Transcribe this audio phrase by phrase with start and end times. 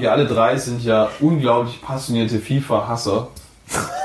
[0.00, 3.28] Wir alle drei sind ja unglaublich passionierte FIFA-Hasser.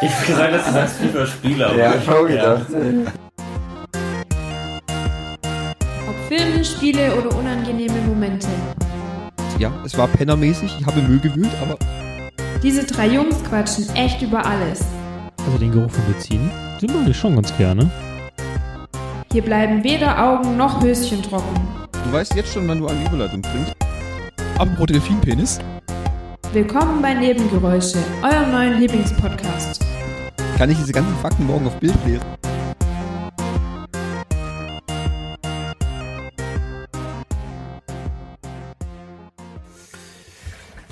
[0.01, 1.73] Ich will gesagt, dass du sagst FIFA-Spieler.
[1.77, 2.65] Ja, ich auch gedacht.
[6.09, 8.45] Ob Filme, Spiele oder unangenehme Momente.
[9.57, 11.77] Ja, es war pennermäßig, ich habe Müll gewühlt, aber
[12.61, 14.81] Diese drei Jungs quatschen echt über alles.
[15.45, 16.51] Also den Geruch von Benzin,
[16.81, 17.89] den mag ich schon ganz gerne.
[19.31, 21.55] Hier bleiben weder Augen noch Höschen trocken.
[22.03, 23.73] du weißt jetzt schon, wann du eine Überleitung bringst.
[24.57, 25.59] Apropos Delfinpenis,
[26.55, 29.81] Willkommen bei Nebengeräusche, eurem neuen Lieblingspodcast.
[30.57, 32.23] kann ich diese ganzen Fakten morgen auf Bild lesen?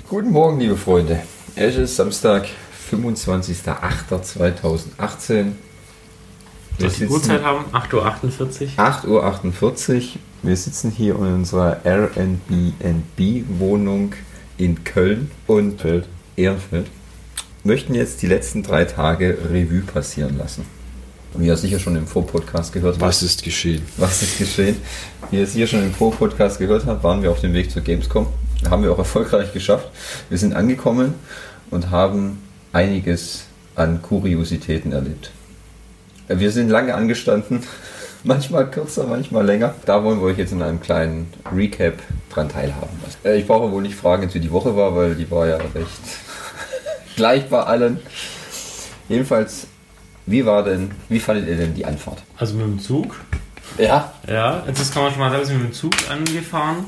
[0.06, 1.22] Guten Morgen, liebe Freunde.
[1.56, 2.46] Es ist Samstag,
[2.90, 5.52] 25.08.2018.
[6.76, 7.64] Wir die Uhrzeit haben?
[7.72, 9.24] 8.48 Uhr.
[9.32, 10.02] 8.48 Uhr.
[10.42, 14.12] Wir sitzen hier in unserer Airbnb-Wohnung
[14.58, 15.84] in Köln und
[16.36, 16.86] Ehrenfeld.
[17.64, 20.66] Möchten jetzt die letzten drei Tage Revue passieren lassen.
[21.36, 23.02] Wie ihr sicher schon im Vorpodcast gehört habt.
[23.02, 23.82] Was ist geschehen?
[23.96, 24.76] Was ist geschehen?
[25.30, 27.82] Wie ihr es hier schon im Pro-Podcast gehört habt, waren wir auf dem Weg zur
[27.82, 28.28] Gamescom.
[28.70, 29.88] Haben wir auch erfolgreich geschafft.
[30.28, 31.14] Wir sind angekommen
[31.70, 32.38] und haben
[32.72, 35.32] einiges an Kuriositäten erlebt.
[36.28, 37.64] Wir sind lange angestanden,
[38.24, 39.74] manchmal kürzer, manchmal länger.
[39.86, 41.94] Da wollen wir euch jetzt in einem kleinen Recap
[42.32, 43.18] dran teilhaben lassen.
[43.24, 45.56] Äh, Ich brauche wohl nicht fragen, jetzt wie die Woche war, weil die war ja
[45.56, 45.88] recht
[47.16, 48.00] gleich bei allen.
[49.08, 49.66] Jedenfalls,
[50.26, 52.22] wie war denn, wie fandet ihr denn die Anfahrt?
[52.38, 53.14] Also mit dem Zug.
[53.78, 56.84] Ja, Ja, jetzt kann man schon mal sagen, wir sind mit dem Zug angefahren.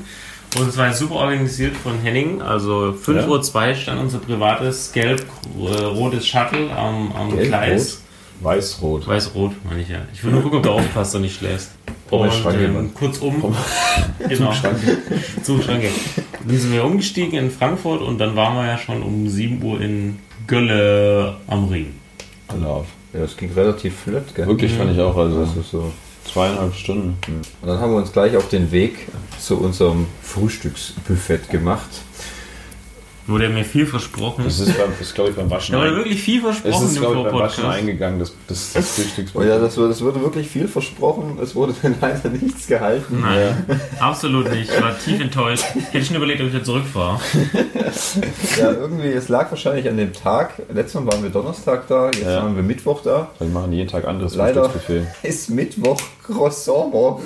[0.57, 2.41] Und es war super organisiert von Henning.
[2.41, 3.27] Also 5.02
[3.69, 7.47] Uhr stand unser privates gelb-rotes Shuttle am, am Gelb-rot?
[7.47, 8.01] Gleis.
[8.41, 9.07] Weiß-Rot.
[9.07, 9.99] Weiß-rot, meine ich ja.
[10.13, 11.71] Ich will nur gucken, ob du aufpasst und nicht schläfst.
[12.07, 13.55] Pommes Und Schranke, ähm, kurzum,
[14.29, 14.53] genau,
[15.43, 15.89] Zugschranke.
[16.47, 19.81] Dann sind wir umgestiegen in Frankfurt und dann waren wir ja schon um 7 Uhr
[19.81, 21.93] in Gölle am Ring.
[22.49, 22.85] Genau.
[23.13, 24.47] Ja, das ging relativ flott, gell?
[24.47, 25.91] Wirklich fand ich auch, also Das ist so.
[26.31, 27.17] zweieinhalb Stunden.
[27.61, 29.07] Und dann haben wir uns gleich auf den Weg
[29.39, 31.89] zu unserem Frühstücksbuffet gemacht.
[33.27, 34.45] Wurde mir viel versprochen.
[34.45, 35.73] Das ist, beim, ist glaube ich, beim Waschen.
[35.73, 38.71] Da wurde wirklich viel es versprochen ist, im glaube ich, beim Waschen eingegangen, das, das,
[38.73, 39.31] das Frühstücks.
[39.35, 41.37] Oh ja, das, wurde- das wurde wirklich viel versprochen.
[41.43, 43.19] Es wurde leider nichts gehalten.
[43.21, 43.65] Nein,
[43.99, 44.71] absolut nicht.
[44.71, 45.65] Ich war tief enttäuscht.
[45.75, 47.19] Hätte ich schon überlegt, ob ich wieder zurückfahre.
[48.57, 50.53] Ja, irgendwie, es lag wahrscheinlich an dem Tag.
[50.73, 52.43] Letztes Mal waren wir Donnerstag da, jetzt Ja.
[52.43, 53.29] waren wir Mittwoch da.
[53.39, 54.71] Wir machen jeden Tag anderes Leider
[55.23, 57.23] ist Mittwoch Croissant morgen.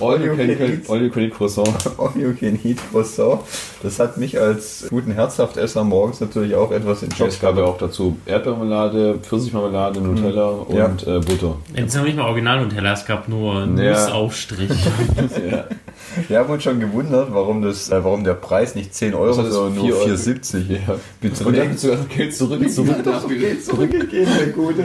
[0.00, 0.88] All you can, can eat.
[0.90, 1.68] all you can eat Croissant.
[1.98, 3.40] All you can eat Croissant.
[3.82, 7.64] Das hat mich als guten Herzhaftesser morgens natürlich auch etwas in Schock Es gab ja
[7.64, 10.86] auch dazu Erdbeermarmelade, Pfirsichmarmelade, Nutella Ja.
[10.86, 11.56] und äh, Butter.
[11.74, 13.66] Jetzt noch nicht mal Original Nutella, es gab nur Ja.
[13.66, 14.70] Nussaufstrich.
[15.50, 15.64] ja.
[16.28, 19.52] Wir haben uns schon gewundert, warum, das, äh, warum der Preis nicht 10 Euro, das?
[19.52, 20.08] sondern nur Vier Euro?
[20.08, 20.78] 4,70 Ja.
[21.20, 21.46] beträgt.
[21.46, 24.84] Und dann sogar Geld zurück, zurück Ja, doch, Geld zurückgegeben, der Gute.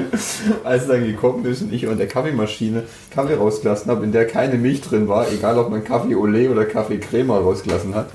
[0.63, 4.27] Als er dann gekommen ist und ich an der Kaffeemaschine Kaffee rausgelassen habe, in der
[4.27, 8.09] keine Milch drin war, egal ob man Kaffee Olé oder Kaffee Crema rausgelassen hat.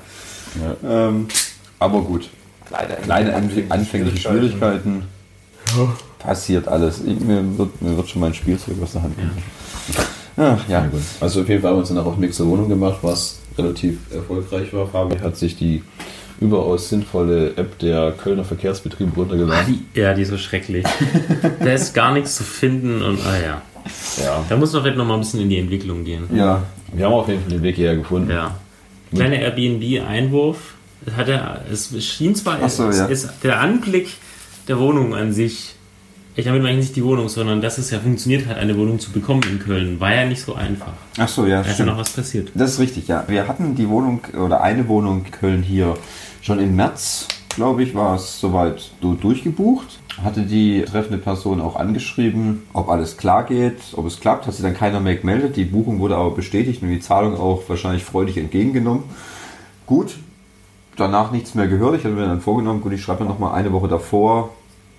[0.84, 1.26] Ähm,
[1.78, 2.28] aber gut.
[2.66, 5.02] Kleine, Kleine anfäng- anfängliche Schwierigkeiten.
[6.18, 7.00] Passiert alles.
[7.04, 9.30] Ich, mir, wird, mir wird schon mein Spielzeug aus der Hand gehen.
[10.40, 10.80] Ach, ja.
[10.80, 11.00] Ja, gut.
[11.20, 14.72] Also auf jeden Fall haben wir uns dann auch nächste Wohnung gemacht, was relativ erfolgreich
[14.72, 14.86] war.
[14.86, 15.82] Fabi hat sich die
[16.40, 19.84] überaus sinnvolle App der Kölner Verkehrsbetriebe Ah, runtergeladen.
[19.94, 20.86] die, ja, die ist so schrecklich.
[21.60, 23.62] Da ist gar nichts zu finden und ah ja.
[24.24, 24.44] Ja.
[24.48, 26.24] Da muss man vielleicht noch mal ein bisschen in die Entwicklung gehen.
[26.34, 26.62] Ja.
[26.94, 28.30] Wir haben auf jeden Fall den Weg hierher gefunden.
[28.30, 28.56] Ja.
[29.14, 30.56] Kleiner Airbnb-Einwurf.
[31.06, 33.08] Es Hat er, es schien zwar, so, es, ja.
[33.08, 34.08] es, der Anblick
[34.68, 35.74] der Wohnung an sich,
[36.36, 38.98] ich damit meine ich nicht die Wohnung, sondern dass es ja funktioniert hat, eine Wohnung
[38.98, 40.92] zu bekommen in Köln, war ja nicht so einfach.
[41.18, 41.62] Ach so, ja.
[41.62, 42.50] Da ist ja noch was passiert.
[42.54, 43.24] Das ist richtig, ja.
[43.26, 45.94] Wir hatten die Wohnung oder eine Wohnung in Köln hier
[46.40, 49.98] schon im März, glaube ich, war es soweit so durchgebucht.
[50.22, 54.46] Hatte die treffende Person auch angeschrieben, ob alles klar geht, ob es klappt.
[54.46, 55.56] Hat sich dann keiner mehr gemeldet.
[55.56, 59.04] Die Buchung wurde aber bestätigt und die Zahlung auch wahrscheinlich freudig entgegengenommen.
[59.86, 60.16] Gut,
[60.96, 61.96] danach nichts mehr gehört.
[61.96, 64.50] Ich hatte mir dann vorgenommen, gut, ich schreibe mir noch mal eine Woche davor.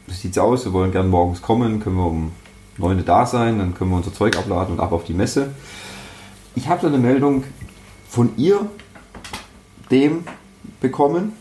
[0.07, 0.65] Wie sieht's aus?
[0.65, 2.31] Wir wollen gern morgens kommen, können wir um
[2.77, 5.49] 9 Uhr da sein, dann können wir unser Zeug abladen und ab auf die Messe.
[6.55, 7.43] Ich habe dann eine Meldung
[8.09, 8.65] von ihr,
[9.89, 10.23] dem
[10.81, 11.33] bekommen,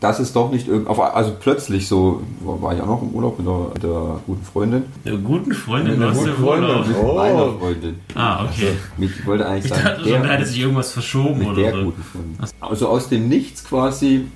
[0.00, 3.38] dass es doch nicht irgend, auf, also plötzlich so, war ich auch noch im Urlaub
[3.38, 4.84] mit der, mit der guten Freundin.
[5.04, 6.86] Der guten Freundin Mit der guten dem Urlaub.
[6.86, 8.00] Mit meiner Freundin.
[8.14, 8.72] Ah, okay.
[8.96, 11.62] Mit, ich wollte eigentlich Ich sagen, dachte schon, da hätte sich irgendwas verschoben mit oder
[11.62, 11.82] der so.
[11.84, 12.38] guten Freundin.
[12.60, 14.26] Also aus dem Nichts quasi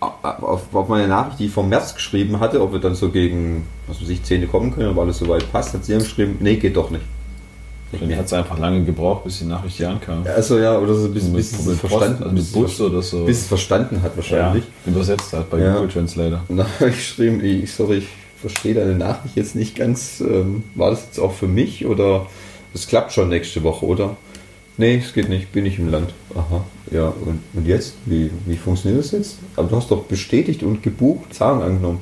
[0.00, 3.66] auf, auf meine Nachricht, die ich vom März geschrieben hatte, ob wir dann so gegen,
[3.86, 6.56] was weiß ich, 10 kommen können, ob alles soweit passt, hat sie dann geschrieben, nee,
[6.56, 7.04] geht doch nicht.
[7.90, 10.22] Dann hat es einfach lange gebraucht, bis die Nachricht hier ankam.
[10.26, 13.24] Also ja, oder so ein bisschen, Mit, bis es verstanden, mit Bus oder so.
[13.24, 14.64] bis es verstanden hat wahrscheinlich.
[14.84, 15.72] ja, übersetzt hat bei Ja.
[15.74, 16.42] Google Translator.
[16.48, 18.08] Und dann habe ich geschrieben, ich, sorry, ich
[18.40, 20.20] verstehe deine Nachricht jetzt nicht ganz.
[20.20, 22.26] Ähm, war das jetzt auch für mich oder
[22.74, 24.16] es klappt schon nächste Woche, oder?
[24.76, 26.12] Nee, es geht nicht, bin ich im Land.
[26.34, 27.94] Aha, ja, und, und jetzt?
[28.06, 29.38] Wie, wie funktioniert das jetzt?
[29.56, 32.00] Aber du hast doch bestätigt und gebucht, Zahlung angenommen.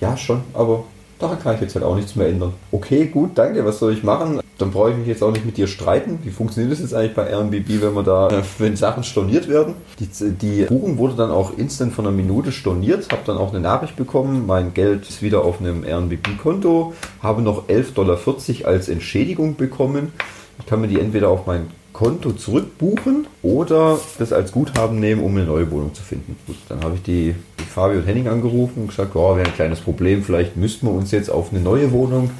[0.00, 0.84] Ja, schon, aber
[1.18, 2.52] daran kann ich jetzt halt auch nichts mehr ändern.
[2.70, 4.40] Okay, gut, danke, was soll ich machen?
[4.58, 6.18] Dann brauche ich mich jetzt auch nicht mit dir streiten.
[6.24, 9.74] Wie funktioniert das jetzt eigentlich bei Airbnb, wenn man da, äh, wenn Sachen storniert werden?
[10.00, 13.60] Die, die Buchung wurde dann auch instant von einer Minute storniert, habe dann auch eine
[13.60, 16.92] Nachricht bekommen, mein Geld ist wieder auf einem Airbnb-Konto,
[17.22, 18.18] habe noch 11,40 Dollar
[18.64, 20.12] als Entschädigung bekommen.
[20.58, 21.68] Ich kann mir die entweder auf mein
[21.98, 26.36] Konto zurückbuchen oder das als Guthaben nehmen, um eine neue Wohnung zu finden.
[26.46, 29.54] Gut, dann habe ich die, die Fabio und Henning angerufen und gesagt, ja, wäre ein
[29.54, 32.30] kleines Problem, vielleicht müssten wir uns jetzt auf eine neue Wohnung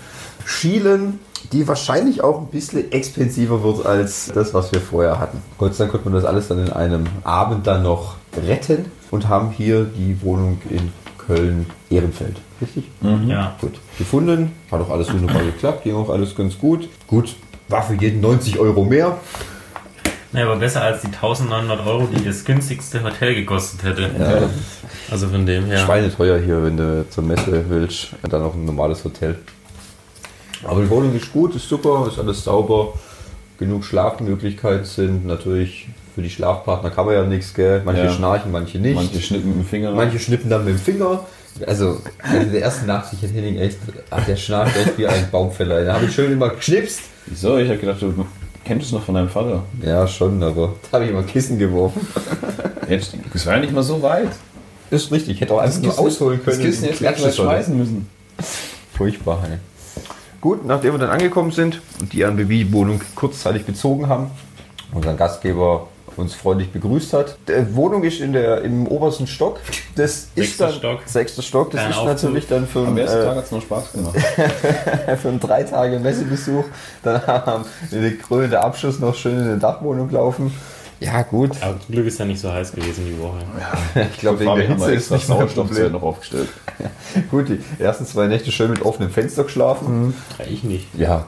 [0.47, 1.19] schielen,
[1.51, 5.43] die wahrscheinlich auch ein bisschen expensiver wird als das, was wir vorher hatten.
[5.59, 8.15] Gott sei Dank konnte man das alles dann in einem Abend dann noch
[8.47, 12.37] retten und haben hier die Wohnung in Köln-Ehrenfeld.
[12.61, 12.85] Richtig?
[13.27, 13.57] Ja.
[13.61, 13.73] Gut.
[13.99, 16.89] Gefunden, hat auch alles wunderbar geklappt, ging auch alles ganz gut.
[17.09, 17.35] Gut,
[17.69, 19.19] war für jeden 90 Euro mehr.
[20.33, 24.11] Naja, aber besser als die 1900 Euro, die das günstigste Hotel gekostet hätte.
[25.11, 25.79] Also von dem her.
[25.79, 28.09] Schweineteuer hier, wenn du zur Messe willst.
[28.23, 29.37] Und dann noch ein normales Hotel.
[30.65, 32.93] Aber die Wohnung ist gut, ist super, ist alles sauber.
[33.59, 35.89] Genug Schlafmöglichkeiten sind natürlich
[36.19, 37.81] für die Schlafpartner kann man ja nichts, gell?
[37.85, 38.13] Manche Ja.
[38.13, 38.97] schnarchen, manche nicht.
[38.97, 39.93] Manche schnippen mit dem Finger.
[39.93, 41.25] Manche schnippen dann mit dem Finger.
[41.65, 42.01] Also,
[42.33, 43.79] in der ersten Nacht, ich Henning echt,
[44.11, 45.85] ach, der schnarcht echt wie ein Baumfäller.
[45.85, 47.03] Da habe ich schön immer geschnipst.
[47.29, 47.59] Wieso?
[47.59, 48.27] Ich habe gedacht, du
[48.65, 49.63] kennst es noch von deinem Vater.
[49.83, 52.07] Ja, schon, aber da habe ich immer Kissen geworfen.
[52.89, 54.31] Jetzt, das war ja nicht mal so weit.
[54.91, 56.57] Ist richtig, ich hätte auch einfach nur ausholen können.
[56.57, 58.09] Das Kissen jetzt gleich mal schmeißen müssen.
[58.95, 59.59] Furchtbar, hey.
[60.41, 64.31] Gut, nachdem wir dann angekommen sind und die Airbnb-Wohnung kurzzeitig bezogen haben,
[64.95, 67.37] unser Gastgeber uns freundlich begrüßt hat.
[67.49, 69.59] Die Wohnung ist in der, im obersten Stock.
[69.97, 71.01] Das ist Sechster dann, Stock.
[71.07, 71.71] Sechster Stock.
[71.71, 72.15] Das Kleiner ist Aufzug.
[72.15, 74.17] natürlich dann für, Am einen, ersten Tag äh, hat es noch Spaß gemacht.
[75.23, 76.65] für einen drei Tage Messebesuch.
[77.03, 80.53] Dann haben wir den krönenden Abschluss noch schön in eine Dachwohnung laufen.
[81.01, 81.51] Ja, gut.
[81.63, 83.39] Aber zum Glück ist ja nicht so heiß gewesen die Woche.
[84.13, 85.93] Ich glaube, wegen der Hitze ist nicht mehr das Sauerstoffzelt Problem.
[85.93, 86.49] noch aufgestellt.
[87.31, 90.15] Gut, die ersten zwei Nächte schön mit offenem Fenster geschlafen.
[90.39, 90.89] Ja, Ich nicht.
[90.95, 91.27] Ja,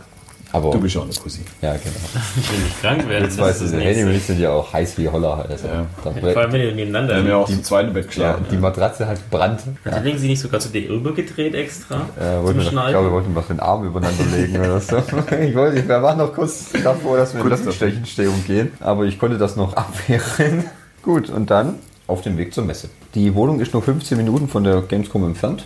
[0.53, 0.71] aber.
[0.73, 1.41] Du bist auch eine Pussy.
[1.63, 1.95] ja, genau.
[2.35, 4.99] Wenn ich krank werde, Jetzt das weißt ist du, das ich sind ja auch heiß
[4.99, 5.47] wie Holler.
[5.49, 5.87] Also, Ja.
[6.05, 8.47] da Vor allem, wenn ihr nebeneinander Wir haben ja auch im zweiten Bett ja, geschlafen.
[8.51, 9.61] die Matratze hat gebrannt.
[9.85, 12.03] Hat der Ding sich nicht sogar zu dir rübergedreht extra?
[12.19, 14.97] Äh, wollten wir, ich glaube, wir wollten was den Arm übereinander legen oder so.
[15.41, 19.39] ich wollte, ich war noch kurz davor, dass wir in Luftstechenstehung gehen, aber ich konnte
[19.39, 20.65] das noch abwehren.
[21.03, 21.75] Gut, und dann
[22.07, 22.89] auf dem Weg zur Messe.
[23.15, 25.65] Die Wohnung ist nur 15 Minuten von der Gamescom entfernt,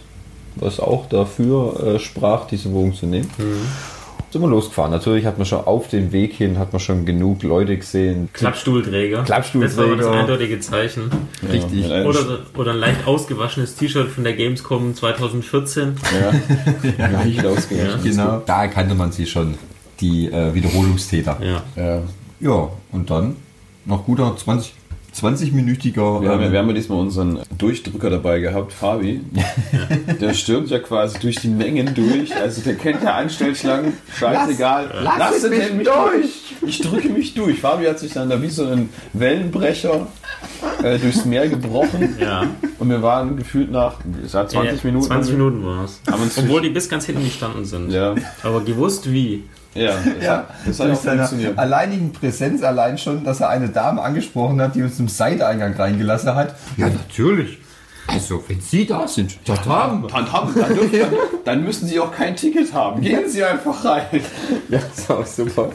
[0.57, 3.31] was auch dafür äh, sprach, diese Wohnung zu nehmen.
[4.35, 4.91] Sind wir losgefahren.
[4.91, 8.31] Natürlich hat man schon auf dem Weg hin hat man schon genug Leute gesehen.
[8.33, 9.23] Klappstuhlträger.
[9.23, 9.97] Klappstuhlträger.
[9.97, 11.09] Das war aber das eindeutige Zeichen.
[11.49, 11.85] Richtig.
[11.85, 15.95] mit einem Oder, oder ein leicht ausgewaschenes T-Shirt von der Gamescom 2014.
[16.99, 18.01] Ja, leicht ausgegangen.
[18.03, 18.43] Genau.
[18.45, 19.55] Da erkannte man sie schon,
[20.01, 21.39] die äh, Wiederholungstäter.
[21.41, 21.63] Ja.
[21.81, 22.03] Ja.
[22.41, 23.37] Ja, und dann
[23.85, 24.75] noch guter 20,
[25.15, 26.23] 20-minütiger.
[26.23, 29.21] Wir haben, ähm, wir haben ja diesmal unseren Durchdrücker dabei gehabt, Fabi.
[30.21, 32.35] Der stürmt ja quasi durch die Mengen durch.
[32.35, 33.95] Also der kennt ja Anstellschlangen.
[34.19, 34.91] Scheißegal.
[35.03, 36.55] Lass- lass Lasst mich mich durch.
[36.67, 37.61] Ich drücke mich durch.
[37.61, 40.07] Fabi hat sich dann da wie so ein Wellenbrecher
[40.83, 42.17] äh, durchs Meer gebrochen.
[42.21, 42.47] Ja.
[42.79, 45.07] Und wir waren gefühlt nach es hat 20 ja, Minuten.
[45.07, 46.01] 20 Minuten war es.
[46.39, 47.91] Obwohl die bis ganz hinten gestanden sind.
[47.91, 49.45] Ja, Aber gewusst wie.
[49.75, 49.93] Ja.
[49.93, 51.59] Das, ja, das hat durch auch seine funktioniert.
[51.59, 56.35] alleinigen Präsenz allein schon, dass er eine Dame angesprochen hat, die uns zum Seiteingang reingelassen
[56.35, 56.55] hat.
[56.77, 57.59] Ja, natürlich.
[58.07, 60.07] Also, wenn Sie da sind, ja, haben.
[60.07, 61.11] Dann, haben, dann, dürfen, dann,
[61.45, 63.01] dann müssen Sie auch kein Ticket haben.
[63.01, 64.21] Gehen Sie einfach rein.
[64.69, 65.71] Ja, das war super.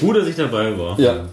[0.00, 0.98] Gut, dass ich dabei war.
[0.98, 1.24] Ja.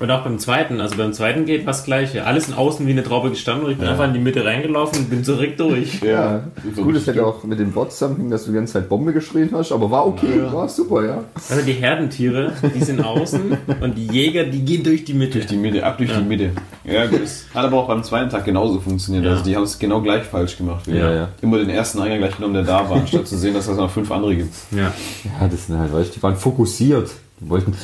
[0.00, 2.26] Und auch beim zweiten, also beim zweiten geht was gleiche.
[2.26, 5.00] Alles in außen wie eine Traube gestanden und ich bin einfach in die Mitte reingelaufen
[5.00, 6.00] und bin zurück durch.
[6.02, 8.88] Ja, So gut, es hätte auch mit dem Bot zusammenhängen, dass du die ganze Zeit
[8.88, 11.24] Bombe geschrien hast, aber war okay, war super, ja.
[11.50, 15.38] Also die Herdentiere, die sind außen und die Jäger, die gehen durch die Mitte.
[15.38, 16.50] Durch die Mitte, ab durch die Mitte.
[16.84, 17.22] Ja, gut.
[17.22, 19.24] Das hat aber auch beim zweiten Tag genauso funktioniert.
[19.24, 19.32] Ja.
[19.32, 20.86] Also die haben es genau gleich falsch gemacht.
[20.86, 21.28] wie Ja, ja.
[21.42, 23.90] Immer den ersten Eingang gleich genommen, der da war, anstatt zu sehen, dass es noch
[23.90, 24.54] fünf andere gibt.
[24.70, 24.92] Ja.
[25.24, 27.10] Ja, das sind halt, weißt du, die waren fokussiert.
[27.40, 27.74] Die wollten.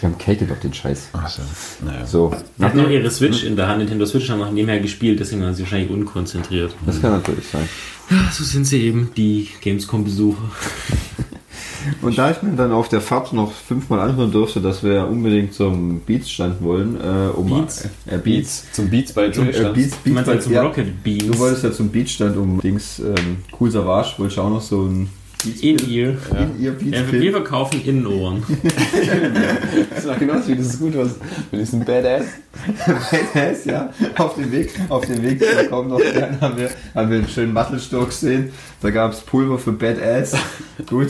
[0.00, 1.08] Die haben cated auf den Scheiß.
[1.12, 1.42] Achso.
[1.84, 2.06] Naja.
[2.06, 2.32] So.
[2.58, 5.42] Die hatten noch ihre Switch in der Hand, Nintendo Switch haben noch nebenher gespielt, deswegen
[5.42, 6.74] waren sie wahrscheinlich unkonzentriert.
[6.86, 7.68] Das kann natürlich sein.
[8.32, 10.38] So sind sie eben, die Gamescom-Besucher.
[12.02, 15.54] Und da ich mir dann auf der Fahrt noch fünfmal anhören durfte, dass wir unbedingt
[15.54, 17.88] zum Beats-Stand wollen, äh, um Beats?
[18.06, 18.64] Äh, Beats.
[18.72, 21.26] Zum Beats bei Zum, Jay äh, Beats, Du meinst bei- ja zum ja, Rocket Beans.
[21.26, 24.82] Du wolltest ja zum Beats-Stand um Dings, ähm, Cool Savage, wollte ich auch noch so
[24.84, 25.08] ein
[25.44, 25.80] In-Ear.
[25.80, 27.32] In ihr Ja, wir Beatspin.
[27.32, 28.42] verkaufen Innenohren.
[29.94, 31.10] Das war genauso wie das gut was
[31.50, 32.24] mit diesem Badass.
[32.86, 33.90] Badass, ja.
[34.16, 37.28] Auf dem Weg, auf dem Weg zu kommen noch dann haben wir, haben wir einen
[37.28, 38.50] schönen Mattelstock gesehen.
[38.80, 40.34] Da gab es Pulver für Badass.
[40.88, 41.08] Gut.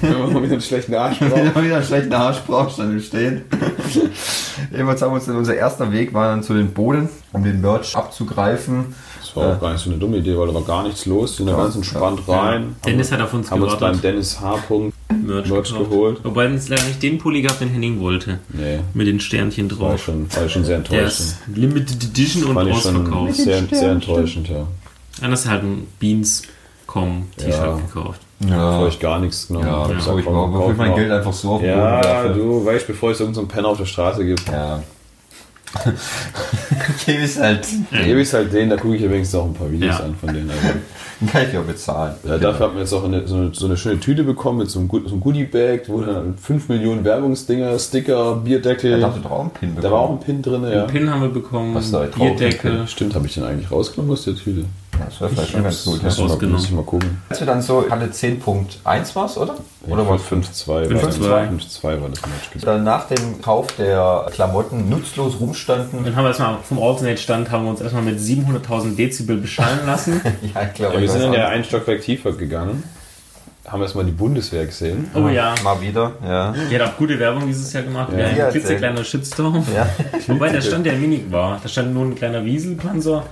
[0.00, 1.56] Wenn man mal wieder einen schlechten Arsch Wenn braucht.
[1.56, 3.42] du wieder einen schlechten Arsch brauchst, dann im Stehen.
[4.70, 7.60] Jedenfalls haben wir uns dann, unser erster Weg war dann zu den Boden, um den
[7.60, 8.94] Merch abzugreifen.
[9.38, 11.32] Das war auch gar nicht so eine dumme Idee, weil da war gar nichts los.
[11.32, 12.76] Die sind da ganz entspannt rein.
[12.84, 14.04] Dennis hat auf uns haben uns beim gewartet.
[14.04, 14.56] Dennis H.
[15.26, 16.20] Merch, Merch geholt.
[16.24, 18.38] Wobei es leider nicht den Pulli gab, den Henning wollte.
[18.50, 20.04] Nee, Mit den Sternchen war drauf.
[20.04, 21.28] schon, war schon sehr Der enttäuschend.
[21.28, 23.34] ist Limited Edition und Fand ich schon ausverkauft.
[23.36, 24.66] sehr, sehr enttäuschend, ja.
[25.20, 27.76] Anders hat ein Beans.com T-Shirt Ja.
[27.76, 28.20] gekauft.
[28.48, 29.92] Ja, Bevor ich gar nichts genommen ja, habe.
[29.92, 30.94] ja Ich so sag, ich ich mein.
[30.94, 34.46] Geld einfach so auf Ja, du weißt, bevor es irgendeinen Penner auf der Straße gibt,
[34.48, 34.80] Ja.
[37.06, 37.66] Gebe ich halt.
[37.90, 40.04] gebe ich es halt denen, da gucke ich ja wenigstens auch ein paar Videos Ja.
[40.04, 40.50] an von denen.
[40.50, 40.62] Also,
[41.32, 42.14] Kann ich ja bezahlen.
[42.24, 44.70] ja, dafür hat man jetzt auch eine, so, eine, so eine schöne Tüte bekommen mit
[44.70, 49.00] so einem, so einem Goodie-Bag, wo dann 5 Millionen Werbungsdinger, Sticker, Bierdeckel.
[49.00, 50.84] Da habt ihr doch auch einen Pin Da war auch ein Pin drin, ja.
[50.84, 52.86] Den Pin haben wir bekommen, Was da Bierdeckel.
[52.86, 54.64] Stimmt, habe ich den eigentlich rausgenommen aus der Tüte?
[55.04, 56.04] Das wäre vielleicht schon ganz gut.
[56.04, 56.52] Rausgenommen.
[56.52, 57.22] muss ich mal gucken.
[57.28, 59.56] Als wir dann so Halle 10.1 war's, oder?
[59.86, 60.22] Oder Ja, was?
[60.22, 60.90] 5-2 war 5-2.
[60.90, 62.50] 5-2 war das Match.
[62.50, 62.66] gewesen.
[62.66, 66.04] Dann nach dem Kauf der Klamotten nutzlos rumstanden.
[66.04, 70.20] Dann haben wir erstmal vom Alternate-Stand haben wir uns erstmal mit 700.000 Dezibel beschallen lassen.
[70.54, 72.82] Ja, ich glaube, Ja, wir sind ja auch einen Stockwerk tiefer gegangen,
[73.66, 75.10] haben erstmal die Bundeswehr gesehen.
[75.14, 75.54] Oh ja.
[75.62, 76.54] Mal wieder, ja.
[76.70, 78.10] Die hat auch gute Werbung dieses Jahr gemacht.
[78.12, 79.64] Ja, Ja, ein klitzekleiner Shitstorm.
[79.74, 79.86] ja.
[80.26, 81.58] Wobei der Stand ja minig war.
[81.62, 83.24] Da stand nur ein kleiner Wieselpanzer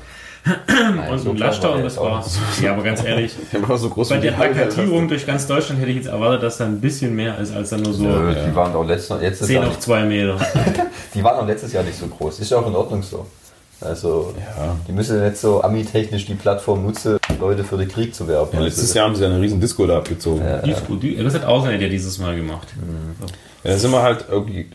[1.10, 2.38] und so ein Laster war und das jetzt war's.
[2.62, 3.32] Ja, aber ganz ehrlich,
[3.66, 6.58] war so groß bei der halbe Plakatierung durch ganz Deutschland hätte ich jetzt erwartet, dass
[6.58, 9.46] da ein bisschen mehr ist, als dann nur so Nö, Die waren doch letztes, letztes
[9.48, 10.36] 10 Jahr auf nicht, 2 Meter.
[11.14, 12.40] die waren auch letztes Jahr nicht so groß.
[12.40, 13.26] Ist ja auch in Ordnung so.
[13.80, 14.74] Also, Ja.
[14.88, 18.50] die müssen nicht so ami-technisch die Plattform nutzen, Leute für den Krieg zu werben.
[18.54, 20.42] Ja, letztes Jahr haben sie ja eine riesen Disco da abgezogen.
[20.42, 20.58] Ja.
[20.58, 22.68] Disco, das hat Ausländer ja dieses Mal gemacht.
[23.62, 24.68] da sind wir halt irgendwie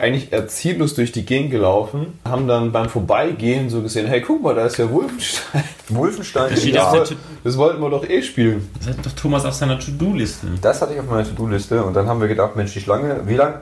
[0.00, 4.42] eigentlich eher ziellos durch die Gegend gelaufen, haben dann beim Vorbeigehen so gesehen, hey, guck
[4.42, 5.62] mal, da ist ja Wolfenstein.
[5.88, 8.68] Wolfenstein, steht ja, Das, das wollten wir doch eh spielen.
[8.78, 10.46] Das hat doch Thomas auf seiner To-Do-Liste.
[10.60, 13.36] das hatte ich auf meiner To-Do-Liste und dann haben wir gedacht, Mensch, die Schlange, wie
[13.36, 13.60] lang?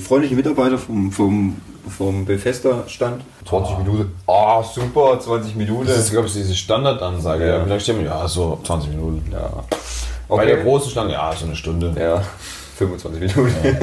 [0.00, 1.56] Freundliche Mitarbeiter vom, vom,
[1.88, 3.22] vom Bethesda-Stand.
[3.48, 4.12] 20 Minuten.
[4.26, 5.86] Ah, super, 20 Minuten.
[5.86, 7.46] Das ist, glaube ich, diese Standardansage.
[7.46, 7.58] Ja.
[7.58, 7.64] Ja.
[7.64, 8.06] Wie lange stehen wir?
[8.06, 9.30] Ja, so 20 Minuten.
[9.32, 9.48] ja.
[10.28, 11.94] Bei der großen Schlange, ja, so eine Stunde.
[11.98, 12.22] Ja,
[12.78, 13.54] 25 Minuten.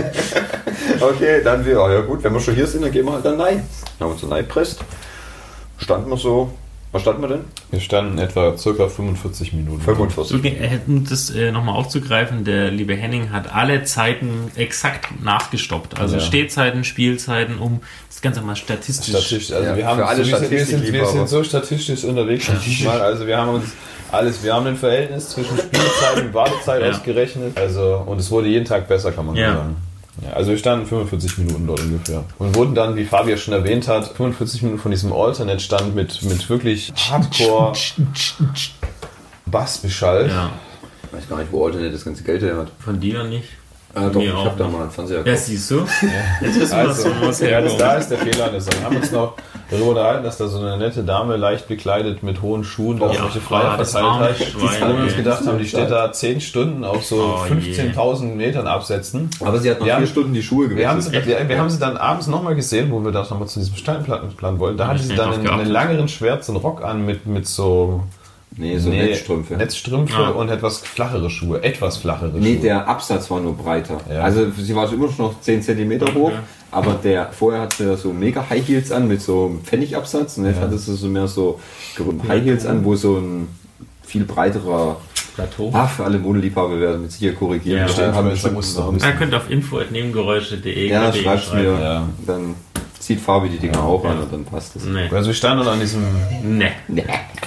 [1.01, 3.25] okay, dann wir, oh ja gut, wenn wir schon hier sind, dann gehen wir halt
[3.25, 3.57] dann rein.
[3.57, 4.79] Dann haben wir uns dann reingepresst.
[5.77, 6.51] Standen wir so,
[6.95, 7.41] was standen wir denn?
[7.71, 9.81] Wir standen etwa circa 45 Minuten.
[9.81, 10.37] 45.
[10.41, 15.99] So, äh, um das äh, nochmal aufzugreifen, der liebe Henning hat alle Zeiten exakt nachgestoppt.
[15.99, 16.21] Also Ja.
[16.21, 19.09] Stehzeiten, Spielzeiten, um das Ganze mal statistisch.
[19.09, 22.49] Statistisch, also Ja, wir haben für alle so, wir, sind, wir, sind, so statistisch unterwegs.
[22.85, 23.65] Mal, also wir haben uns
[24.13, 26.91] alles, wir haben ein Verhältnis zwischen Spielzeit und Wartezeit Ja.
[26.91, 27.57] ausgerechnet.
[27.57, 29.53] Also und es wurde jeden Tag besser, kann man Ja.
[29.57, 29.75] sagen.
[30.21, 32.23] Ja, also wir standen 45 Minuten dort ungefähr.
[32.39, 36.49] Und wurden dann, wie Fabian schon erwähnt hat, 45 Minuten von diesem Alternate-Stand mit, mit
[36.49, 37.73] wirklich Hardcore
[39.45, 40.31] Bass beschallt.
[40.31, 40.51] Ja,
[41.11, 42.71] Ich weiß gar nicht, wo Alternate das ganze Geld her hat.
[42.79, 43.49] von dir nicht.
[43.93, 44.73] Ah, doch, Mir ich auch habe da nicht.
[44.73, 45.85] mal einen Fernseher Ja, siehst du?
[46.41, 48.51] Jetzt wissen wir, Also, was ja, das, da ist der Fehler.
[48.51, 49.35] Wir haben uns noch
[49.71, 53.21] darüber unterhalten, dass da so eine nette Dame leicht bekleidet mit hohen Schuhen da Ja,
[53.21, 54.55] solche Flyer das verteilt hat.
[54.55, 58.67] Wo wir uns gedacht haben, die steht da 10 Stunden auf so Oh, 15.000 Metern
[58.67, 59.29] absetzen.
[59.41, 61.39] Aber sie hat noch Wir vier haben- Stunden die Schuhe Wir haben, sie, gewechselt.
[61.39, 64.59] wir, wir haben sie dann abends nochmal gesehen, wo wir da nochmal zu diesem Steinplan
[64.59, 64.77] wollen.
[64.77, 68.03] Da hatte sie dann einen, einen langeren schwarzen Rock an mit, mit so
[68.57, 69.55] Nee, so nee, Netzstrümpfe.
[69.57, 70.29] Netzstrümpfe Ah.
[70.29, 71.61] und etwas flachere Schuhe.
[71.63, 72.61] Etwas flachere Nee, Schuhe.
[72.61, 73.99] der Absatz war nur breiter.
[74.09, 74.21] Ja.
[74.21, 76.31] Also sie war immer noch 10 cm hoch,
[76.71, 80.45] aber der vorher hatte sie so mega High Heels an mit so einem Pfennigabsatz und
[80.45, 81.59] jetzt hatte sie so mehr so
[82.29, 83.47] High Heels an, wo so ein
[84.03, 85.01] viel breiterer
[85.35, 85.69] Plateau.
[85.73, 87.79] Ah, für alle Modeliebhaber werden mit sicher korrigieren.
[87.79, 88.93] Ja, Da stimmt, haben wir schon Muster.
[88.99, 91.63] Da könnt ihr auf info.nebengeräusche.de Ja, KD schreib's mir.
[91.63, 92.09] Ja.
[92.25, 92.55] Dann
[93.05, 94.11] zieht Fabi die Dinger auch ja.
[94.11, 94.85] an und dann passt es.
[94.85, 95.07] Nee.
[95.11, 96.03] Also wir standen an diesem
[96.43, 96.71] Nee.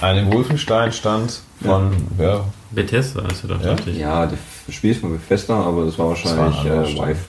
[0.01, 3.71] einem Wolfenstein-Stand von, ja, Bethesda ist ja doch Ja?
[3.73, 3.97] richtig.
[3.97, 7.07] Ja, das Spiel ist mal Bethesda, aber das war wahrscheinlich Das war äh, Stand.
[7.09, 7.19] Vive.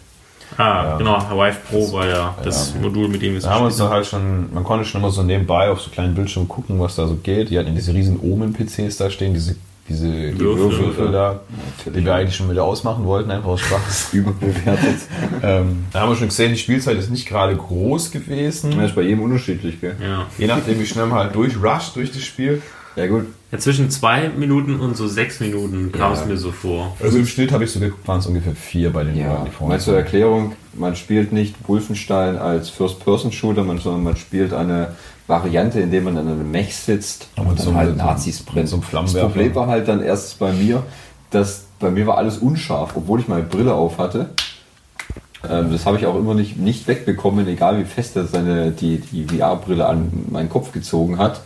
[0.56, 0.96] Ah, Ja.
[0.98, 4.06] genau, Vive Pro war ja das Modul, mit dem wir es Da haben dann halt
[4.06, 7.14] schon, man konnte schon immer so nebenbei auf so kleinen Bildschirmen gucken, was da so
[7.16, 7.50] geht.
[7.50, 9.56] Die hatten diese riesen Omen-PCs da stehen, diese,
[9.90, 10.78] diese Würfel.
[10.86, 11.40] Würfel da,
[11.84, 14.08] die wir eigentlich schon wieder ausmachen wollten, einfach aus Spaß.
[14.12, 14.96] Überbewertet.
[15.42, 18.74] ähm, da haben wir schon gesehen, die Spielzeit ist nicht gerade groß gewesen.
[18.76, 19.96] Das ist bei jedem unterschiedlich, gell?
[20.00, 20.26] Ja.
[20.38, 22.62] Je nachdem, wie schnell man halt durchrusht durch das Spiel.
[22.96, 23.26] Ja, gut.
[23.52, 26.20] ja, zwischen zwei Minuten und so sechs Minuten kam Ja.
[26.20, 26.96] es mir so vor.
[27.00, 29.44] Also im Schnitt habe ich so geguckt, waren es ungefähr vier bei den Ja, Leuten,
[29.44, 34.88] die vorne mal zur Erklärung, man spielt nicht Wolfenstein als First-Person-Shooter, sondern man spielt eine
[35.30, 38.68] Variante, in der man an einem Mech sitzt und, Und dann so halt Nazis brennt.
[38.68, 39.12] so das.
[39.14, 40.82] Problem war halt dann erst bei mir,
[41.30, 44.30] dass Bei mir war alles unscharf, obwohl ich meine Brille auf hatte.
[45.48, 48.98] Ähm, das habe ich auch immer nicht, nicht wegbekommen, egal wie fest er seine, die,
[48.98, 51.40] die VR-Brille an meinen Kopf gezogen hat.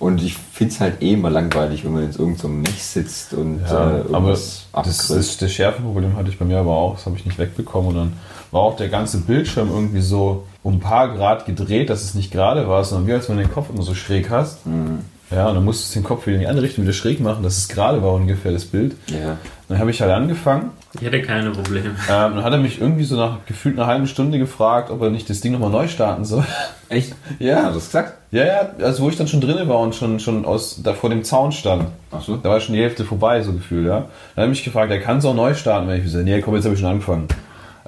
[0.00, 3.34] Und ich finde es halt eh immer langweilig, wenn man in irgendeinem so Mech sitzt
[3.34, 7.06] und Ja, äh, aber das, das, das Schärfeproblem hatte ich bei mir aber auch, das
[7.06, 7.90] habe ich nicht wegbekommen.
[7.90, 8.12] Und dann
[8.52, 12.30] war auch der ganze Bildschirm irgendwie so um ein paar Grad gedreht, dass es nicht
[12.30, 14.66] gerade war, sondern wie als wenn du den Kopf immer so schräg hast.
[14.66, 15.00] Mhm.
[15.30, 17.42] Ja, und dann musstest du den Kopf wieder in die andere Richtung wieder schräg machen,
[17.42, 18.94] dass es gerade war ungefähr das Bild.
[19.08, 19.36] ja.
[19.68, 20.70] Dann habe ich halt angefangen.
[20.94, 21.88] Ich hätte keine Probleme.
[21.88, 25.10] Ähm, dann hat er mich irgendwie so nach gefühlt einer halben Stunde gefragt, ob er
[25.10, 26.44] nicht das Ding nochmal neu starten soll.
[26.88, 27.14] Echt?
[27.38, 27.64] Ja.
[27.64, 28.14] Hat das gesagt?
[28.30, 31.10] Ja, ja, also wo ich dann schon drinne war und schon, schon aus, da vor
[31.10, 31.84] dem Zaun stand.
[32.10, 32.36] Ach so.
[32.36, 33.98] Da war schon die Hälfte vorbei, so gefühlt, ja.
[34.00, 34.06] Dann
[34.36, 36.54] hat er mich gefragt, er kann es auch neu starten, wenn ich gesagt nee, komm,
[36.54, 37.28] jetzt habe ich schon angefangen.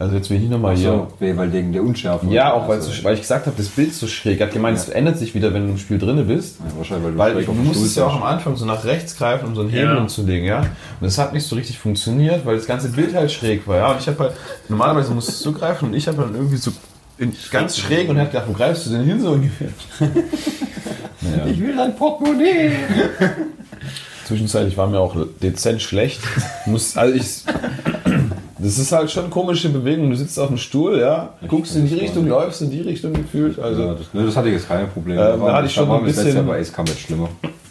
[0.00, 1.06] Also jetzt will ich nochmal hier.
[1.20, 2.26] So, weil wegen der Unschärfe.
[2.30, 4.40] Ja, auch weil, also, so, weil ich gesagt habe, das Bild ist so schräg.
[4.40, 6.56] Er hat gemeint, es ändert sich wieder, wenn du im Spiel drinne bist.
[6.58, 8.22] Ja, wahrscheinlich, weil du Weil du musstest ja auch am.
[8.22, 10.00] Anfang so nach rechts greifen, um so einen Hebel Ja.
[10.00, 10.60] umzulegen, ja.
[10.60, 10.68] Und
[11.02, 13.92] das hat nicht so richtig funktioniert, weil das ganze Bild halt schräg war, ja.
[13.92, 14.32] Und ich habe halt,
[14.70, 16.70] normalerweise musstest du greifen und ich habe dann irgendwie so
[17.18, 19.68] in, ganz schräg und er hat gedacht, wo greifst du denn hin so ungefähr?
[21.20, 21.44] naja.
[21.46, 22.70] Ich will ein Portemonnaie.
[24.24, 26.20] Zwischenzeitlich war mir auch dezent schlecht.
[26.64, 27.42] Muss, also ich,
[28.62, 30.10] das ist halt schon komische Bewegung.
[30.10, 33.58] Du sitzt auf dem Stuhl, ja, guckst in die Richtung, läufst in die Richtung gefühlt.
[33.58, 35.20] Also Ja, das, ne, das hatte ich jetzt keine Probleme.
[35.34, 37.28] Ähm, da hatte ich schon ein bisschen- Jahr bei Ace Combat schlimmer.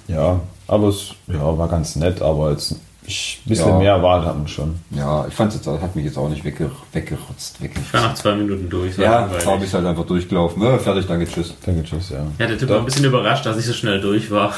[0.08, 2.76] ja, aber es ja, war ganz nett, aber jetzt
[3.10, 3.78] ich, ein bisschen Ja.
[3.78, 4.76] mehr erwartet hat man schon.
[4.92, 7.84] Ja, ich fand es jetzt, hat mich jetzt auch nicht wegger weggerotzt, wirklich.
[7.86, 8.98] Ich war nach zwei Minuten durch.
[8.98, 9.46] Ja, langweilig.
[9.46, 10.62] habe ich halt einfach durchgelaufen.
[10.64, 11.54] Ja, fertig, danke, tschüss.
[11.66, 12.20] Danke, tschüss, ja.
[12.38, 14.54] Ja, der Typ war ein bisschen überrascht, dass ich so schnell durch war.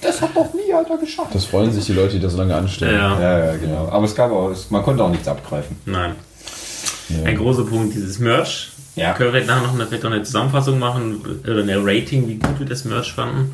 [0.00, 1.34] Das hat doch nie Alter geschafft.
[1.34, 2.94] Das freuen sich die Leute, die das so lange anstellen.
[2.94, 3.88] Ja, Ja, ja, genau.
[3.90, 5.76] Aber es gab auch, es, man konnte auch nichts abgreifen.
[5.86, 6.12] nein.
[7.08, 7.24] Ja.
[7.28, 8.70] Ein großer Punkt, dieses Merch.
[8.96, 9.12] Ja.
[9.12, 12.58] Können wir nachher noch eine, vielleicht noch eine Zusammenfassung machen oder eine Rating, wie gut
[12.60, 13.52] wir das Merch fanden.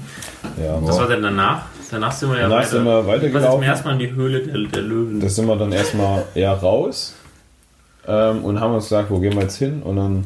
[0.62, 1.62] Ja, Was war denn danach?
[1.90, 3.52] Danach sind wir ja Danach sind wir weitergelaufen.
[3.61, 5.20] zum ersten Mal in die Höhle der, der Löwen.
[5.20, 7.14] Das sind wir dann erstmal eher raus
[8.06, 9.82] ähm, und haben uns gesagt, wo gehen wir jetzt hin?
[9.82, 10.25] Und dann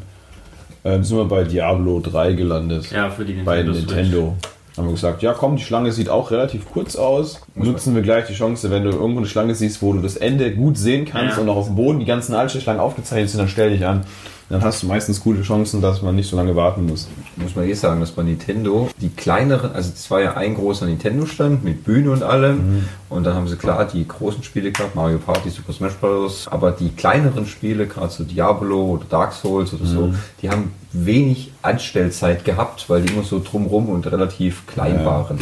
[0.84, 2.90] ähm, sind wir bei Diablo 3 gelandet.
[2.90, 3.94] ja, für die bei Nintendo Switch.
[3.96, 4.34] Nintendo.
[4.76, 7.40] Haben wir gesagt, ja komm, die Schlange sieht auch relativ kurz aus.
[7.54, 10.52] Nutzen wir gleich die Chance, wenn du irgendwo eine Schlange siehst, wo du das Ende
[10.52, 11.42] gut sehen kannst Ja.
[11.42, 14.04] und auch auf dem Boden die ganzen Altschlangen aufgezeichnet sind, dann stell dich an.
[14.50, 17.08] Dann hast du meistens gute Chancen, dass man nicht so lange warten muss.
[17.36, 20.84] Muss man eh sagen, dass bei Nintendo die kleineren, also es war ja ein großer
[20.84, 22.84] Nintendo-Stand mit Bühne und allem.
[23.08, 26.46] Und dann haben sie klar die großen Spiele gehabt, Mario Party, Super Smash Bros.
[26.50, 31.52] Aber die kleineren Spiele, gerade so Diablo oder Dark Souls oder so, die haben wenig
[31.62, 35.04] Anstellzeit gehabt, weil die immer so drumrum und relativ klein Ja.
[35.06, 35.38] waren.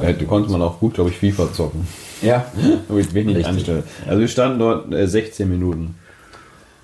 [0.00, 1.86] Da konnte man auch gut, glaube ich, FIFA zocken.
[2.22, 2.46] Ja.
[2.88, 3.44] Mit wenig.
[3.46, 3.82] Anstellen.
[4.06, 5.96] Also wir standen dort äh, 16 Minuten.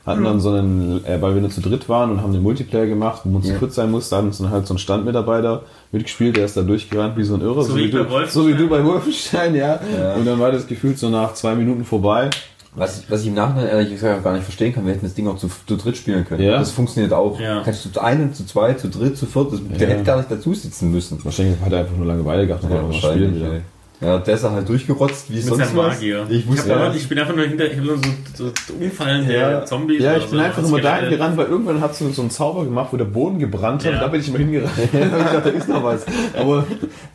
[0.07, 2.87] Hatten dann so einen, äh, weil wir nur zu dritt waren und haben den Multiplayer
[2.87, 3.59] gemacht, wo man zu Ja.
[3.59, 5.63] dritt sein musste, haben uns dann halt so einen Standmitarbeiter
[5.93, 7.63] mitgespielt, der ist da durchgerannt wie so ein Irrer.
[7.63, 8.43] So wie du, bei Wolfenstein.
[8.43, 9.81] so wie du bei Wolfenstein, ja.
[10.19, 12.29] Und dann war das gefühlt so nach zwei Minuten vorbei.
[12.77, 15.07] Was ich, was ich im Nachhinein ehrlich gesagt auch gar nicht verstehen kann, wir hätten
[15.07, 16.43] das Ding auch zu, zu dritt spielen können.
[16.43, 16.59] Ja.
[16.59, 17.39] Das funktioniert auch.
[17.39, 17.63] Ja.
[17.65, 19.95] Kannst du zu einem, zu zwei, zu dritt, zu viert, das, der Ja.
[19.95, 21.25] hätte gar nicht dazu sitzen müssen.
[21.25, 23.63] Wahrscheinlich hat er einfach nur Langeweile gehabt und wollte mal spielen.
[24.05, 25.95] Ja, der ist halt durchgerotzt wie Mit sonst was.
[25.95, 26.27] Magier.
[26.29, 26.87] Ich Ich, wusste hab ja.
[26.87, 29.65] aber- ich bin einfach nur hinter, ich hab nur so, so umfallende Ja.
[29.65, 30.03] Zombies.
[30.03, 31.19] Ja, ich bin so, einfach nur dahin gerettet.
[31.19, 33.91] gerannt, weil irgendwann hat so, so einen Zauber gemacht, wo der Boden gebrannt hat.
[33.93, 33.99] Ja.
[33.99, 34.73] Und da bin ich mal hingerannt.
[34.93, 36.05] da hab ich gedacht, da ist noch was.
[36.39, 36.65] Aber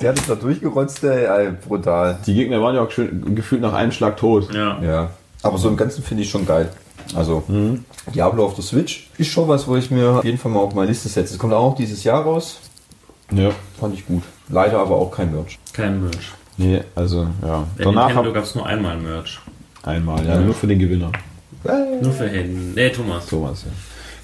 [0.02, 2.18] Der hat es da durchgerotzt, ey, ey, brutal.
[2.26, 4.54] die Gegner waren ja auch schön, gefühlt nach einem Schlag tot.
[4.54, 4.82] Ja.
[4.82, 5.10] Ja.
[5.44, 6.70] Aber so im Ganzen finde ich schon geil.
[7.16, 7.44] Also,
[8.14, 10.74] Diablo auf der Switch ist schon was, wo ich mir auf jeden Fall mal auf
[10.76, 11.34] meine Liste setze.
[11.34, 12.60] Es kommt auch dieses Jahr raus.
[13.32, 13.50] Ja.
[13.80, 14.24] Fand ich gut.
[14.50, 15.58] Leider aber auch kein Merch.
[15.74, 16.32] Kein Merch.
[16.60, 17.64] Nee, also, ja.
[17.78, 19.40] Bei Danach Nintendo gab es nur einmal Merch.
[19.84, 21.12] einmal, ja, nur für den Gewinner.
[22.02, 22.74] Nur für Händen.
[22.76, 23.26] Nee, Thomas.
[23.28, 23.72] Thomas, ja.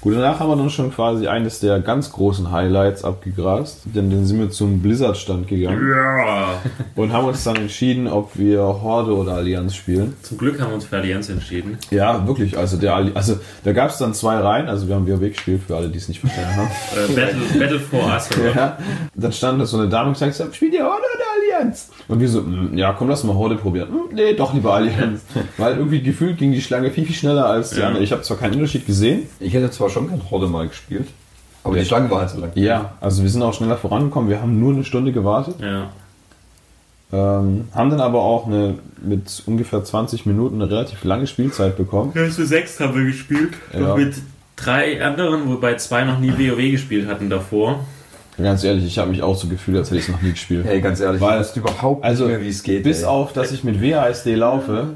[0.02, 3.80] Gut, danach haben wir dann schon quasi eines der ganz großen Highlights abgegrast.
[3.86, 6.60] Denn dann sind wir zum Blizzard-Stand gegangen Ja.
[6.94, 10.14] und haben uns dann entschieden, ob wir Horde oder Allianz spielen.
[10.22, 11.76] Zum Glück haben wir uns für Allianz entschieden.
[11.90, 12.56] Ja, wirklich.
[12.56, 14.68] Also, der, Alli- also da gab es dann zwei Reihen.
[14.68, 16.70] Also wir haben WoW gespielt, für alle, die es nicht verstanden haben.
[16.94, 18.44] Äh, Battle, Battle for Azeroth.
[18.54, 18.78] Ja.
[19.16, 21.24] Dann stand da so eine Dame und gesagt, spielt ihr Horde oder
[21.58, 21.90] Allianz?
[22.08, 23.88] Und wir so, "Mm, ja, komm, lass mal Horde probieren.
[23.90, 25.22] "Mm, Nee, doch lieber Allianz.
[25.56, 27.88] Weil irgendwie gefühlt ging die Schlange viel, viel schneller als die Ja.
[27.88, 28.02] andere.
[28.02, 29.22] Ich habe zwar keinen Unterschied gesehen.
[29.40, 31.08] Ich hätte zwar schon gern Horde mal gespielt,
[31.64, 31.82] aber Ja.
[31.82, 32.50] die Schlange war halt so lang.
[32.54, 34.28] Ja, also wir sind auch schneller vorangekommen.
[34.30, 35.56] Wir haben nur eine Stunde gewartet.
[35.60, 35.90] Ja.
[37.12, 42.12] Ähm, haben dann aber auch eine, mit ungefähr 20 Minuten eine relativ lange Spielzeit bekommen.
[42.14, 43.54] Ja, zu sechs haben wir gespielt.
[43.72, 43.94] Ja.
[43.94, 44.14] Mit
[44.56, 47.80] drei anderen, wobei zwei noch nie WoW gespielt hatten davor.
[48.38, 50.66] Ganz ehrlich, ich habe mich auch so gefühlt, als hätte ich es noch nie gespielt.
[50.66, 52.82] Hey, ganz ehrlich, Weil- wusste überhaupt Also, nicht mehr, wie es geht.
[52.82, 53.06] Bis ey.
[53.06, 54.88] auf, dass ich mit WASD laufe,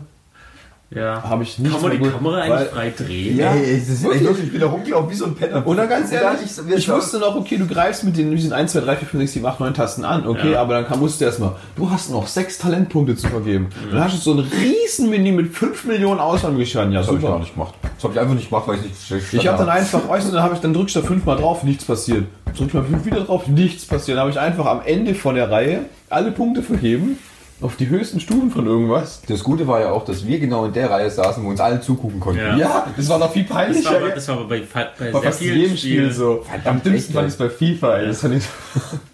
[0.92, 1.22] Ja.
[1.22, 3.37] habe ich nicht Kann man die gut- Kamera eigentlich frei drehen?
[3.38, 5.64] Ja, ey, das ist echt wirklich, ich bin da rumgelaufen wie so ein Penner.
[5.64, 8.72] Und dann ganz ehrlich, ich- ich, wusste noch, okay, du greifst mit den, diesen 1,
[8.72, 10.62] 2, 3, 4, 5, 6, 7, 8, 9 Tasten an, okay, Ja.
[10.62, 13.68] aber dann musst du erstmal, du hast noch sechs Talentpunkte zu vergeben.
[13.92, 16.90] Dann hast du so ein riesen Menü mit 5 Millionen Auswahlmöglichkeiten.
[16.90, 17.74] Ja, Das habe ich gar nicht gemacht.
[17.94, 20.33] Das habe ich einfach nicht gemacht, weil ich nicht Ich habe dann einfach, weißt du,
[20.33, 22.24] dann habe ich, dann drückst du da fünfmal drauf, nichts passiert.
[22.57, 24.16] Drückst mal fünf wieder drauf, nichts passiert.
[24.16, 27.16] Dann habe ich einfach am Ende von der Reihe alle Punkte vergeben
[27.61, 29.20] auf die höchsten Stufen von irgendwas.
[29.29, 31.81] Das Gute war ja auch, dass wir genau in der Reihe saßen, wo uns alle
[31.81, 32.40] zugucken konnten.
[32.40, 32.57] Ja.
[32.57, 33.90] Ja, das war noch viel Das peinlicher.
[33.90, 36.44] war, aber- das war aber bei, bei bei sehr fast vielen jedem Spiel so.
[36.64, 37.99] Am dümmsten fand ich es bei FIFA.
[37.99, 38.07] Ey.
[38.07, 38.44] Das fand ich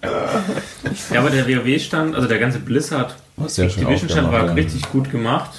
[1.12, 5.50] Ja, aber der WoW-Stand, also der ganze Blizzard sehr schön Activision-Stand war richtig gut gemacht.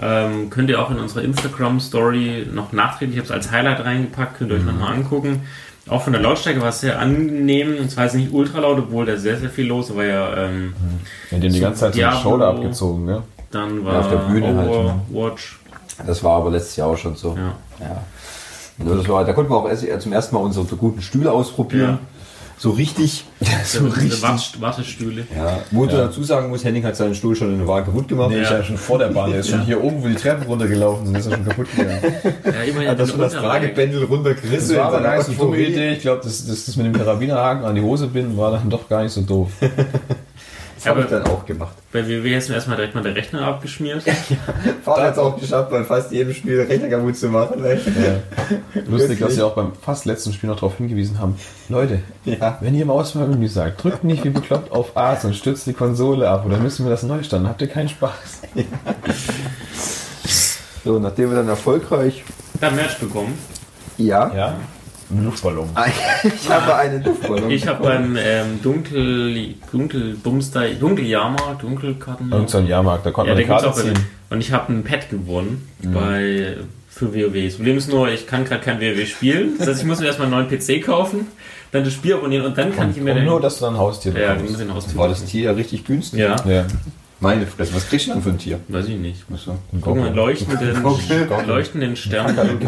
[0.00, 4.38] Ähm, könnt ihr auch in unserer Instagram-Story noch nachträglich, ich habe es als Highlight reingepackt,
[4.38, 4.68] könnt ihr euch Mhm.
[4.68, 5.42] nochmal angucken.
[5.88, 7.76] Auch von der Lautstärke war es sehr angenehm.
[7.80, 10.04] Und zwar ist nicht ultra laut, obwohl da sehr, sehr viel los war.
[10.04, 10.74] Ja, ähm,
[11.30, 12.30] Ja, die haben die ganze Zeit so eine Diablo.
[12.30, 13.22] Shoulder abgezogen, ne?
[13.50, 15.00] dann Ja, war auf der Bühne halt, ne?
[16.06, 17.36] Das war aber letztes Jahr auch schon so.
[17.36, 17.54] Ja.
[17.86, 19.08] Ja.
[19.08, 21.90] War, da konnten wir auch erst, äh, zum ersten Mal unsere guten Stühle ausprobieren.
[21.90, 21.98] Ja.
[22.58, 23.24] So richtig.
[23.64, 24.22] so richtig.
[24.22, 25.26] Wart Wartestühle.
[25.36, 25.58] Ja.
[25.70, 28.30] Wo du dazu sagen musst, Henning hat seinen Stuhl schon in der Wahl kaputt gemacht.
[28.30, 28.42] Nee, Ja.
[28.44, 29.30] ich ja schon vor der Bahn.
[29.30, 32.00] Der ist schon hier oben, wo die Treppen runtergelaufen sind, ist er schon kaputt gegangen.
[32.44, 33.66] Ja, immerhin Hat das schon das Unterlage.
[33.66, 34.68] Tragebändel runtergerissen.
[34.74, 35.58] Das war aber gar nicht so dumme.
[35.58, 35.92] Idee.
[35.92, 38.88] Ich glaube, das, das, das mit dem Karabinerhaken an die Hose binden war dann doch
[38.88, 39.50] gar nicht so doof.
[40.86, 41.74] Das habe ich dann auch gemacht.
[41.92, 44.02] Bei WoW ist mir erstmal direkt mal der Rechner abgeschmiert.
[44.84, 47.64] Vater hat es auch geschafft, bei fast jedem Spiel den Rechner kaputt zu machen.
[47.64, 47.78] ey.
[48.88, 51.36] Lustig, dass sie auch beim fast letzten Spiel noch darauf hingewiesen haben.
[51.68, 52.58] Leute, Ja.
[52.60, 56.28] wenn ihr im Auswahlmenü sagt, drückt nicht wie bekloppt auf A, sonst stürzt die Konsole
[56.28, 57.48] ab oder müssen wir das neu starten.
[57.48, 58.42] Habt ihr keinen Spaß?
[60.84, 62.22] So, nachdem wir dann erfolgreich.
[62.60, 63.36] Da Merch bekommen.
[63.98, 64.32] Ja.
[64.34, 64.54] Ja?
[65.10, 65.68] Ein Luftballon.
[66.24, 67.50] Ich habe einen Luftballon.
[67.50, 72.32] Ich habe beim ähm, Dunkel, Dunkelbumster, Dunkeljahrmarkt, Dunkelkarten.
[72.32, 73.94] Irgend so ein Jahrmarkt, da konnte Ja, man eine Karte ziehen.
[74.30, 76.56] Und ich habe ein Pad gewonnen bei
[76.88, 77.44] für WoW.
[77.44, 79.58] Das Problem ist nur, ich kann gerade kein WoW spielen.
[79.58, 81.26] Das heißt, ich muss mir erstmal einen neuen PC kaufen,
[81.70, 83.78] dann das Spiel abonnieren und dann kann ich mir Und nur, dass du dann ein
[83.80, 84.66] Haustier ja, den bekommst.
[84.66, 86.20] muss ich aus War das Tier ja richtig günstig?
[86.20, 86.66] Ja, Ja.
[87.20, 88.60] Meine Fresse, was kriegst du denn für ein Tier?
[88.68, 89.24] weiß ich nicht.
[89.32, 89.56] Achso.
[89.72, 91.28] Irgendeinen leuchtenden, Gockel.
[91.46, 92.26] leuchtenden Stern.
[92.36, 92.58] Kakadu.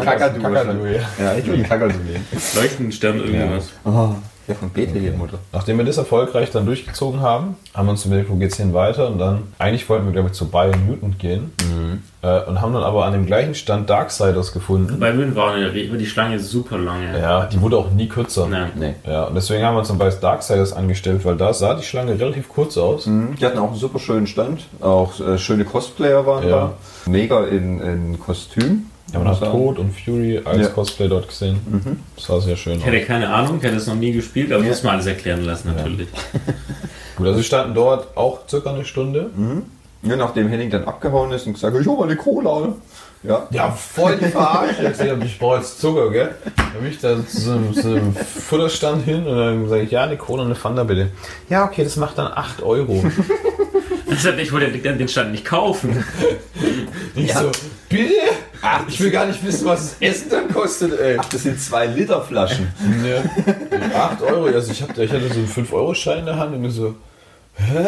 [0.41, 1.01] Kakadu, ja.
[1.19, 2.25] Ja, ich will einen Kakadu nehmen.
[2.55, 3.69] leuchtenden Stern irgendwas.
[3.85, 4.15] Oh,
[4.49, 5.37] ja, von Bethlehem, Mutter.
[5.53, 9.07] Nachdem wir das erfolgreich dann durchgezogen haben, haben wir uns überlegt, wo geht's hin weiter
[9.07, 11.51] und dann, eigentlich wollten wir, glaube ich, zu Bayern Newton gehen
[12.21, 14.99] äh, und haben dann aber an dem gleichen Stand Darksiders gefunden.
[14.99, 17.17] Bei Mühlen war die Schlange super lange.
[17.19, 18.47] Ja, die wurde auch nie kürzer.
[18.47, 18.71] Nein.
[18.75, 18.95] Nee.
[19.07, 22.19] Ja, und deswegen haben wir uns dann bei Darksiders angestellt, weil da sah die Schlange
[22.19, 23.05] relativ kurz aus.
[23.05, 24.61] Die hatten auch einen super schönen Stand.
[24.81, 26.49] Auch äh, schöne Cosplayer waren Ja.
[26.49, 26.71] da.
[27.05, 28.87] Mega in, in Kostüm.
[29.13, 30.67] Ja, man hat Tod und Fury als Ja.
[30.67, 31.59] Cosplay dort gesehen.
[32.15, 34.63] Das sah sehr schön Ich hätte keine Ahnung, ich hätte es noch nie gespielt, aber
[34.63, 36.07] muss mir alles erklären lassen natürlich.
[37.15, 39.29] Gut, also wir standen dort auch circa eine Stunde.
[40.03, 42.73] Ja, nachdem Henning dann abgehauen ist und gesagt hat, ich hol mal eine Cola.
[43.23, 43.47] Ja.
[43.51, 44.93] Ja, voll die Verarsche.
[44.93, 46.35] Ich ich brauche jetzt Zucker, gell?
[46.55, 49.91] Dann bin ich da zu so einem, zu einem Futterstand hin und dann sage ich,
[49.91, 51.11] ja, eine Cola und eine Fanta bitte.
[51.49, 53.03] Ja, okay, das macht dann 8 Euro.
[54.09, 56.01] Deshalb, ich wollte den Stand nicht kaufen.
[57.15, 57.51] Ich so,
[57.89, 58.13] bitte?
[58.87, 61.17] Ich will gar nicht wissen, was das Essen dann kostet, ey.
[61.19, 62.67] Ach, das sind zwei Liter Flaschen.
[63.01, 63.23] Ne,
[63.95, 66.69] 8 Euro, also ich, hab, ich hatte so einen 5-Euro-Schein in der Hand und mir
[66.71, 66.95] so,
[67.55, 67.85] hä?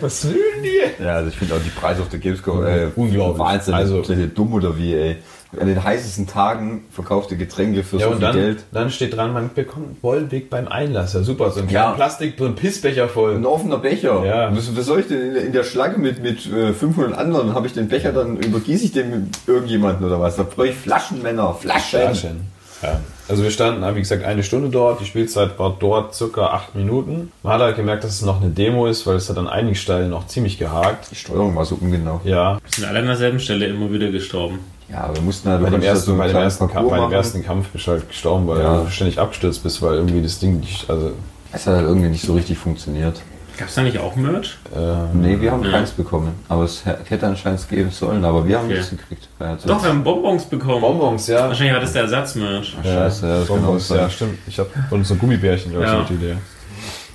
[0.00, 1.02] Was denn die?
[1.02, 3.38] Ja, also ich finde auch die Preise auf der Gamescom äh, Unglaublich.
[3.38, 3.74] Wahnsinn.
[3.74, 5.16] Also- Also, dumm oder wie, ey.
[5.58, 8.64] An den heißesten Tagen verkaufte Getränke für Ja, so und viel dann, Geld.
[8.72, 11.14] dann steht dran, man bekommt Wollweg beim Einlass.
[11.14, 11.92] Ja, super, so ein Ja.
[11.92, 13.36] Plastik, so ein Pissbecher voll.
[13.36, 14.24] Ein offener Becher.
[14.24, 14.54] Ja.
[14.54, 17.54] Was, was soll ich denn in, der- Schlange mit, mit äh, 500 anderen?
[17.54, 20.36] Habe ich den Becher dann, übergieße ich den mit irgendjemanden oder was?
[20.36, 21.54] Da brauche ich Flaschen, Männer.
[21.54, 22.00] Flaschen.
[22.00, 22.40] Flaschen.
[22.82, 23.00] Ja.
[23.28, 25.00] Also wir standen, wie gesagt, eine Stunde dort.
[25.00, 27.32] Die Spielzeit war dort circa acht Minuten.
[27.42, 29.74] Man hat halt gemerkt, dass es noch eine Demo ist, weil es hat an einigen
[29.74, 31.10] Stellen noch ziemlich gehakt.
[31.10, 32.20] Die Steuerung war so ungenau.
[32.24, 34.58] Ja, Wir sind alle an derselben Stelle immer wieder gestorben.
[34.88, 37.44] Ja, wir mussten halt bei dem ersten, einen bei dem ersten, Kampf, bei dem ersten
[37.44, 38.82] Kampf bist du halt gestorben, weil Ja.
[38.84, 41.12] du ständig abstürzt bist, weil irgendwie das Ding nicht, also,
[41.52, 43.20] Es hat halt irgendwie nicht so richtig funktioniert.
[43.58, 44.58] Gab es da nicht auch Merch?
[44.76, 45.70] ähm, Nee, wir haben Ja.
[45.70, 46.34] keins bekommen.
[46.48, 48.74] Aber es hätte anscheinend geben sollen, aber wir haben Okay.
[48.74, 49.28] nichts gekriegt.
[49.40, 50.82] Ja, Doch, wir haben Bonbons bekommen.
[50.82, 51.48] Bonbons, ja.
[51.48, 52.76] Wahrscheinlich war das der Ersatzmerch.
[52.82, 54.38] Scheiße, ja, das Bonbons, ja, stimmt.
[54.46, 55.98] Ich habe von so Gummibärchen, glaube ich, Ja.
[56.00, 56.36] so die Idee.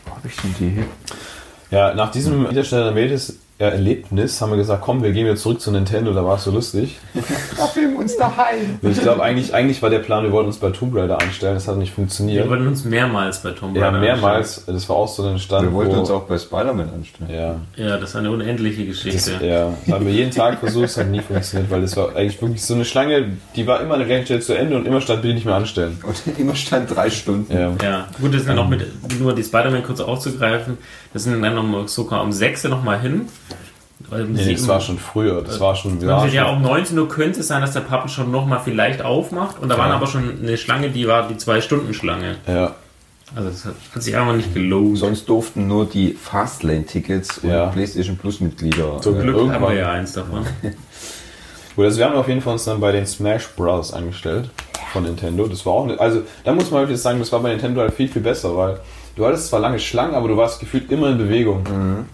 [0.05, 0.86] Wo hab ich denn die hier?
[1.69, 2.95] Ja, nach diesem Widersteller
[3.62, 6.43] Medes Erlebnis haben wir gesagt, komm, wir gehen wieder zurück zu Nintendo, da war es
[6.43, 7.00] so lustig.
[7.58, 8.80] Da filmen uns daheim.
[8.82, 11.54] Und ich glaube, eigentlich, eigentlich war der Plan, wir wollten uns bei Tomb Raider anstellen,
[11.54, 12.45] das hat nicht funktioniert.
[12.45, 14.65] Wir wollten uns mehrmals bei Tom Ja, Raider mehrmals.
[14.65, 15.67] Das war auch so ein Stand.
[15.67, 17.30] Wir wollten wo, uns auch bei Spider-Man anstellen.
[17.32, 17.89] Ja, anstellen.
[17.89, 19.45] Ja, das ist eine unendliche das, Geschichte.
[19.45, 22.41] ja, das haben wir jeden Tag versucht, es hat nie funktioniert, weil das war eigentlich
[22.41, 25.02] wirklich so eine Schlange, die war immer an der gleichen Stelle zu Ende und immer
[25.02, 26.00] stand, bitte nicht mehr anstellen.
[26.04, 27.54] Und immer stand drei Stunden.
[27.54, 27.74] Ja.
[27.84, 28.88] Ja, gut, das sind dann noch mit,
[29.19, 30.78] nur die Spider-Man kurz aufzugreifen,
[31.13, 33.28] das sind dann sogar um 6 noch mal hin.
[34.10, 35.41] weil Nee, das war schon früher.
[35.41, 36.00] Das war schon.
[36.02, 39.02] Ja, ja, schon um 19 Uhr könnte es sein, dass der Publisher noch mal vielleicht
[39.02, 39.60] aufmacht.
[39.60, 39.95] Und da waren Ja.
[39.95, 42.38] aber schon eine Schlange, die war die Zwei-Stunden-Schlange.
[42.47, 42.76] ja.
[43.34, 44.97] Also das hat, hat sich einfach nicht gelohnt.
[44.97, 47.67] Sonst durften nur die Fastlane-Tickets und Ja.
[47.67, 48.97] PlayStation Plus-Mitglieder.
[49.02, 50.45] So Glück irgendwann- haben wir ja eins davon.
[51.78, 53.93] Gut, also wir haben auf jeden Fall uns dann bei den Smash Bros.
[53.93, 54.50] angestellt
[54.91, 55.47] von Nintendo.
[55.47, 57.93] Das war auch nicht, also da muss man wirklich sagen, das war bei Nintendo halt
[57.93, 58.80] viel, viel besser, weil
[59.15, 61.63] du hattest zwar lange Schlangen, aber du warst gefühlt immer in Bewegung.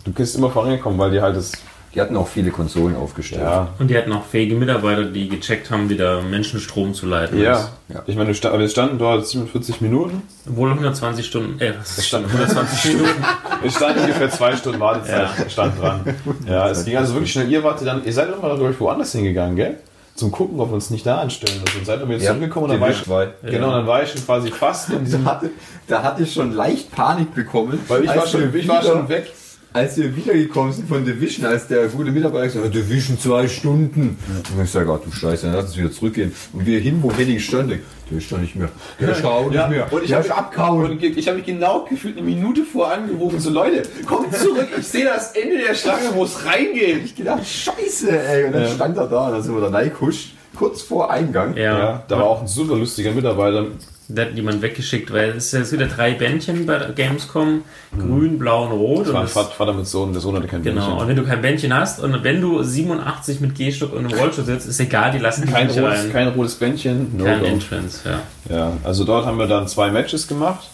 [0.03, 1.51] Du bist immer vorangekommen, weil die halt das,
[1.93, 3.41] Die hatten auch viele Konsolen aufgestellt.
[3.41, 7.39] ja, Und die hatten auch fähige Mitarbeiter, die gecheckt haben, wie der Menschenstrom zu leiten
[7.39, 7.53] ja.
[7.53, 7.69] ist.
[7.89, 8.03] Ja.
[8.05, 10.21] Ich meine, wir standen dort 47 Minuten.
[10.47, 13.23] Obwohl 120 Stunden, äh, was Es standen 120 Minuten.
[13.61, 16.01] Wir standen ungefähr zwei Stunden Wartezeit, stand dran.
[16.47, 17.49] Ja, es ging also wirklich schnell.
[17.49, 19.77] Ihr wart dann, ihr seid immer glaube ich, woanders hingegangen, gell?
[20.17, 21.59] Zum Gucken, ob wir uns nicht da anstellen.
[21.59, 23.49] Und dann seid ihr wieder Ja, zurückgekommen und dann war ich, Division 2.
[23.51, 25.49] genau, dann war ich schon quasi fast in diesem, Da hatte,
[25.87, 27.79] da hatte ich schon leicht Panik bekommen.
[27.87, 29.31] weil ich war schon, ich war schon weg.
[29.77, 34.17] Als wir wiedergekommen sind von Division, als der gute Mitarbeiter gesagt hat, Division zwei Stunden.
[34.57, 36.31] Und ich sage, ach du Scheiße, dann lass uns wieder zurückgehen.
[36.53, 38.69] Und wir hin, wo Henning stand, der ist da nicht mehr.
[38.99, 39.93] Der ist da auch nicht Ja, mehr.
[39.93, 40.89] und ich der ist abgehauen.
[40.91, 44.87] Und ich habe mich genau gefühlt eine Minute vor angerufen, so Leute, kommt zurück, ich
[44.87, 47.05] sehe das Ende der Schlange, wo es reingeht.
[47.05, 48.45] Ich gedacht, Scheiße, ey.
[48.45, 48.69] Und dann Ja.
[48.69, 51.55] stand er da, und dann sind wir da reingekuscht, kurz vor Eingang.
[51.55, 51.77] ja.
[51.77, 53.67] Ja, da war auch ein super lustiger Mitarbeiter.
[54.09, 57.63] Da hat jemand weggeschickt, weil es ist wieder drei Bändchen bei der Gamescom.
[57.97, 59.01] Grün, blau und rot.
[59.01, 60.79] Das Und war ein das, Vater Vater mit Sohn, der Sohn hatte kein genau.
[60.81, 60.97] Bändchen.
[61.01, 64.45] Und wenn du kein Bändchen hast und wenn du 87 mit Gehstock und einem Rollstuhl
[64.45, 66.11] sitzt, ist egal, die lassen dich Kein nicht rotes, rein.
[66.13, 67.45] kein rotes Bändchen, no Kein go.
[67.47, 68.55] Entrance, ja.
[68.55, 70.69] Ja, also dort haben wir dann zwei Matches gemacht,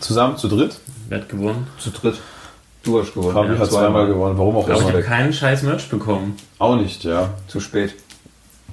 [0.00, 0.78] zusammen zu dritt.
[1.10, 1.66] Wer hat gewonnen?
[1.78, 2.18] Zu dritt.
[2.82, 3.34] Du hast gewonnen.
[3.34, 4.92] Fabi hat zweimal gewonnen, warum auch Aber ich immer.
[4.92, 6.36] habe keinen scheiß Merch bekommen.
[6.58, 7.34] Auch nicht, ja.
[7.46, 7.94] Zu spät.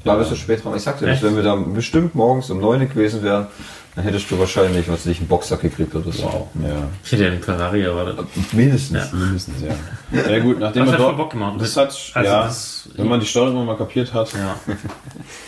[0.07, 0.75] War wir so spät dran?
[0.75, 3.47] Ich sagte nicht, wenn wir da bestimmt morgens um 9 Uhr gewesen wären,
[3.95, 6.23] dann hättest du wahrscheinlich, was ich, einen Boxsack gekriegt oder so.
[6.23, 6.47] Wow.
[6.63, 6.69] Ja,
[7.03, 8.19] Ich hätte ja den Ferrari erwartet.
[8.51, 9.11] Mindestens.
[9.11, 9.17] Ja.
[9.17, 10.21] mindestens, ja.
[10.31, 11.17] Ja gut, nachdem Das wir hat voll dort...
[11.17, 11.55] Bock gemacht.
[11.59, 14.31] Das hat, Also ja, das- wenn man die Steuerung mal kapiert hat.
[14.33, 14.55] Ja.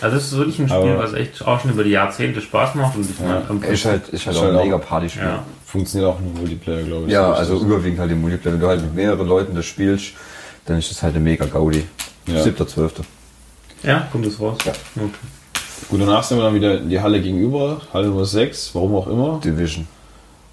[0.02, 2.74] Also das ist wirklich ein Spiel, Aber- was echt auch schon über die Jahrzehnte Spaß
[2.76, 3.44] macht und ich Ja.
[3.50, 5.24] meine, Ist halt, ist halt Ist auch halt ein auch- mega Partyspiel.
[5.26, 5.44] ja.
[5.66, 7.12] Funktioniert auch nur Multiplayer, glaube ich.
[7.14, 8.54] Ja, So also überwiegend halt im Multiplayer.
[8.56, 10.14] Wenn du halt mit mehreren Leuten das spielst,
[10.66, 11.84] dann ist das halt eine mega Gaudi.
[12.26, 12.42] Ja.
[12.42, 13.04] 7.12.
[13.84, 14.58] Ja, kommt es raus.
[14.66, 14.72] Ja.
[14.96, 15.12] Okay.
[15.90, 19.08] Gut, danach sind wir dann wieder in die Halle gegenüber, Halle Nummer 6, warum auch
[19.08, 19.40] immer.
[19.44, 19.88] Division.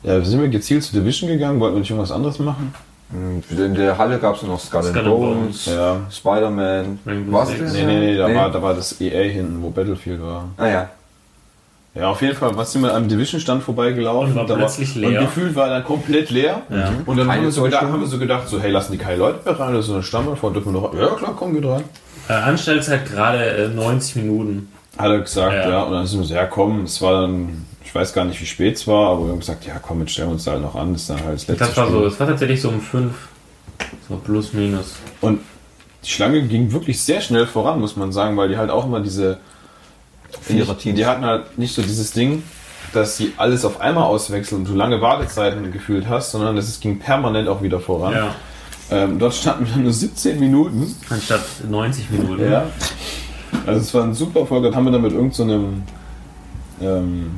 [0.02, 2.72] Ja, sind wir gezielt zu Division gegangen, wollten wir nicht irgendwas anderes machen?
[3.10, 5.96] Mhm, In der Halle gab es noch Skull, Skull and and Bones, Ja.
[6.10, 6.98] Spider-Man.
[7.30, 7.72] Was das?
[7.72, 8.34] Nee, nee, nee, da, Nee.
[8.34, 10.44] War, da war das EA hinten, wo Battlefield war.
[10.56, 10.88] Ah ja.
[11.94, 14.32] Ja, auf jeden Fall, was sind wir am Division-Stand vorbeigelaufen?
[14.32, 15.20] Und war da plötzlich leer.
[15.20, 16.60] Und gefühlt war dann komplett leer.
[16.68, 16.92] Ja.
[17.06, 19.16] Und dann haben wir, so gedacht, haben wir so gedacht, so, hey, lassen die keine
[19.16, 21.64] Leute mehr rein, das ist so eine Stammel, dürfen wir noch Ja, klar, komm, geht
[21.64, 21.84] rein.
[22.28, 24.72] Äh, Anstellzeit gerade äh, 90 Minuten.
[24.98, 25.68] Hat er gesagt, Ja.
[25.70, 25.82] ja.
[25.82, 28.46] Und dann sind wir so, ja, komm, es war dann, ich weiß gar nicht, wie
[28.46, 30.62] spät es war, aber wir haben gesagt, ja, komm, jetzt stellen wir uns da halt
[30.62, 31.98] noch an, das ist dann halt das letzte Das war Spiel.
[32.00, 33.12] so, es war tatsächlich so um 5.
[34.08, 34.94] So plus minus.
[35.20, 35.40] Und
[36.04, 39.00] die Schlange ging wirklich sehr schnell voran, muss man sagen, weil die halt auch immer
[39.00, 39.38] diese
[40.40, 40.96] Vierer-Teams.
[40.96, 42.42] Die hatten halt nicht so dieses Ding,
[42.92, 46.98] dass sie alles auf einmal auswechseln und du lange Wartezeiten gefühlt hast, sondern es ging
[46.98, 48.12] permanent auch wieder voran.
[48.14, 48.34] Ja.
[48.90, 50.94] Ähm, dort standen wir dann nur 17 Minuten.
[51.10, 52.50] Anstatt 90 Minuten.
[52.50, 52.66] Ja.
[53.66, 54.64] Also es war ein super Erfolg.
[54.64, 55.82] Dann haben wir dann mit irgendeinem
[56.78, 57.30] so ähm,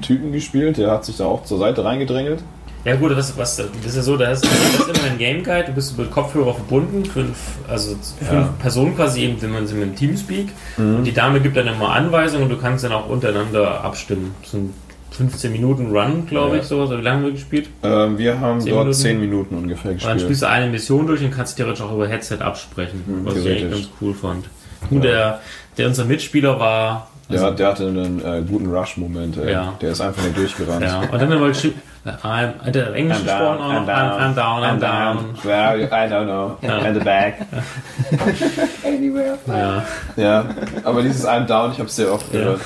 [0.00, 2.42] Typen gespielt, der hat sich da auch zur Seite reingedrängelt.
[2.84, 5.44] Ja gut, das, was, das ist ja so, da ist, das ist immer ein Game
[5.44, 7.36] Guide, du bist über Kopfhörer verbunden, fünf,
[7.68, 8.54] also fünf Ja.
[8.58, 10.48] Personen quasi, eben, wenn man sie mit dem Teamspeak.
[10.78, 14.34] Und die Dame gibt dann immer Anweisungen und du kannst dann auch untereinander abstimmen.
[14.40, 14.72] Das sind
[15.12, 16.62] 15 Minuten Run, glaube Ja.
[16.62, 16.88] ich, sowas.
[16.90, 17.68] Oder Wie lange haben wir gespielt?
[17.82, 19.00] Ähm, wir haben Zehn dort Minuten?
[19.02, 20.20] 10 Minuten ungefähr Und dann gespielt.
[20.22, 23.70] spielst du eine Mission durch und kannst theoretisch auch über Headset absprechen, was ich eigentlich
[23.70, 24.46] ganz cool fand.
[24.88, 25.40] Gut, der,
[25.76, 27.08] der unser Mitspieler war.
[27.28, 29.36] Ja, der hatte einen äh, guten Rush-Moment.
[29.36, 29.74] Ja.
[29.80, 30.82] Der ist einfach nicht durchgerannt.
[30.82, 33.80] Ja, und dann haben wir geschrieben, I'm, hat er Englisch I'm gesprochen down, auch I'm
[33.80, 33.86] noch?
[33.86, 35.18] down, I'm, I'm down, I'm down.
[35.44, 36.56] Well, I don't know.
[36.88, 37.34] In the back.
[39.46, 39.84] Ja.
[40.16, 40.44] Ja,
[40.84, 42.40] aber dieses I'm down, ich habe sehr oft Ja.
[42.40, 42.60] gehört.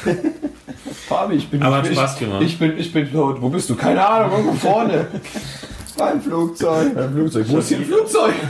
[1.08, 2.42] Fabi, ich bin Aber hat ich, Spaß gemacht.
[2.42, 3.40] Ich bin, ich bin tot.
[3.40, 3.74] Wo bist du?
[3.76, 5.06] Keine Ahnung, irgendwo vorne.
[5.96, 6.96] Beim Flugzeug.
[6.96, 7.46] Ein Flugzeug.
[7.48, 8.32] Wo ist hier ein Flugzeug?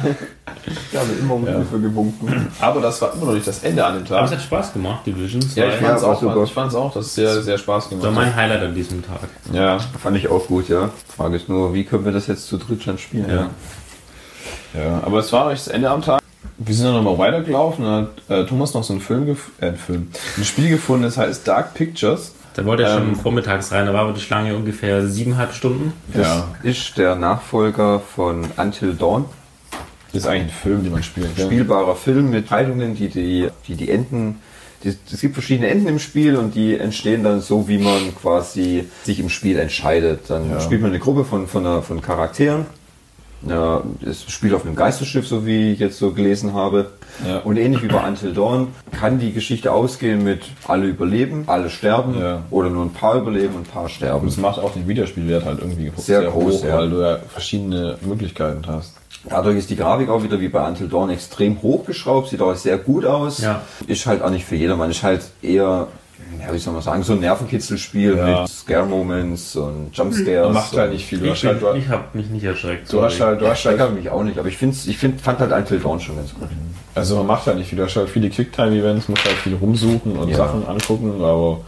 [0.67, 1.53] Ich habe immer um Ja.
[1.57, 2.51] Hilfe gewunken.
[2.59, 4.39] Aber das war immer noch nicht das Ende an dem Aber es Tag.
[4.39, 5.61] hat Spaß gemacht, Division 2.
[5.61, 6.43] Ja, ich fand's Ja, war auch, super.
[6.45, 8.29] ich fand's auch, dass es sehr, sehr Spaß das gemacht war hat.
[8.29, 9.19] mein Highlight an diesem Tag.
[9.53, 10.89] Ja, Fand ich auch gut, ja.
[11.15, 13.29] Frage ist nur, wie können wir das jetzt zu dritt schon spielen?
[13.29, 13.51] Ja.
[14.81, 16.23] ja, aber es war echt das Ende am Tag.
[16.57, 17.85] Wir sind dann nochmal weitergelaufen.
[17.85, 21.19] Dann hat äh, Thomas noch so einen Film, äh, einen Film, ein Spiel gefunden, das
[21.19, 22.35] heißt Dark Pictures.
[22.55, 25.93] Da wollte er Ähm, schon vormittags rein, da war aber die Schlange ungefähr siebeneinhalb Stunden.
[26.13, 26.49] Das Ja.
[26.63, 29.25] ist der Nachfolger von Until Dawn.
[30.13, 31.31] Ist eigentlich ein Film, den man spielt.
[31.39, 34.39] Spielbarer Film mit Teilungen, die die, die, die Enden.
[34.85, 38.87] die- Es gibt verschiedene Enden im Spiel und die entstehen dann so, wie man quasi
[39.03, 40.29] sich im Spiel entscheidet.
[40.31, 40.61] Dann Ja.
[40.61, 42.67] spielt man eine Gruppe von, von, einer, von Charakteren
[43.49, 46.91] Ja, es spielt auf einem Geisterschiff, so wie ich jetzt so gelesen habe.
[47.27, 47.39] Ja.
[47.39, 52.19] Und ähnlich wie bei Until Dawn kann die Geschichte ausgehen mit alle überleben, alle sterben
[52.19, 52.43] Ja.
[52.51, 54.27] oder nur ein paar überleben und ein paar Und sterben.
[54.27, 56.77] das macht auch den Wiederspielwert halt irgendwie Sehr groß, hoch, ja.
[56.79, 58.95] weil du ja verschiedene Möglichkeiten hast.
[59.29, 62.79] Dadurch ist die Grafik auch wieder wie bei Until Dawn extrem hochgeschraubt, sieht auch sehr
[62.79, 63.41] gut aus.
[63.41, 63.63] Ja.
[63.87, 65.87] Ist halt auch nicht für jedermann, ist halt eher,
[66.41, 68.41] ja, wie soll man sagen, so ein Nervenkitzelspiel Ja.
[68.43, 70.45] mit Scare-Moments und Jumpscares.
[70.45, 71.19] Man macht halt nicht viel.
[71.19, 72.93] Du Ich, hast halt, ich habe mich nicht erschreckt.
[72.93, 75.21] du hast halt, du hast Ich halt mich auch nicht, aber ich, find's, ich find,
[75.21, 76.49] fand halt Until Dawn schon ganz gut.
[76.95, 77.79] Also man macht halt nicht viel.
[77.79, 80.37] Du hast halt viele Quicktime-Events, muss halt viel rumsuchen und Ja.
[80.37, 81.61] Sachen angucken, aber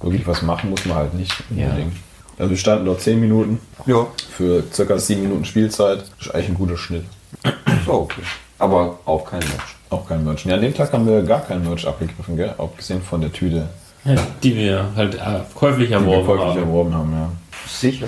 [0.00, 1.92] wirklich was machen muss man halt nicht unbedingt.
[2.38, 6.00] Also wir standen dort 10 Minuten Ja, für circa 7 Minuten Spielzeit.
[6.18, 7.04] Das ist eigentlich ein guter Schnitt.
[7.86, 8.20] so okay.
[8.58, 9.76] Aber auch kein Match.
[9.90, 10.44] Auch kein Merch.
[10.46, 12.54] Ja, an dem Tag haben wir gar kein Merch abgegriffen, gell?
[12.58, 13.68] Abgesehen von der Tüte,
[14.42, 15.18] Die wir halt äh,
[15.54, 16.58] käuflich die wir erworben käuflich haben.
[16.58, 17.30] erworben haben, ja.
[17.66, 18.06] Sicher.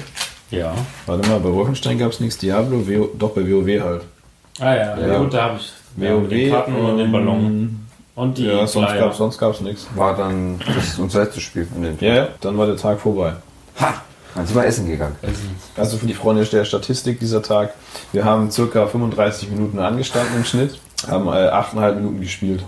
[0.50, 0.72] Ja.
[1.06, 4.02] Warte mal, bei Wolfenstein gab es nichts, Diablo, WO, doch bei WoW halt.
[4.60, 5.18] Ah ja, Ja.
[5.18, 7.86] gut, da habe ich mit den Karten und den Ballon.
[8.14, 9.86] Und die Ja, sonst gab es sonst gab's nichts.
[9.94, 12.02] War dann das ist unser letztes Spiel an dem Tag.
[12.02, 13.34] Ja, ja, dann war der Tag vorbei.
[13.80, 13.94] Ha!
[14.34, 15.16] Dann sind wir essen gegangen.
[15.76, 17.74] Also für die Freunde der Statistik dieser Tag.
[18.12, 22.64] Wir haben circa 35 Minuten angestanden im Schnitt, haben äh, 8,5 Minuten gespielt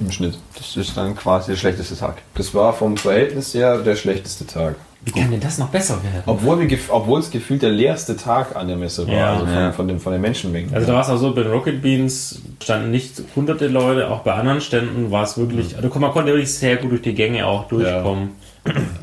[0.00, 0.36] im Schnitt.
[0.56, 2.16] Das ist dann quasi der schlechteste Tag.
[2.34, 4.74] Das war vom Verhältnis her der schlechteste Tag.
[5.06, 6.22] Wie kann denn das noch besser werden?
[6.24, 9.32] Obwohl, wir, gef- obwohl es gefühlt der leerste Tag an der Messe war, Ja.
[9.34, 9.72] also von, Ja.
[9.72, 10.74] von, den, von den Menschenmengen.
[10.74, 14.20] Also da war es auch so, bei den Rocket Beans standen nicht hunderte Leute, auch
[14.20, 17.46] bei anderen Ständen war es wirklich, also man konnte wirklich sehr gut durch die Gänge
[17.46, 18.30] auch durchkommen.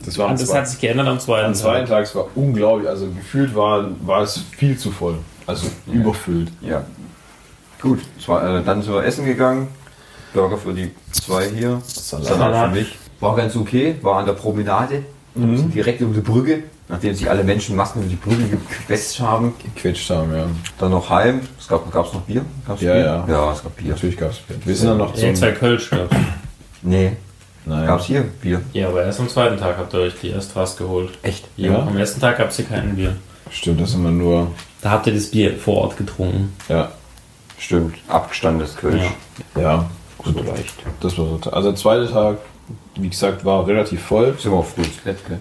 [0.04, 1.98] das war das hat sich geändert am zweiten am zweiten Tag.
[1.98, 5.20] Tag, es war unglaublich, also gefühlt war, war es viel zu voll.
[5.46, 6.52] Also überfüllt.
[6.62, 6.84] Ja.
[7.80, 9.68] Gut, es war, äh, dann sind wir essen gegangen.
[10.34, 11.82] Burger für die zwei hier.
[11.86, 12.26] Salat.
[12.28, 12.96] Salat für mich.
[13.20, 15.04] War ganz okay, war an der Promenade.
[15.34, 19.54] Sind direkt über die Brücke, nachdem sich alle Menschen Masken über die Brücke gequetscht haben.
[19.64, 20.46] Gequetscht haben, ja.
[20.78, 21.42] Dann noch heim.
[21.58, 22.44] Es gab es noch Bier?
[22.68, 23.02] Gab's Ja, Bier?
[23.04, 23.26] ja.
[23.30, 23.92] Ja, es gab Bier.
[23.92, 25.34] Natürlich gab es Wir sind dann noch zum...
[25.36, 26.14] zwei Kölsch gab's.
[26.82, 27.14] Nee,
[27.66, 27.88] Nein.
[27.88, 28.62] gab's hier Bier.
[28.74, 31.12] Ja, aber erst am zweiten Tag habt ihr euch die erst was geholt.
[31.22, 31.48] Echt?
[31.56, 31.72] Ja.
[31.72, 31.80] Ja?
[31.84, 33.16] Am ersten Tag gab es hier kein Bier.
[33.52, 34.48] Stimmt, das sind wir nur...
[34.82, 36.54] Da habt ihr das Bier vor Ort getrunken.
[36.68, 36.92] Ja,
[37.58, 37.96] Stimmt.
[38.08, 39.04] Abgestandenes Kölsch.
[39.56, 39.62] Ja.
[39.62, 39.90] ja.
[40.24, 40.74] So leicht.
[41.00, 41.52] Das war so.
[41.52, 42.38] Also der zweite Tag,
[42.96, 44.36] wie gesagt, war relativ voll.
[44.40, 45.40] Sind wir auch früh ins Bett, gell?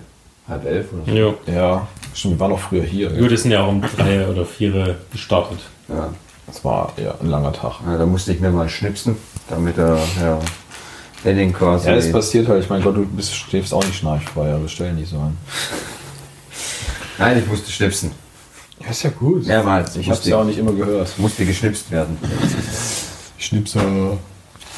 [0.49, 1.11] Halb elf oder so.
[1.47, 1.55] Ja.
[1.55, 3.11] Ja, stimmt, wir waren noch früher hier.
[3.11, 5.61] Gut, es sind ja auch um drei oder vier gestartet.
[5.88, 6.09] Ja.
[6.47, 7.75] Das war ja ein langer Tag.
[7.87, 7.97] ja.
[7.97, 9.16] Da musste ich mir mal schnipsen,
[9.49, 10.40] damit der Herr
[11.23, 11.88] Henning quasi.
[11.88, 12.64] Ja, das passiert halt.
[12.64, 15.37] Ich meine, Gott, du bist, stehst auch nicht schnarchfrei, aber stell nicht so an.
[17.19, 18.11] Nein, ich musste schnipsen.
[18.81, 19.47] Ja, ist ja gut.
[19.47, 19.95] Mehrmals.
[19.97, 21.16] Ich hab's ja auch nicht immer gehört.
[21.19, 22.19] musste geschnipst werden.
[23.38, 24.19] Schnipser.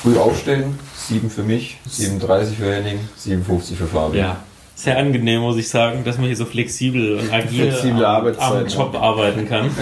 [0.02, 4.24] Früh aufstehen, 7 für mich, 37 für Henning, 57 für Fabian.
[4.26, 4.36] Ja.
[4.74, 8.66] Sehr angenehm, muss ich sagen, dass man hier so flexibel und agil Flexible am, am
[8.66, 9.70] Job arbeiten kann.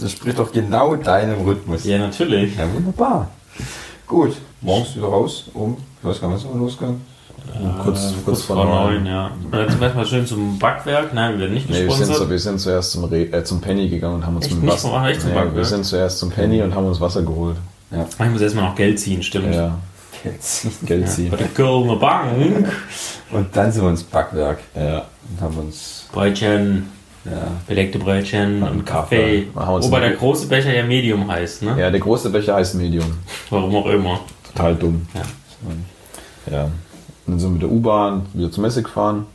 [0.00, 1.82] Das spricht doch genau deinem Rhythmus.
[1.82, 2.56] Ja, natürlich.
[2.56, 3.30] Ja, wunderbar.
[4.06, 7.00] Gut, morgens wieder raus, um, ich weiß gar nicht, wann wir losgegangen.
[7.82, 9.32] kurz, kurz vor neun, ja.
[9.44, 11.12] Und dann sind wir erstmal schön zum Backwerk.
[11.12, 12.30] Nein, wir werden nicht Nee, wir sind, gesponsert.
[12.30, 14.70] wir sind zuerst zum, Re äh, zum Penny gegangen und haben uns Echt mit?
[14.70, 15.04] Wasser.
[15.08, 15.56] Echt zum nee, Backwerk?
[15.56, 17.56] wir sind zuerst zum Penny und haben uns Wasser geholt.
[17.90, 19.54] Ich muss erstmal noch Geld ziehen, stimmt.
[19.54, 19.78] Ja.
[20.84, 21.30] Geld Bei ziehen.
[21.38, 22.68] der Kölner Bank.
[23.30, 25.04] Und dann sind wir ins Backwerk Ja.
[25.30, 26.88] und haben uns, Brötchen,
[27.24, 29.46] ja, belegte Brötchen Und und Kaffee.
[29.54, 29.82] Kaffee.
[29.84, 31.76] Wobei der große Becher ja Medium heißt, ne?
[31.78, 33.18] ja, der große Becher heißt Medium.
[33.50, 34.20] Warum auch immer.
[34.52, 35.06] Total dumm.
[35.14, 36.52] Ja.
[36.52, 36.64] Ja.
[36.64, 36.72] Und
[37.26, 39.26] dann sind wir mit der U-Bahn wieder zur Messe gefahren.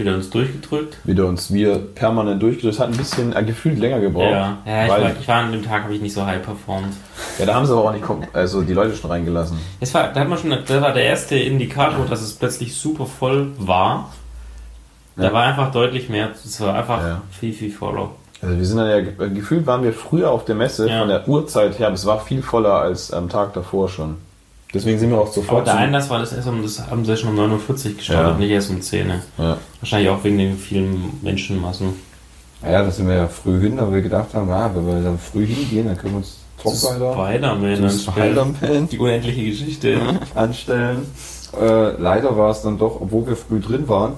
[0.00, 0.96] Wieder uns durchgedrückt.
[1.04, 2.74] Wieder uns wir permanent durchgedrückt.
[2.74, 4.30] Das hat ein bisschen äh, gefühlt länger gebraucht.
[4.32, 6.42] Ja, ja ich, weil, war, ich war an dem Tag, habe ich nicht so high
[6.42, 6.94] performt.
[7.38, 9.58] ja, da haben sie aber auch nicht also die Leute schon reingelassen.
[9.78, 13.06] Das war, da hat man schon, das war der erste Indikator, dass es plötzlich super
[13.06, 14.10] voll war.
[15.16, 15.32] Da Ja.
[15.32, 17.22] war einfach deutlich mehr, es war einfach Ja.
[17.38, 18.10] viel, viel voller.
[18.40, 21.00] Also wir sind dann ja, ge- gefühlt waren wir früher auf der Messe Ja.
[21.00, 24.16] von der Uhrzeit her, aber es war viel voller als am Tag davor schon.
[24.72, 27.04] Deswegen sind wir auch Aber sofort der zum- Einlass war das erst um, das haben
[27.04, 28.38] sie schon um 49 gestartet, Ja.
[28.38, 29.08] nicht erst um 10.
[29.38, 29.56] ja.
[29.80, 31.88] Wahrscheinlich auch wegen den vielen Menschenmassen.
[32.62, 35.18] ja, da sind wir ja früh hin, aber wir gedacht haben, ah, wenn wir dann
[35.18, 38.88] früh hingehen, dann können wir uns Spider-Man Spider-Man.
[38.88, 39.98] Die unendliche Geschichte.
[40.34, 41.06] anstellen.
[41.58, 44.12] Äh, leider war es dann doch, obwohl wir früh drin waren,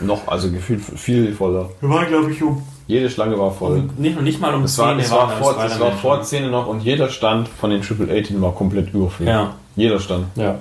[0.00, 1.70] Noch, also gefühlt viel voller.
[1.80, 2.62] Wir waren, glaube ich, um.
[2.88, 3.84] Jede Schlange war voll.
[3.98, 6.16] Nicht, nicht mal um Es war, 10 es waren war, da vor, es war vor
[6.16, 6.24] schon.
[6.24, 9.28] 10 noch und jeder Stand von den Triple A Team war komplett überfüllt.
[9.28, 9.54] Ja.
[9.76, 10.26] Jeder Stand.
[10.36, 10.56] Ja.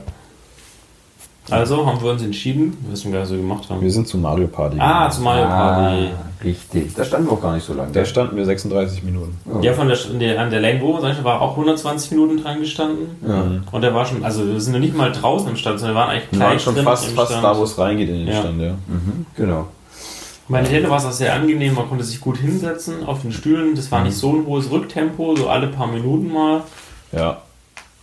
[1.50, 3.80] Also haben wir uns entschieden, was wir gerade so gemacht haben.
[3.82, 4.76] Wir sind zu Mario Party.
[4.78, 6.08] Ah, zu Mario Party.
[6.08, 6.94] Ah, richtig.
[6.96, 7.94] Da standen wir auch gar nicht so lange.
[7.94, 9.38] Da standen wir 36 Minuten.
[9.62, 13.16] Ja, von der, der, an der Lane, wo wir war auch 120 Minuten dran gestanden.
[13.26, 13.46] Ja.
[13.72, 16.02] Und der war schon, also wir sind ja nicht mal draußen im Stand, sondern wir
[16.02, 18.26] waren eigentlich Wir waren gleich schon drin fast, im fast da, wo es reingeht in
[18.26, 18.42] den Ja.
[18.42, 18.72] Stand, ja.
[18.88, 19.68] Mhm, genau.
[20.50, 23.76] Bei Nintendo war es auch sehr angenehm, man konnte sich gut hinsetzen auf den Stühlen.
[23.76, 26.62] Das war nicht so ein hohes Rücktempo, so alle paar Minuten mal.
[27.12, 27.42] Ja.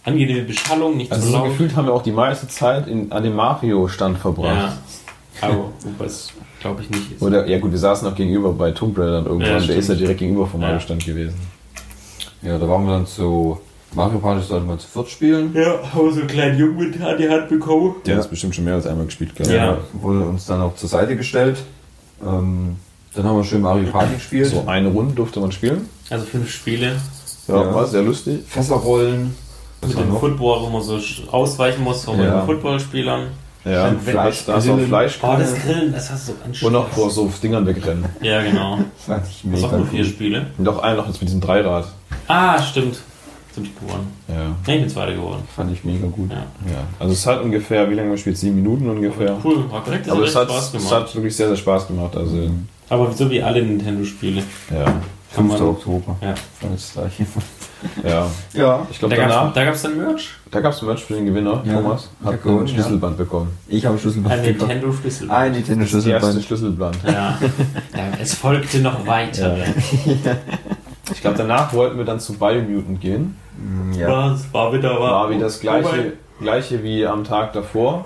[0.05, 1.49] Angenehme Beschallung, nicht Also zu so laut.
[1.49, 4.21] gefühlt haben wir auch die meiste Zeit in, an dem Mario-Stand Ja.
[4.21, 4.77] verbracht.
[5.41, 7.23] Aber was glaube ich nicht ist.
[7.23, 9.61] Oder, ja gut, wir saßen auch gegenüber bei Tomb Raider dann irgendwann.
[9.61, 10.67] Ja, der ist ja direkt gegenüber vom Ja.
[10.69, 11.37] Mario-Stand gewesen.
[12.43, 13.59] Ja, da waren wir dann zu
[13.95, 15.55] Mario Party sollten wir zu viert spielen.
[15.55, 17.95] Ja, haben wir so einen kleinen Jungen mit an die Hand bekommen.
[18.05, 18.19] Der Ja.
[18.19, 19.79] hat es bestimmt schon mehr als einmal gespielt, glaube Ja.
[19.95, 21.59] Wurde uns dann auch zur Seite gestellt.
[22.27, 22.77] Ähm,
[23.15, 24.47] dann haben wir schön Mario Party gespielt.
[24.47, 25.89] So eine Runde durfte man spielen.
[26.11, 26.97] Also fünf Spiele
[27.49, 27.75] Ja, Ja.
[27.75, 28.41] war sehr lustig.
[28.47, 29.35] Fässerrollen.
[29.81, 30.21] Was mit dem noch?
[30.21, 30.99] Football, wo man so
[31.31, 32.39] ausweichen muss von Ja.
[32.41, 33.27] den Footballspielern.
[33.67, 34.79] Ja, Dann Fleisch, da du auch.
[34.81, 36.73] Fleisch Oh, das Grillen, das hast du so und anstrengend.
[36.75, 38.05] noch vor so Dingern wegrennen.
[38.21, 38.79] Ja, genau.
[38.97, 40.05] Das fand ich Das auch nur vier.
[40.05, 40.47] Spiele.
[40.59, 41.87] Und doch einen noch jetzt mit diesem Dreirad.
[42.29, 42.99] Ah, stimmt.
[43.55, 44.13] Sind ich gewonnen.
[44.29, 44.35] Ja.
[44.67, 45.43] Nee, ich bin Zweiter geworden.
[45.55, 46.31] Fand ich mega gut.
[46.31, 46.39] Ja.
[46.39, 46.79] ja.
[46.99, 48.37] Also es hat ungefähr, wie lange man spielt?
[48.37, 49.37] Sieben Minuten ungefähr.
[49.45, 50.07] Cool, war korrekt.
[50.07, 52.17] Das Aber es hat, Spaß es hat wirklich sehr, sehr Spaß gemacht.
[52.17, 52.51] Also,
[52.89, 54.43] Aber so wie alle Nintendo-Spiele.
[54.71, 54.85] ja.
[54.85, 55.59] Kann 5.
[55.61, 56.17] man- Oktober.
[56.21, 56.35] Ja.
[56.69, 57.27] Alles gleiche.
[58.05, 58.27] Ja.
[58.55, 58.87] Ja.
[58.91, 60.29] Ich glaube, Da danach, gab's, da gab's dann Merch.
[60.51, 61.61] da gab es ein Match für den Gewinner.
[61.65, 61.75] Ja.
[61.75, 62.73] Thomas Ich hat gewonnen, ein ja.
[62.75, 63.49] Schlüsselband bekommen.
[63.69, 64.69] Ich habe Schlüsselband Ein bekommen.
[64.71, 65.31] Nintendo-Schlüssel.
[65.31, 66.45] Ein Nintendo Das erste Schlüsselband.
[66.45, 66.99] Schlüsselband.
[67.05, 67.13] Ja.
[67.13, 68.19] ja.
[68.21, 69.57] Es folgte noch weiter.
[71.13, 73.37] Ich glaube, danach wollten wir dann zu Biomutant gehen.
[73.99, 74.31] Ja.
[74.31, 78.05] Das war wieder War wie das gleiche, gleiche wie am Tag davor.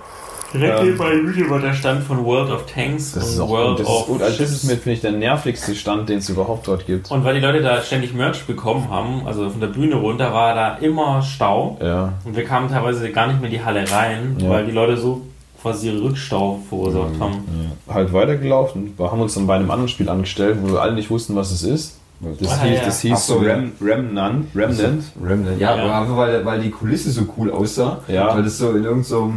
[0.54, 3.40] Direkt Ähm, neben bei Video war der Stand von World of Tanks Das und ist
[3.40, 4.22] auch World das ist, of gut.
[4.22, 7.10] Also das ist mir, finde ich, der nervigste Stand, den es überhaupt dort gibt.
[7.10, 10.54] Und weil die Leute da ständig Merch bekommen haben, also von der Bühne runter, war
[10.54, 11.76] da immer Stau.
[11.82, 12.14] Ja.
[12.24, 14.48] Und wir kamen teilweise gar nicht mehr in die Halle rein, Ja.
[14.48, 15.20] weil die Leute so
[15.60, 17.44] quasi Rückstau verursacht haben.
[17.92, 18.94] Halt weitergelaufen.
[18.96, 21.50] Wir haben uns dann bei einem anderen Spiel angestellt, wo wir alle nicht wussten, was
[21.50, 21.97] es ist.
[22.20, 22.84] Das Ah, hieß, ja.
[22.84, 24.46] das hieß Ach so, Rem, Remnant.
[24.54, 25.04] Remnant.
[25.22, 25.60] Remnant.
[25.60, 25.84] Ja, Ja.
[25.84, 28.00] aber einfach weil, weil die Kulisse so cool aussah.
[28.08, 28.34] Ja.
[28.34, 29.32] Weil das so in irgendeinem so,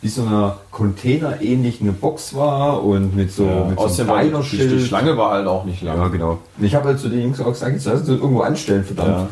[0.00, 3.64] wie so einer Container-ähnlichen Box war und mit so, Ja.
[3.66, 4.80] mit so Außerdem einem war die.
[4.80, 5.98] Schlange war halt auch nicht lang.
[5.98, 6.38] Ja, genau.
[6.58, 8.84] Und ich habe halt zu den Jungs auch gesagt, jetzt lass uns das irgendwo anstellen,
[8.84, 9.08] verdammt.
[9.08, 9.28] Ja.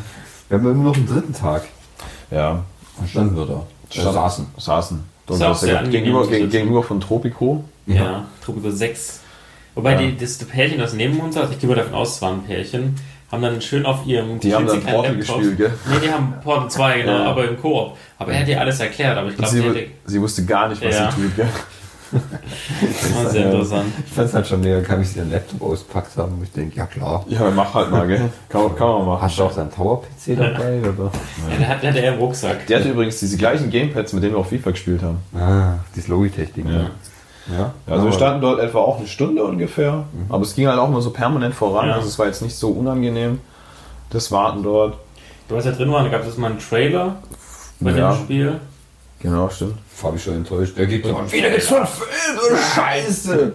[0.51, 1.62] Wir haben immer noch einen dritten Tag.
[2.30, 2.62] Ja.
[2.98, 3.62] Dann standen wir da.
[3.88, 4.46] Stand- saßen.
[4.59, 5.01] Saßen.
[5.30, 7.64] Ist auch sehr angenehm gegenüber, gegenüber von Tropico.
[7.86, 9.20] Ja, Tropico 6.
[9.75, 9.99] Wobei Ja.
[9.99, 12.43] die, das Pärchen, das neben uns saß, ich gehe mal davon aus, es war ein
[12.43, 12.97] Pärchen,
[13.31, 15.71] haben dann schön auf ihrem Die haben dann Portal gespielt, gell?
[15.89, 17.25] Nee, die haben Portal 2, genau, Ja.
[17.27, 17.97] aber im Koop.
[18.18, 20.85] Aber er hat dir alles erklärt, aber ich glaube, sie, hätte sie wusste gar nicht,
[20.85, 21.11] was Ja.
[21.12, 21.49] sie tut, gell?
[22.12, 23.93] das war sehr interessant.
[24.05, 26.77] Ich fand es halt schon mega, kann ich den Laptop auspackt haben und ich denke,
[26.77, 27.25] ja klar.
[27.29, 28.29] Ja, mach halt mal, gell?
[28.49, 29.23] Kann, man- kann man machen.
[29.23, 30.81] Hast du auch deinen Tower-PC dabei?
[30.81, 31.12] Oder?
[31.51, 32.66] Ja, der, hat, der hatte er im Rucksack.
[32.66, 35.18] Der hatte übrigens diese gleichen Gamepads, mit denen wir auch FIFA gespielt haben.
[35.39, 36.66] Ah, das Logitech-Ding.
[36.68, 36.91] Ja.
[37.47, 37.72] Ja.
[37.86, 41.01] Also wir standen dort etwa auch eine Stunde ungefähr, aber es ging halt auch immer
[41.01, 41.95] so permanent voran, Ja.
[41.95, 43.41] also es war jetzt nicht so unangenehm,
[44.11, 44.97] das Warten dort.
[45.49, 47.16] Du warst ja drin waren, da gab es mal einen Trailer
[47.80, 48.12] bei Ja.
[48.12, 48.61] dem Spiel.
[49.20, 49.74] Genau, stimmt.
[49.95, 50.78] Fabi schon enttäuscht.
[50.78, 53.53] Der geht und wieder gibt's so einen Film, so eine Scheiße.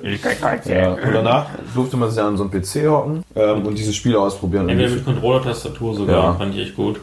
[0.69, 4.19] Ja, und danach durfte man sich an so einen PC hocken ähm, und diese Spiele
[4.19, 4.69] ausprobieren.
[4.69, 6.33] Entweder mit Controller-Tastatur sogar, Ja.
[6.33, 6.99] fand ich echt gut.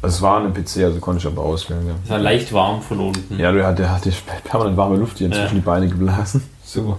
[0.00, 1.80] Es war ein PC, also konnte ich aber auswählen.
[2.04, 3.36] Es war leicht warm von unten.
[3.38, 4.12] Ja, ja der, hat, der hat dir
[4.44, 5.34] permanent warme Luft hier Ja.
[5.34, 6.42] zwischen die Beine geblasen.
[6.64, 6.98] Super.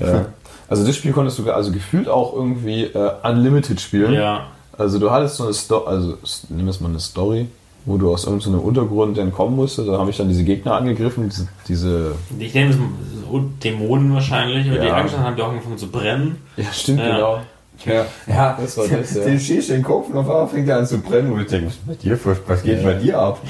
[0.00, 0.26] Ja.
[0.68, 4.14] Also das Spiel konntest du also gefühlt auch irgendwie äh, unlimited spielen.
[4.14, 4.46] Ja.
[4.76, 6.14] Also du hattest so eine Story, also
[6.48, 7.46] nimm es mal eine Story,
[7.84, 9.86] wo du aus irgendeinem Untergrund entkommen musstest.
[9.88, 12.76] Da habe ich dann diese Gegner angegriffen, diese, diese Ich nehme es
[13.62, 14.94] Dämonen wahrscheinlich, weil die Ja.
[14.96, 16.38] Angst haben, die auch angefangen zu brennen.
[16.56, 17.14] ja stimmt Ja.
[17.14, 17.38] genau.
[17.84, 19.24] Ja, ja Das war das, ja.
[19.24, 21.66] Den schießt den Kopf und auf einmal fängt er an zu brennen und ich denke,
[21.66, 22.84] was ist bei dir, was geht Ja.
[22.84, 23.40] bei dir ab?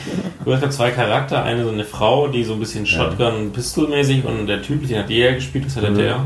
[0.44, 4.24] Du hast ja zwei Charakter, eine so eine Frau, die so ein bisschen Shotgun Pistol-mäßig
[4.24, 5.96] und der Typ, den hat die ja gespielt, was hat Mhm.
[5.96, 6.16] der?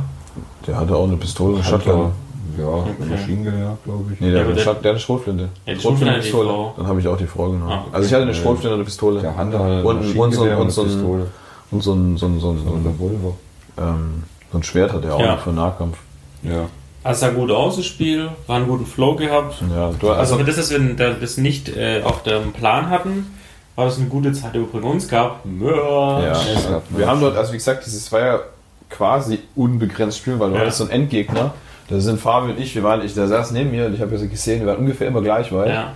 [0.67, 2.13] Der hatte auch eine Pistole und eine Shotgun.
[2.59, 2.91] Ja, Okay.
[3.11, 4.21] Maschinengewehr, glaube ich.
[4.21, 5.49] Nee, der, Ja, hat eine der- der hat eine Schrotflinte.
[5.67, 6.49] Ja, die Schrotflinte und die Pistole.
[6.49, 6.75] Frau.
[6.77, 7.71] Dann habe ich auch die Frau genommen.
[7.71, 7.89] Ah, okay.
[7.93, 9.21] Also ich hatte eine Schrotflinte und eine Pistole.
[9.21, 11.27] Der Hunter hat Und- und so ein- Maschinengewehr und so ein- Pistole.
[11.71, 13.35] Und so ein, so ein, so ein, so Und ein, der Revolver.
[13.79, 15.35] ähm, so ein Schwert hat er auch Ja.
[15.37, 15.99] noch für Nahkampf.
[16.43, 16.67] Ja.
[17.09, 19.57] Also sah gut aus, das Spiel, war einen guten Flow gehabt.
[19.75, 22.91] Ja, du, Also also, für das, dass wir da- das nicht äh, auf dem Plan
[22.91, 23.27] hatten,
[23.77, 25.05] war das eine gute Zeit übrigens.
[25.05, 25.73] Es gab Merch.
[26.25, 28.41] ja, es gab wir haben dort, also wie gesagt, dieses war ja
[28.91, 30.61] quasi unbegrenzt spielen, weil du Ja.
[30.63, 31.55] hattest so einen Endgegner.
[31.89, 34.11] Da sind Fabi und ich, wir waren, ich, der saß neben mir und ich habe
[34.19, 35.69] gesehen, wir waren ungefähr immer gleich weit.
[35.71, 35.93] Ja.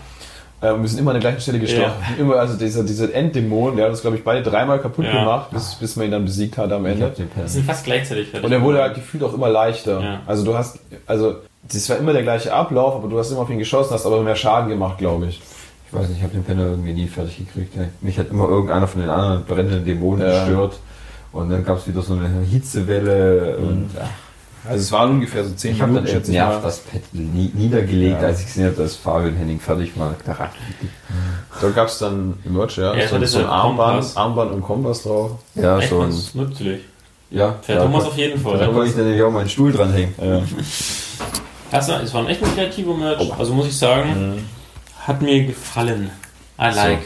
[0.62, 1.92] Ähm, wir sind immer an der gleichen Stelle gestorben.
[2.18, 5.12] Immer, also dieser, dieser Enddämon, der hat uns, glaube ich, beide dreimal kaputt Ja.
[5.20, 7.12] gemacht, bis, bis man ihn dann besiegt hat am Ich Ende.
[7.34, 8.44] Wir sind fast gleichzeitig fertig.
[8.46, 10.00] Und er wurde halt gefühlt auch immer leichter.
[10.00, 10.20] Ja.
[10.26, 11.36] Also du hast, also
[11.70, 14.22] das war immer der gleiche Ablauf, aber du hast immer auf ihn geschossen, hast aber
[14.22, 15.40] mehr Schaden gemacht, glaube ich.
[15.88, 17.76] Ich weiß nicht, ich habe den Penner irgendwie nie fertig gekriegt.
[17.76, 17.88] Ey.
[18.00, 20.44] Mich hat immer irgendeiner von den anderen brennenden Dämonen Ja.
[20.44, 20.78] gestört.
[21.32, 24.08] Und dann gab es wieder so eine Hitzewelle und ja.
[24.64, 26.48] Also es waren ungefähr so 10 ich habe dann Minuten, ich mal.
[26.50, 28.28] nervt das Pad nie, niedergelegt, Ja.
[28.28, 30.14] als ich gesehen habe, dass Fabian Henning fertig war.
[30.24, 30.50] Da
[31.60, 34.06] Da gab es dann Merch, ja, Ja, so, das so ein Armband.
[34.14, 35.32] Armband und Kompass drauf.
[35.56, 36.80] Ja, Echt so ein, nützlich.
[37.30, 38.74] Ja, Der da Thomas auf jeden Da Fall.
[38.74, 40.14] wollte ich dann nämlich auch meinen Stuhl dranhängen.
[40.20, 40.42] Ja.
[41.72, 43.32] Hast du, es war ein echt ein kreativer Merch.
[43.38, 44.44] Also muss ich sagen,
[45.06, 46.10] hat mir gefallen.
[46.60, 46.98] I like.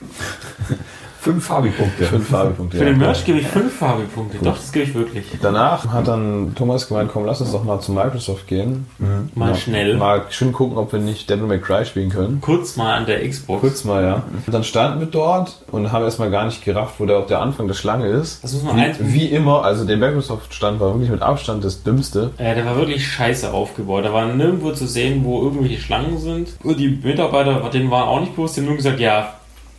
[1.26, 2.04] Fünf Fabi-Punkte.
[2.04, 2.76] Fünf Farbepunkte.
[2.78, 2.90] Für ja.
[2.90, 4.38] den Merch gebe ich fünf Farbe-Punkte.
[4.44, 5.24] Doch, das gebe ich wirklich.
[5.42, 8.86] Danach hat dann Thomas gemeint, komm, lass uns doch mal zu Microsoft gehen.
[9.34, 9.96] Mal schnell.
[9.96, 12.40] Mal schön gucken, ob wir nicht Devil May Cry spielen können.
[12.40, 13.60] Kurz mal an der Xbox.
[13.60, 14.22] Kurz mal, ja.
[14.46, 17.66] Und dann standen wir dort und haben erstmal gar nicht gerafft, wo der, der Anfang
[17.66, 18.44] der Schlange ist.
[18.44, 21.82] Das muss man wie, eins- wie immer, also der Microsoft-Stand war wirklich mit Abstand das
[21.82, 22.30] Dümmste.
[22.38, 24.04] Äh, der war wirklich scheiße aufgebaut.
[24.04, 26.50] Da war nirgendwo zu sehen, wo irgendwelche Schlangen sind.
[26.62, 29.34] Und die Mitarbeiter, denen war auch nicht bewusst, die haben nur gesagt, ja,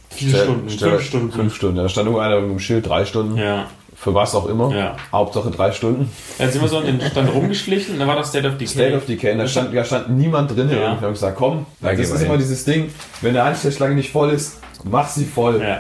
[0.10, 1.32] vier Stell- Stunden, stell- fünf Stunden.
[1.32, 1.78] Fünf Stunden.
[1.78, 3.38] Da stand irgendwo einer mit dem Schild, drei Stunden.
[3.38, 3.66] Ja.
[3.96, 4.76] Für was auch immer.
[4.76, 4.96] Ja.
[5.12, 6.12] Hauptsache drei Stunden.
[6.38, 8.68] Dann sind wir so an den Stand rumgeschlichen und dann war das State of Decay.
[8.68, 9.36] State of Decay.
[9.36, 10.70] Da stand, da stand niemand drin.
[10.70, 10.92] Ja.
[10.92, 12.92] Und wir haben gesagt, komm, Da das ist wir immer dieses Ding,
[13.22, 15.60] wenn der Anstellschlange nicht voll ist, mach sie voll.
[15.62, 15.80] Ja.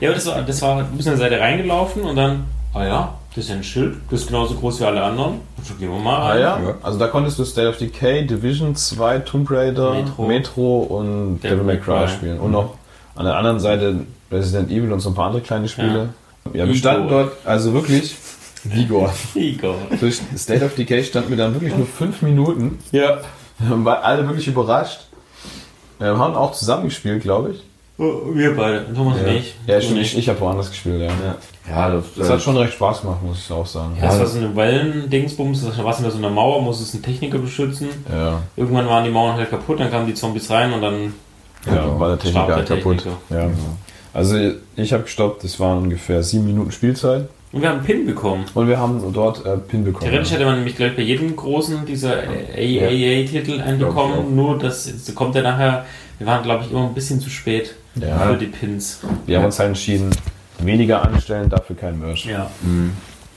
[0.00, 2.84] Ja, aber das war, das war ein bisschen an der Seite reingelaufen und dann, ah
[2.86, 5.40] ja, das ist ja ein Schild, das ist genauso groß wie alle anderen.
[5.78, 6.40] Gehen wir mal Ah rein.
[6.40, 6.58] ja?
[6.60, 6.74] Ja.
[6.82, 10.26] Also da konntest du State of Decay, Division 2, Tomb Raider, Metro.
[10.26, 12.08] Metro, und Devil Devil May Cry.
[12.08, 12.38] spielen.
[12.40, 12.74] Und noch
[13.16, 14.00] an der anderen Seite
[14.30, 16.10] Resident Evil und so ein paar andere kleine Spiele.
[16.46, 16.74] Ja, wir Igor.
[16.76, 18.14] standen dort, also wirklich,
[18.74, 19.12] Igor.
[19.34, 19.76] Igor.
[20.00, 22.78] Durch State of Decay standen wir dann wirklich nur fünf Minuten.
[22.92, 23.18] Ja.
[23.58, 25.06] Wir waren alle wirklich überrascht.
[25.98, 27.62] Wir haben auch zusammengespielt, glaube ich.
[27.98, 29.54] Wir beide, Thomas und ich.
[29.66, 29.96] Ja, stimmt.
[29.96, 31.36] und Ich, ich habe woanders gespielt, ja.
[31.68, 33.96] Ja, das, Das hat schon recht Spaß gemacht, muss ich auch sagen.
[33.98, 37.88] Das war so eine Wellen-Dingsbums, das war so einer Mauer, muss es ein Techniker beschützen.
[38.12, 41.14] Ja, Irgendwann waren die Mauern halt kaputt, dann kamen die Zombies rein und dann
[41.66, 42.98] ja war der Techniker halt kaputt.
[42.98, 43.18] Techniker.
[43.30, 43.50] Ja.
[44.14, 44.36] Also
[44.76, 47.28] ich habe gestoppt, es waren ungefähr sieben Minuten Spielzeit.
[47.52, 48.44] Und wir haben einen Pin bekommen.
[48.54, 50.10] Und wir haben dort äh, Pin bekommen.
[50.10, 55.34] Theoretisch hätte man nämlich gleich bei jedem großen dieser AAA-Titel einen bekommen, nur das kommt
[55.34, 55.84] ja nachher,
[56.18, 58.18] wir waren glaube ich immer ein bisschen zu spät Ja.
[58.18, 59.00] für die Pins.
[59.26, 60.10] Wir haben uns halt entschieden,
[60.58, 62.24] weniger anstellen, dafür kein Merch.
[62.26, 62.50] Ja.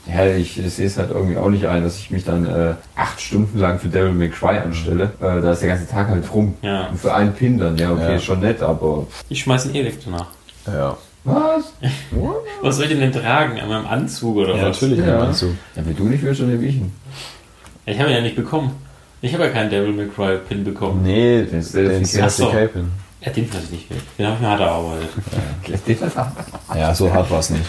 [0.06, 3.20] Ja, ich sehe es halt irgendwie auch nicht ein, dass ich mich dann äh, acht
[3.20, 5.04] Stunden lang für Devil May Cry anstelle.
[5.20, 6.54] Äh, da ist der ganze Tag halt rum.
[6.62, 6.86] Ja.
[6.88, 8.16] Und für einen Pin dann, ja, okay, Ja.
[8.16, 9.06] ist schon nett, aber.
[9.28, 10.26] Ich schmeiß ihn eh weg danach.
[10.66, 11.72] Ja, Was?
[12.62, 13.60] Was soll ich denn, denn tragen?
[13.60, 14.80] An meinem Anzug oder ja was?
[14.80, 14.98] natürlich.
[15.04, 15.06] Ja.
[15.06, 15.18] Ja.
[15.20, 15.50] Anzug.
[15.76, 16.92] Ja, wenn du nicht willst, dann nehme ich ihn.
[17.86, 18.72] Ich habe ihn ja nicht bekommen.
[19.22, 21.02] Ich habe ja keinen Devil May Cry Pin bekommen.
[21.02, 22.46] Nee, Den den so.
[22.46, 22.90] Decay Pin.
[23.22, 23.98] Ja, den weiß ich nicht weg.
[24.18, 26.16] Den habe ich mir hart erarbeitet.
[26.16, 26.32] Ab?
[26.76, 27.64] Ja, so hart war es nicht.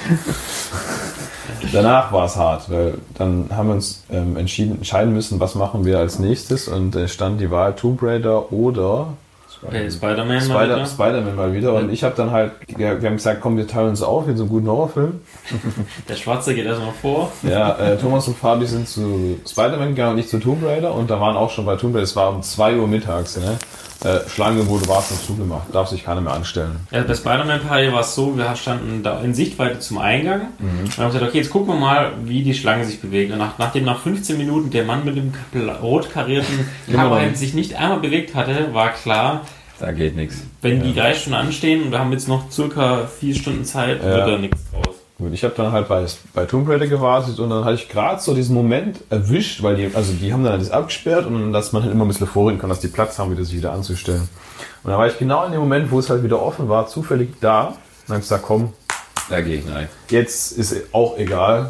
[1.74, 5.86] Danach war es hart, weil dann haben wir uns ähm, entschieden, entscheiden müssen, was machen
[5.86, 9.14] wir als nächstes und äh, stand die Wahl Tomb Raider oder
[9.62, 10.86] Bei Spider-Man mal Spider- wieder.
[10.86, 11.74] Spider-Man mal wieder.
[11.74, 14.38] Und ich habe dann halt, wir wir haben gesagt, komm, wir teilen uns auf in
[14.38, 15.22] so einen guten Horrorfilm.
[16.10, 17.32] Der Schwarze geht erstmal vor.
[17.44, 21.10] Ja, äh, Thomas und Fabi sind zu Spider-Man gegangen und ich zu Tomb Raider und
[21.10, 23.58] da waren auch schon bei Tomb Raider, es war um 2 Uhr mittags, ne?
[24.04, 26.78] Äh, Schlange wurde war's und zugemacht, darf sich keiner mehr anstellen.
[26.90, 30.86] Ja, bei Spider-Man-Party war es so, wir standen da in Sichtweite zum Eingang Mhm.
[30.86, 33.32] und haben gesagt, okay, jetzt gucken wir mal, wie die Schlange sich bewegt.
[33.32, 35.32] Und nach, nachdem nach 15 Minuten der Mann mit dem
[35.84, 37.38] rot karierten nicht.
[37.38, 39.42] sich nicht einmal bewegt hatte, war klar,
[39.80, 40.44] Da geht nichts.
[40.62, 44.06] wenn die drei Stunden anstehen und wir haben jetzt noch circa vier Stunden Zeit, Ja.
[44.10, 44.91] wird da nichts draus.
[45.22, 46.04] Gut, ich habe dann halt bei,
[46.34, 49.92] bei Tomb Raider gewartet und dann hatte ich gerade so diesen Moment erwischt, weil die,
[49.94, 52.70] also die haben dann alles abgesperrt und dass man halt immer ein bisschen vorreden kann,
[52.72, 54.28] dass die Platz haben, wieder sich wieder anzustellen.
[54.84, 57.36] Und dann war ich genau in dem Moment, wo es halt wieder offen war, zufällig
[57.40, 57.76] da und
[58.08, 58.74] dann hab ich gesagt, komm,
[59.30, 59.88] Da gehe ich nein.
[60.10, 61.70] jetzt ist auch egal,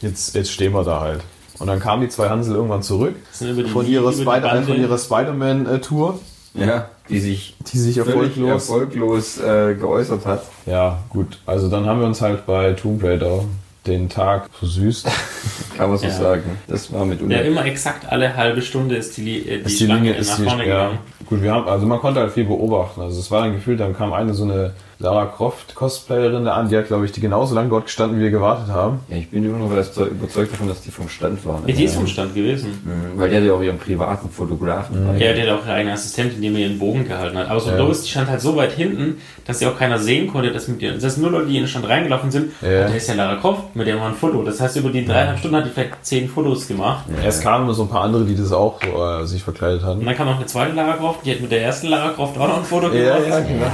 [0.00, 1.20] jetzt, jetzt stehen wir da halt.
[1.58, 3.16] Und dann kamen die zwei Hansel irgendwann zurück
[3.64, 6.18] die- von ihrer, Spider von ihrer Spider-Man-Tour,
[6.56, 10.42] Ja, die sich die sich erfolglos erfolglos äh, geäußert hat.
[10.66, 11.38] Ja, gut.
[11.46, 13.44] Also dann haben wir uns halt bei Tomb Raider
[13.86, 15.06] den Tag versüßt.
[15.76, 16.12] Kann man so Ja.
[16.12, 16.58] sagen.
[16.66, 19.86] Das war mit Ja, immer exakt alle halbe Stunde ist die, äh, die, ist die
[19.86, 20.78] Linie, ist nach die, vorne ja.
[20.84, 20.98] gegangen.
[21.26, 23.00] Gut, wir haben, also man konnte halt viel beobachten.
[23.00, 26.70] Also es war dann gefühlt, dann kam eine so eine Lara Croft Cosplayerin da an,
[26.70, 29.00] die hat, glaube ich, die genauso lange dort gestanden, wie wir gewartet haben.
[29.08, 31.62] Ja, ich bin immer noch überzeugt davon, dass die vom Stand waren.
[31.66, 32.70] Ja, die ist vom Stand gewesen.
[32.82, 35.06] Mhm, Weil die hat ja auch ihren privaten Fotografen.
[35.06, 35.18] bei.
[35.22, 37.50] Ja, der hat auch eine eigene Assistentin, die mir ihren Bogen gehalten hat.
[37.50, 37.76] Aber so Ja.
[37.76, 40.80] bloß, die stand halt so weit hinten, dass sie auch keiner sehen konnte, dass mit
[40.80, 40.94] ihr.
[40.94, 42.68] Das heißt, nur Leute, die in den Stand reingelaufen sind, Ja.
[42.68, 44.42] "Ah, der ist ja Lara Croft, mit dem war ein Foto.
[44.44, 47.04] Das heißt, über die dreieinhalb Stunden hat die vielleicht zehn Fotos gemacht.
[47.22, 49.88] Erst kamen nur so ein paar andere, die das auch so, äh, sich verkleidet Und
[49.88, 50.04] hatten.
[50.06, 52.48] dann kam noch eine zweite Lara Croft, die hat mit der ersten Lara Croft auch
[52.48, 53.20] noch ein Foto gemacht.
[53.46, 53.66] genau.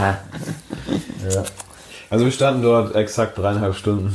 [1.30, 1.42] Ja.
[2.10, 4.14] Also wir standen dort exakt dreieinhalb Stunden.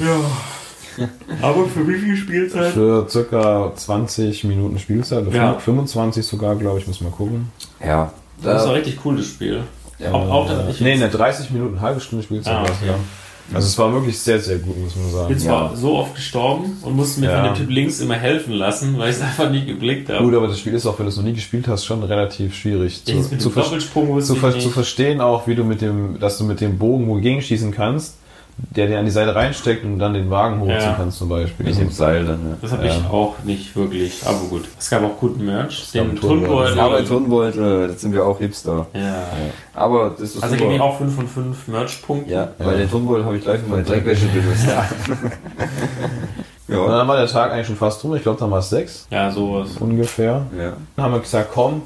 [1.42, 2.74] Aber für wie viel Spielzeit?
[2.74, 5.26] Für circa 20 Minuten Spielzeit.
[5.28, 5.60] Oder Ja.
[5.60, 7.52] 25 sogar, glaube ich, muss mal gucken.
[7.84, 8.12] Ja.
[8.42, 9.64] Das war Da, richtig cool, das Spiel.
[10.00, 10.12] Ja.
[10.12, 12.54] auch, auch, ich Nee, ne, 30 Minuten, halbe Stunde Spielzeit.
[12.54, 12.88] Ah, war es, okay.
[12.88, 12.96] ja.
[13.54, 15.28] Also es war wirklich sehr, sehr gut, muss man sagen.
[15.30, 17.46] bin zwar so oft gestorben und musste mir Ja.
[17.46, 20.24] von dem Typ links immer helfen lassen, weil ich es einfach nicht geblickt habe.
[20.24, 22.56] Gut, aber das Spiel ist auch, wenn du es noch nie gespielt hast, schon relativ
[22.56, 26.38] schwierig zu, zu, ver zu, ich ver zu verstehen, auch wie du mit dem, dass
[26.38, 28.16] du mit dem Bogen wogegen schießen kannst,
[28.58, 30.94] der dir an die Seite reinsteckt und dann den Wagen hochziehen Ja.
[30.98, 31.66] kannst zum Beispiel.
[31.66, 32.58] Mit dem Seil dann, ja.
[32.62, 32.96] Das habe Ja.
[32.96, 34.66] ich auch nicht wirklich, aber gut.
[34.80, 35.92] Es gab auch guten Merch.
[35.94, 36.80] gab Den Turnbeutel.
[36.80, 38.88] Aber Turnbeutel, das sind wir auch Hipster.
[38.94, 39.24] Ja.
[39.76, 40.66] Aber das ist Also super.
[40.66, 42.32] gebe ich auch 5 von 5 Merch-Punkten.
[42.32, 44.68] Ja, weil den Turnbeutel habe ich gleich für meine Dreckwäsche benutzt.
[46.68, 46.88] Und ja.
[46.98, 48.16] dann war der Tag eigentlich schon fast rum.
[48.16, 49.70] Ich glaube, dann war es sechs Ja, sowas.
[49.80, 50.46] ungefähr.
[50.58, 50.74] ja.
[50.96, 51.84] Dann haben wir gesagt, komm,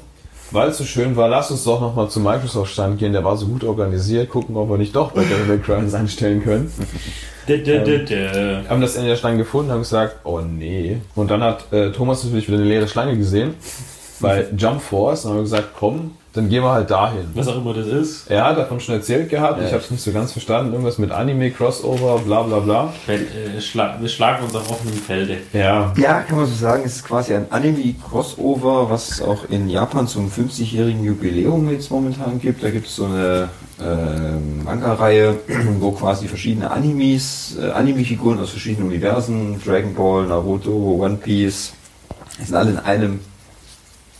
[0.52, 3.12] weil es so schön war, lass uns doch nochmal zum Microsoft-Stand gehen.
[3.12, 4.28] Der war so gut organisiert.
[4.28, 6.72] Gucken, ob wir nicht doch bei Devil May Cry uns anstellen können.
[7.48, 8.68] Dä.
[8.68, 10.98] haben das Ende der Schlange gefunden und haben gesagt, oh nee.
[11.16, 13.54] Und dann hat äh, Thomas natürlich wieder eine leere Schlange gesehen
[14.20, 17.26] bei Jump Force und haben gesagt, komm, dann gehen wir halt dahin.
[17.34, 18.30] Was auch immer das ist.
[18.30, 19.66] Er hat davon schon erzählt gehabt, Ja.
[19.66, 22.92] ich habe es nicht so ganz verstanden, irgendwas mit Anime, Crossover, bla bla bla.
[23.06, 25.38] Äh, schla wir schlagen uns auf offenem Felde.
[25.52, 29.68] Ja, ja, kann man so sagen, es ist quasi ein Anime-Crossover, was es auch in
[29.68, 32.62] Japan zum 50-jährigen Jubiläum jetzt momentan gibt.
[32.62, 35.34] Da gibt es so eine ähm, Manga-Reihe,
[35.80, 41.74] wo quasi verschiedene Animes, äh, Anime-Figuren aus verschiedenen Universen, Dragon Ball, Naruto, One Piece,
[42.42, 43.20] sind alle in einem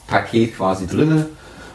[0.06, 1.26] Paket quasi drinne.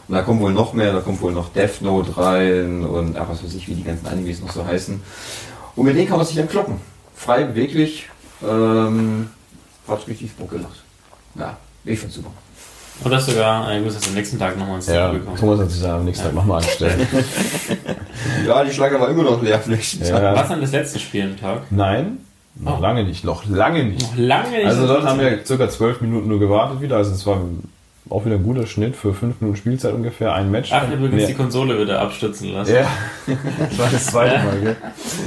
[0.07, 3.27] Und da kommt wohl noch mehr, da kommt wohl noch Death Note rein und ach,
[3.29, 5.01] was weiß ich, wie die ganzen Animes noch so heißen.
[5.75, 6.75] Und mit denen kann man sich dann kloppen.
[7.15, 8.07] Frei, beweglich.
[8.47, 9.29] Ähm,
[9.87, 10.83] hat richtig Bock gemacht.
[11.35, 12.31] Ja, ich find's super.
[13.03, 15.09] Und das sogar, äh, ich muss das am nächsten Tag nochmal ins ja.
[15.11, 15.37] Bekommen.
[15.37, 17.07] Thomas hat sich am nächsten Tag nochmal angestellt.
[18.45, 20.05] Ja, die Schlange war immer noch leer, vielleicht.
[20.07, 20.35] Ja.
[20.35, 21.63] Was dann das letzte Spiel am Tag?
[21.71, 22.17] Nein,
[22.55, 22.81] noch Oh.
[22.81, 24.01] lange nicht, noch lange nicht.
[24.01, 24.65] Noch lange nicht.
[24.65, 27.39] Also dort haben wir circa zwölf Minuten nur gewartet wieder, also es war
[28.09, 30.71] auch wieder ein guter Schnitt für fünf Minuten Spielzeit ungefähr, ein Match.
[30.73, 31.27] Ach, übrigens Nee.
[31.27, 32.73] die Konsole wieder abstürzen lassen.
[32.75, 32.87] Ja,
[33.69, 34.75] das war das zweite Mal, gell?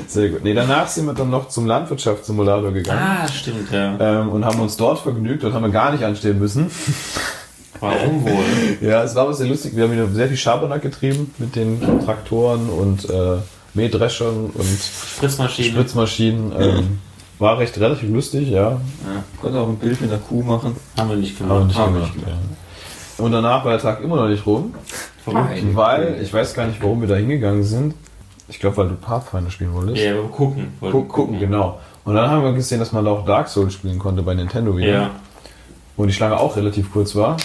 [0.06, 0.44] Sehr gut.
[0.44, 3.00] Nee, danach sind wir dann noch zum Landwirtschaftssimulator gegangen.
[3.02, 3.96] Ah, stimmt, ja.
[4.20, 5.42] Ähm, und haben uns dort vergnügt.
[5.42, 6.70] Dort haben wir gar nicht anstehen müssen.
[7.80, 8.44] Warum wohl?
[8.82, 9.74] Ja, es war aber sehr lustig.
[9.74, 13.36] Wir haben wieder sehr viel Schabernack getrieben mit den Traktoren und äh,
[13.74, 14.66] Mähdreschern und
[15.16, 15.68] Spritzmaschine.
[15.70, 16.52] Spritzmaschinen.
[16.58, 16.98] Ähm,
[17.38, 18.72] war recht relativ lustig, ja.
[18.72, 18.80] Ja,
[19.40, 20.76] konnte auch ein Bild mit einer Kuh machen.
[20.98, 21.68] Haben wir nicht Haben wir gemacht.
[21.68, 22.16] nicht Haben wir gemacht.
[22.16, 22.34] nicht Ja.
[23.20, 24.74] Und danach war der Tag immer noch nicht rum,
[25.24, 25.50] Verrückt.
[25.50, 25.76] Nein.
[25.76, 27.94] weil ich weiß gar nicht, warum wir da hingegangen sind.
[28.48, 30.02] Ich glaube, weil du Pathfinder spielen wolltest.
[30.02, 30.72] Ja, aber gucken.
[30.80, 31.78] Guck, gucken, genau.
[32.04, 34.76] Und dann haben wir gesehen, dass man da auch Dark Souls spielen konnte bei Nintendo
[34.76, 34.88] wieder.
[34.88, 35.10] Ja.
[35.96, 37.36] Wo die Schlange auch relativ kurz war.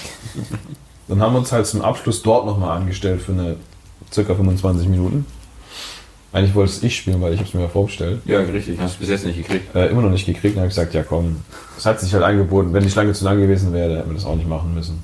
[1.08, 3.58] Dann haben wir uns halt zum Abschluss dort nochmal angestellt für eine
[4.12, 5.26] circa 25 Minuten.
[6.34, 8.22] Eigentlich wollte es ich spielen, weil ich habe es mir ja vorgestellt.
[8.26, 8.80] Ja, richtig.
[8.80, 9.74] Hast du bis jetzt nicht gekriegt.
[9.76, 10.56] Äh, immer noch nicht gekriegt.
[10.56, 11.38] Dann habe ich gesagt, ja komm,
[11.78, 12.74] es hat sich halt angeboten.
[12.74, 15.02] Wenn die Schlange zu lang gewesen wäre, hätten wir das auch nicht machen müssen.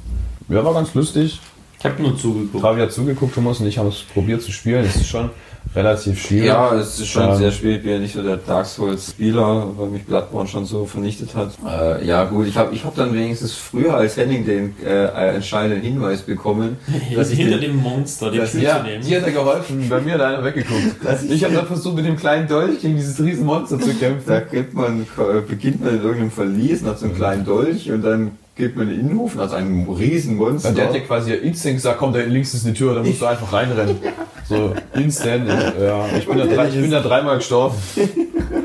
[0.52, 1.40] Ja, war ganz lustig.
[1.80, 2.62] Ich habe nur zugeguckt.
[2.62, 4.86] Fabi hat zugeguckt, Thomas und ich haben es probiert zu spielen.
[4.86, 5.32] Es ist schon
[5.76, 6.48] relativ schwierig.
[6.48, 7.78] Ja, es ist schon Ähm, sehr schwierig.
[7.78, 11.52] Ich bin ja nicht so der Dark Souls-Spieler, weil mich Bloodborne schon so vernichtet hat.
[11.66, 15.82] Äh, ja, gut, ich habe ich hab dann wenigstens früher als Henning den äh, entscheidenden
[15.82, 16.78] Hinweis bekommen,
[17.16, 19.04] dass ich hinter den, dem Monster den Typ Ja, zu nehmen.
[19.04, 19.88] die hat er geholfen.
[19.90, 20.98] Bei mir hat einer weggeguckt.
[21.30, 24.24] Ich habe dann versucht, mit dem kleinen Dolch gegen dieses riesen Monster zu kämpfen.
[24.28, 28.04] da gibt man, äh, beginnt man in irgendeinem Verlies hat so einen kleinen Dolch und
[28.04, 28.32] dann
[28.62, 30.70] geht man in den Innenhof und hat einen riesen Monster.
[30.70, 33.20] Und der hat ja quasi instant gesagt, komm, da links ist eine Tür, da musst
[33.20, 33.98] du einfach reinrennen.
[34.50, 35.48] So, instant.
[35.48, 37.76] Ja, ich bin da, drei, ich bin da dreimal gestorben.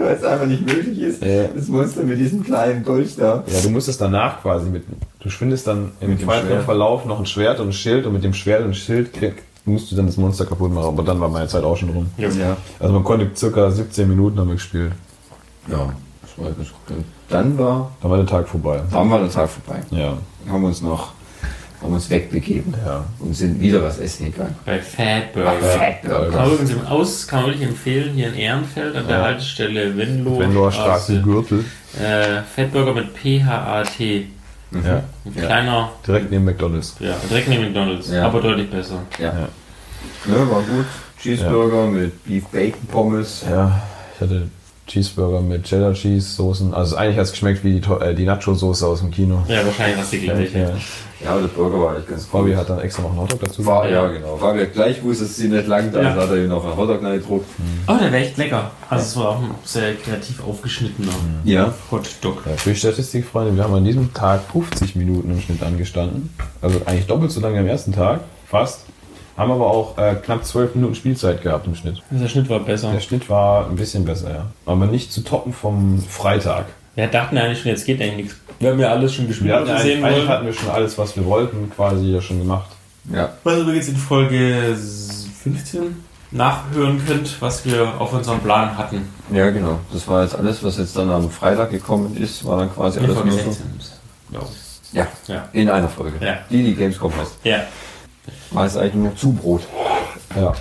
[0.00, 1.22] weil es einfach nicht möglich ist.
[1.22, 1.44] Ja.
[1.54, 3.44] Das Monster mit diesem kleinen Dolch da.
[3.46, 4.82] Ja, du musst es danach quasi mit,
[5.20, 6.62] du findest dann im weiteren.
[6.62, 9.34] Verlauf noch ein Schwert und ein Schild und mit dem Schwert und Schild krieg,
[9.64, 10.86] musst du dann das Monster kaputt machen.
[10.86, 12.08] Aber dann war meine Zeit auch schon rum.
[12.16, 12.30] Ja.
[12.30, 12.56] Ja.
[12.80, 14.90] Also man konnte circa 17 Minuten haben wir gespielt.
[15.70, 15.94] Ja,
[17.28, 18.80] dann war, Dann war der Tag vorbei.
[18.90, 19.80] dann war der Tag vorbei.
[19.90, 20.16] Ja,
[20.48, 21.12] Haben uns noch,
[21.82, 23.04] haben uns wegbegeben ja.
[23.18, 24.54] und sind wieder was essen gegangen.
[24.64, 25.52] Bei Fatburger.
[25.52, 26.30] Fatburger.
[26.30, 29.24] Kann man übrigens im Aus, kann man wirklich empfehlen, hier in Ehrenfeld an der Ja.
[29.24, 30.38] Haltestelle Venlo.
[30.38, 31.64] Venloer Straße, Gürtel.
[32.00, 34.26] Äh, Fatburger mit P-H-A-T.
[34.72, 35.02] Ja, Ein
[35.34, 35.42] Ja.
[35.46, 36.96] kleiner, direkt neben McDonalds.
[36.98, 38.26] ja, direkt neben McDonalds, Ja.
[38.26, 38.98] aber deutlich besser.
[39.18, 39.32] Ja.
[40.26, 40.50] Ja.
[40.50, 40.84] War gut.
[41.22, 43.44] Cheeseburger mit Beef Bacon Pommes.
[43.48, 43.80] Ja,
[44.14, 44.48] ich hatte
[44.86, 46.72] Cheeseburger mit Cheddar Cheese Soßen.
[46.74, 49.42] Also eigentlich hat es geschmeckt wie die, äh, die Nacho Soße aus dem Kino.
[49.48, 50.58] Ja, wahrscheinlich hast du die gleiche.
[50.58, 50.70] Ja.
[51.24, 52.40] Ja, aber der Burger war eigentlich ganz gut.
[52.42, 54.36] Fabi hat dann extra noch einen Hotdog dazu war, ja, genau.
[54.36, 56.10] Fabi hat gleich wusste, dass sie nicht lang da Ja.
[56.10, 57.46] ist, hat er ihm noch einen Hotdog reingedruckt.
[57.88, 58.70] Oh, der wäre echt lecker.
[58.90, 61.12] Also es war auch ein sehr kreativ aufgeschnittener
[61.44, 61.72] Ja.
[61.90, 62.42] Hotdog.
[62.46, 66.30] Ja, für die Statistik, Freunde, wir haben an diesem Tag 50 Minuten im Schnitt angestanden.
[66.60, 68.85] Also eigentlich doppelt so lange am ersten Tag, fast.
[69.36, 72.02] Haben aber auch äh, knapp 12 Minuten Spielzeit gehabt im Schnitt.
[72.10, 72.92] Der Schnitt war besser.
[72.92, 74.46] Der Schnitt war ein bisschen besser, ja.
[74.64, 76.66] Aber nicht zu toppen vom Freitag.
[76.94, 78.36] Wir dachten eigentlich schon, jetzt geht eigentlich nichts.
[78.58, 80.96] Wir haben ja alles schon gespielt, Wir hatten, eigentlich, sehen eigentlich hatten wir schon alles,
[80.96, 82.70] was wir wollten, quasi ja schon gemacht.
[83.12, 83.28] Ja.
[83.44, 84.74] Was ihr übrigens in Folge
[85.42, 89.02] 15 nachhören könnt, was wir auf unserem Plan hatten.
[89.30, 89.78] Ja, genau.
[89.92, 93.04] Das war jetzt alles, was jetzt dann am Freitag gekommen ist, war dann quasi In
[93.04, 93.44] alles Folge nur so.
[93.50, 93.66] 16.
[94.30, 94.40] Ja.
[94.92, 95.48] Ja, Ja.
[95.52, 96.24] in einer Folge.
[96.24, 96.38] Ja.
[96.50, 97.36] Die, die Gamescom heißt.
[97.44, 97.58] ja.
[98.50, 99.62] War es eigentlich nur Zubrot.
[100.34, 100.52] Ja.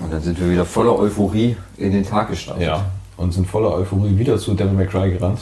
[0.00, 2.62] Und dann sind wir wieder voller Euphorie in den Tag gestartet.
[2.62, 2.84] Ja.
[3.16, 5.40] und sind voller Euphorie wieder zu Devil May Cry gerannt.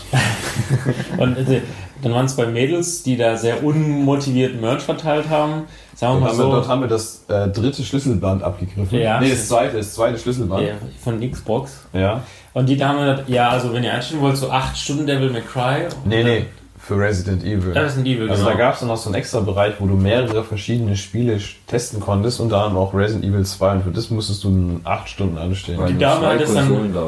[1.18, 1.60] Und äh,
[2.02, 5.64] dann waren es bei Mädels, die da sehr unmotiviert Merch verteilt haben.
[5.94, 6.50] Sagen wir Dort mal haben, wir, so.
[6.52, 8.98] dort haben wir das äh, dritte Schlüsselband abgegriffen.
[8.98, 9.20] Ja.
[9.20, 10.66] Nee, das zweite, das zweite Schlüsselband.
[10.66, 11.86] Ja, von Xbox.
[11.92, 12.22] Ja.
[12.54, 15.30] Und die da haben gesagt, ja, also wenn ihr einstellen wollt, so 8 Stunden Devil
[15.30, 15.86] May Cry.
[16.06, 16.46] Nee, nee,
[16.86, 17.76] für Resident Evil.
[17.76, 18.56] Ein Evil, Also genau.
[18.56, 21.98] da gab es dann noch so einen extra Bereich, wo du mehrere verschiedene Spiele testen
[21.98, 25.78] konntest, unter anderem auch Resident Evil 2 und für das musstest du acht Stunden anstehen.
[25.78, 27.06] Weil Die Dame hat das dann- da.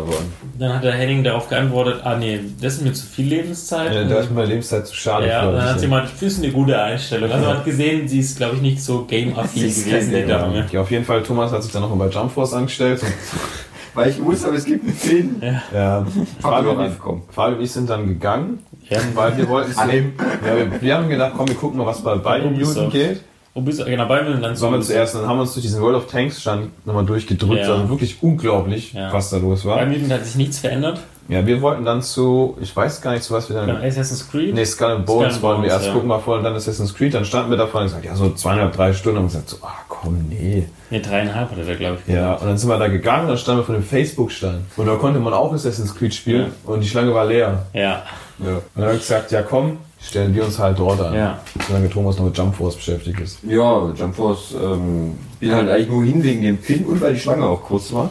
[0.58, 3.94] Dann hat der Henning darauf geantwortet, ah nee, das ist mir zu viel Lebenszeit.
[3.94, 6.20] Ja, da ist mir meine Lebenszeit zu schade Ja, dann hat Das sie mal, das
[6.22, 7.30] ist eine gute Einstellung.
[7.30, 10.66] Also man hat gesehen, sie ist, glaube ich, nicht so game-affin gewesen, die Dame.
[10.72, 13.00] ja, auf jeden Fall, Thomas hat sich dann nochmal bei Jump Force angestellt.
[13.98, 15.42] Und, Weil ich wusste, aber es gibt einen Pin.
[15.74, 16.06] ja,
[16.40, 16.92] Fabio, und ich.
[17.34, 20.12] Fabio und ich sind dann gegangen, Ja, weil wir wollten es nehmen.
[20.46, 23.22] Ja, wir, wir haben gedacht, komm, wir gucken mal, was bei beiden Minuten geht.
[23.54, 23.84] wo bist du?
[23.84, 25.96] Genau, bei mir und dann waren wir zuerst, dann haben wir uns durch diesen World
[25.96, 27.62] of Tanks Stand nochmal durchgedrückt.
[27.66, 27.74] Ja.
[27.74, 29.12] Also wirklich unglaublich, Ja.
[29.12, 29.86] was da los Bei war.
[29.86, 31.00] Minuten hat sich nichts verändert.
[31.28, 34.30] Ja, wir wollten dann zu, ich weiß gar nicht, zu was wir Dann dann Assassin's
[34.30, 34.54] Creed.
[34.54, 35.92] Nee, Skull and Bones and wollen wir erst ja.
[35.92, 37.12] gucken mal vor und dann Assassin's Creed.
[37.12, 39.18] Dann standen wir davor und gesagt, ja, so zweieinhalb, drei Stunden.
[39.18, 40.66] Und wir gesagt, so, ah, komm, nee.
[40.90, 42.14] Ne, dreieinhalb hat er, glaube ich.
[42.14, 44.60] Ja, und dann sind wir da gegangen, dann standen wir vor dem Facebook-Stand.
[44.76, 47.66] Und da konnte man auch Assassin's Creed spielen und die Schlange war leer.
[47.74, 48.04] Ja.
[48.38, 48.54] Ja.
[48.54, 51.14] Und dann habe ich gesagt, ja, komm, stellen wir uns halt dort an.
[51.14, 51.40] Ja.
[51.66, 53.40] Solange Thomas noch mit Jump Force beschäftigt ist.
[53.42, 57.20] Ja, Jump Force, ähm, bin halt eigentlich nur hin wegen dem Pin und weil die
[57.20, 58.10] Schlange auch kurz war.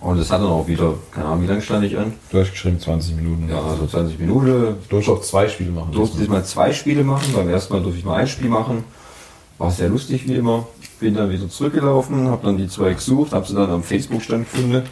[0.00, 2.14] Und es hat dann auch wieder, keine Ahnung, wie lange stand ich an?
[2.30, 3.48] Du hast geschrieben 20 Minuten.
[3.50, 4.76] Ja, also 20 Minuten.
[4.88, 5.92] Du hast auch zwei Spiele machen.
[5.92, 7.32] Durfte diesmal zwei Spiele machen.
[7.34, 8.84] Beim ersten Mal durfte ich nur ein Spiel machen.
[9.58, 10.66] War sehr lustig wie immer.
[11.00, 14.84] Bin dann wieder zurückgelaufen, habe dann die zwei gesucht, habe sie dann am Facebook-Stand gefunden.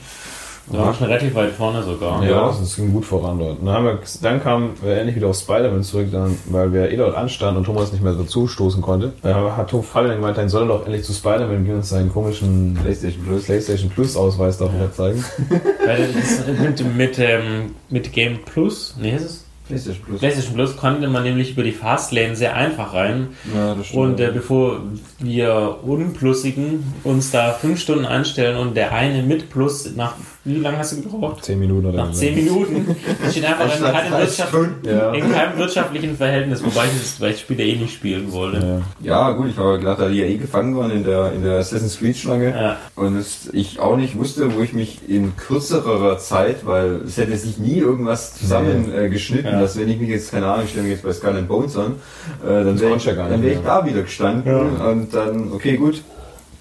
[0.70, 2.22] Da war schon relativ weit vorne sogar.
[2.24, 3.58] Ja, es ging gut voran dort.
[3.60, 6.96] Dann, haben wir, dann kamen wir endlich wieder auf Spider-Man zurück, dann, weil wir eh
[6.96, 9.12] dort anstanden und Thomas nicht mehr dazu stoßen konnte.
[9.22, 12.12] Da hat Tom Fabian gemeint, dann soll er doch endlich zu Spider-Man gehen und seinen
[12.12, 13.44] komischen PlayStation Plus.
[13.44, 15.24] PlayStation Plus Ausweis davon zeigen.
[15.86, 19.44] Weil das mit, mit, ähm, mit Game Plus, nee, ist es?
[19.68, 20.20] PlayStation Plus.
[20.20, 23.28] PlayStation Plus konnte man nämlich über die Fastlane sehr einfach rein.
[23.54, 24.80] Ja, das Und äh, bevor
[25.18, 30.14] wir Unplussigen uns da fünf Stunden einstellen und der eine mit Plus nach
[30.48, 31.44] wie lange hast du gebraucht?
[31.44, 32.96] Zehn Minuten oder Nach zehn Minuten
[33.30, 34.54] steht einfach in keinem, Wirtschaft.
[34.84, 35.12] Ja.
[35.12, 38.82] in keinem wirtschaftlichen Verhältnis, wobei ich das, das Spiel ja eh nicht spielen wollte.
[39.02, 39.28] Ja.
[39.28, 41.58] Ja, gut, ich habe gedacht, da die ja eh gefangen waren in der, in der
[41.58, 42.50] Assassin's Creed Schlange.
[42.50, 42.76] Ja.
[42.94, 47.36] Und es, ich auch nicht wusste, wo ich mich in kürzerer Zeit, weil es hätte
[47.36, 50.92] sich nie irgendwas zusammen äh, dass wenn ich mich jetzt, keine Ahnung, ich stelle mich
[50.92, 51.96] jetzt bei Skull and Bones an,
[52.42, 55.14] äh, dann wäre ich, du ja gar nicht dann wär ich da wieder gestanden und
[55.14, 56.02] dann, okay, gut,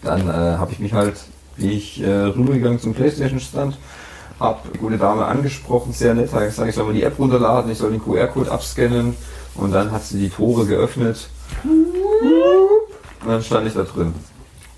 [0.04, 1.16] dann äh, habe ich mich halt,
[1.58, 3.78] ich äh, rübergegangen zum Playstation Stand,
[4.40, 7.72] hab die gute Dame angesprochen, sehr nett, hat gesagt, ich soll mal die App runterladen,
[7.72, 9.16] ich soll den QR-Code abscannen
[9.56, 11.30] und dann hat sie die Tore geöffnet
[11.64, 14.14] und dann stand ich da drin.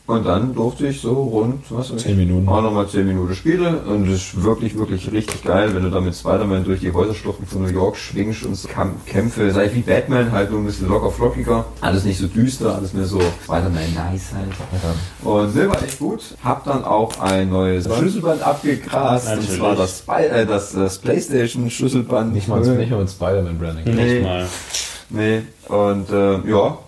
[0.10, 2.49] Und dann durfte ich so rund, was Zehn Minuten.
[2.49, 3.78] auch nochmal 10 Minuten spielen.
[3.82, 7.45] Und es ist wirklich, wirklich richtig geil, wenn du da mit Spider-Man durch die Häuserschluchten
[7.45, 8.57] von New York schwingst und
[9.05, 11.64] Kämpfe, sei wie Batman, halt nur ein bisschen locker flockiger.
[11.82, 14.49] Alles nicht so düster, alles mehr so Spider-Man nice halt.
[15.24, 16.24] Und der war echt gut.
[16.43, 19.28] Hab dann auch ein neues Schlüsselband abgegrast.
[19.28, 19.60] Und Natürlich.
[19.60, 22.34] zwar das, äh, das, das Playstation Schlüsselband.
[22.34, 23.95] Nicht mal, nicht mal mit Spider-Man-Branding.
[23.95, 24.14] Nee.
[24.14, 24.47] Nicht mal.
[25.12, 25.41] Nee.
[25.68, 26.80] Und äh, ja,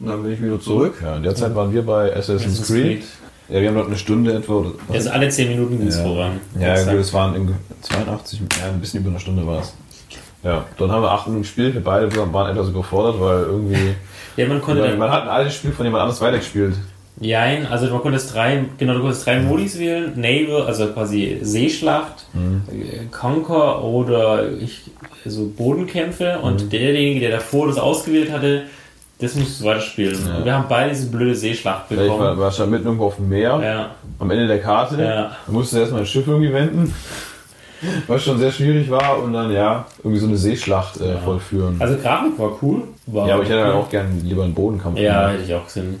[0.00, 0.94] und dann bin ich wieder zurück.
[1.02, 3.04] Ja, in der Zeit waren wir bei Assassin's, Creed.
[3.48, 4.64] Ja, wir haben dort eine Stunde etwa.
[4.92, 6.04] Jetzt alle 10 Minuten ging es Ja.
[6.04, 6.40] voran.
[6.58, 9.74] Ja, gut, es waren im 82, ja, ein bisschen über eine Stunde war es.
[10.42, 13.94] Ja, dann haben wir acht Minuten gespielt, wir beide waren etwas überfordert, weil irgendwie.
[14.36, 16.74] ja, man konnte dann, man hat ein altes Spiel von jemand anders weitergespielt.
[17.22, 22.26] Jein, also man konnte drei, genau, du konntest drei Modis wählen, Naval, also quasi Seeschlacht,
[22.34, 24.90] äh, Conquer oder ich,
[25.26, 28.62] so Bodenkämpfe und derjenige, der davor das ausgewählt hatte,
[29.20, 30.18] das musst du weiterspielen.
[30.26, 30.44] Ja.
[30.44, 32.38] Wir haben beide diese blöde Seeschlacht Ja, Ich war, bekommen.
[32.40, 35.00] war schon mitten irgendwo auf dem Meer, Ja, am Ende der Karte.
[35.02, 35.36] Ja.
[35.46, 36.92] Da musste erstmal ein Schiff irgendwie wenden,
[38.06, 41.76] was schon sehr schwierig war und dann ja, irgendwie so eine Seeschlacht äh, vollführen.
[41.78, 42.82] also Grafik war cool.
[43.06, 43.80] War ja, aber ich hätte halt cool.
[43.80, 44.98] auch gerne lieber einen Bodenkampf.
[44.98, 45.32] Ja, gemacht.
[45.34, 46.00] hätte ich auch gesehen.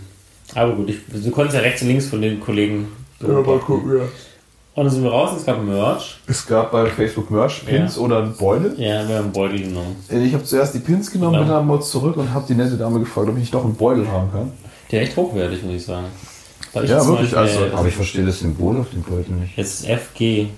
[0.54, 2.88] Aber gut, ich, du konntest ja rechts und links von den Kollegen.
[3.20, 4.04] gucken, ja.
[4.74, 6.18] Und dann sind wir raus, es gab Merch.
[6.28, 8.02] Es gab bei Facebook Merch Pins Ja.
[8.02, 8.72] oder Beule.
[8.76, 9.96] Ja, wir haben einen Beutel genommen.
[10.08, 11.40] Ich habe zuerst die Pins genommen, Ja.
[11.40, 13.74] bin dann mal zurück und habe die nette Dame gefragt, ob ich nicht doch einen
[13.74, 14.52] Beutel haben kann.
[14.90, 16.06] Der ist echt hochwertig, muss ich sagen.
[16.72, 19.56] Ich Ja, wirklich, Beispiel- also- Aber ich verstehe das Symbol auf dem Beutel nicht.
[19.56, 20.48] Jetzt ist FG.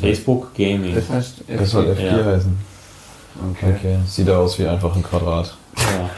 [0.00, 0.94] Facebook Gaming.
[0.94, 2.24] Das heißt, Das soll F4 Ja.
[2.24, 2.56] heißen.
[3.52, 3.74] Okay.
[3.78, 3.96] Okay.
[4.06, 5.56] Sieht aus wie einfach ein Quadrat.
[5.76, 6.10] Ja.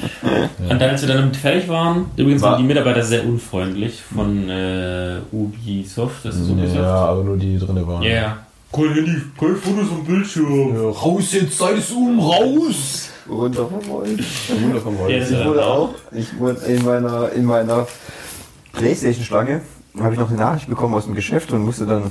[0.68, 4.00] Und dann, als wir dann damit fertig waren, übrigens War- waren die Mitarbeiter sehr unfreundlich
[4.14, 6.24] von äh, Ubisoft.
[6.24, 6.76] Das ist Ubisoft.
[6.76, 8.02] Ja, aber nur die drinne waren.
[8.02, 8.10] Ja.
[8.10, 8.36] ja.
[8.72, 10.74] Kein Handy, kein Fotos am Bildschirm.
[10.74, 13.10] Ja, raus jetzt, sei es um, raus!
[13.28, 14.50] Runter vom Wolf.
[14.62, 15.44] Wunder vom Ja, Ich Ja.
[15.44, 17.86] wurde auch, ich wurde in meiner, in meiner
[18.72, 19.60] Playstation-Schlange,
[20.00, 22.10] habe ich noch eine Nachricht bekommen aus dem Geschäft und musste dann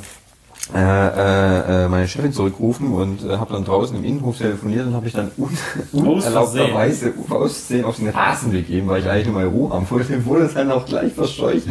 [0.74, 4.94] äh, äh, äh, meine Chefin zurückrufen und äh, habe dann draußen im Innenhof telefoniert und
[4.94, 5.50] habe ich dann un
[5.92, 10.14] unerlaubterweise aus Versehen auf den Rasen begeben, weil ich eigentlich nur mal Ruhe haben wollte.
[10.14, 11.64] Dem wurde dann auch gleich verscheucht.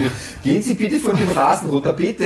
[0.42, 2.24] Gehen Sie bitte von dem Rasen runter, bitte!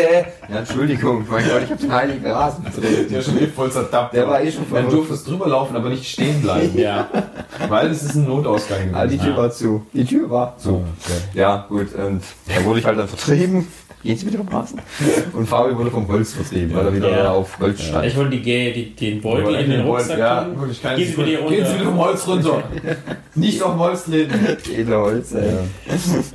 [0.49, 3.13] Ja, Entschuldigung, mein Gott, ich habe den heiligen Rasen betreten.
[3.13, 4.15] Der Schnee voll zertappt.
[4.15, 4.93] Der war eh schon Dann verrückt.
[4.93, 6.73] durftest drüber laufen, aber nicht stehen bleiben.
[6.85, 7.09] Ja.
[7.69, 8.93] Weil es ist ein Notausgang.
[8.93, 9.25] Ah, die gewesen.
[9.35, 9.87] Tür war zu.
[9.93, 10.71] Die Tür war zu.
[10.75, 10.85] okay.
[11.35, 13.69] Ja, gut, und da wurde ich halt dann vertrieben.
[14.05, 14.79] Gehen Sie bitte vom Rasen.
[15.33, 17.31] Und Fabi wurde vom Holz vertrieben, weil er wieder Ja.
[17.33, 18.05] auf Holz stand.
[18.05, 20.61] Ich wollte die, die, den Beutel in den Rucksack Ja, tun.
[20.61, 21.57] wirklich keine Gehen Sie bitte Sekunde.
[21.57, 21.97] Gehen Sie bitte runter.
[21.97, 22.63] vom Holz runter.
[23.35, 24.47] Nicht auf dem Holz treten.
[24.77, 25.53] Edler Holz, ey.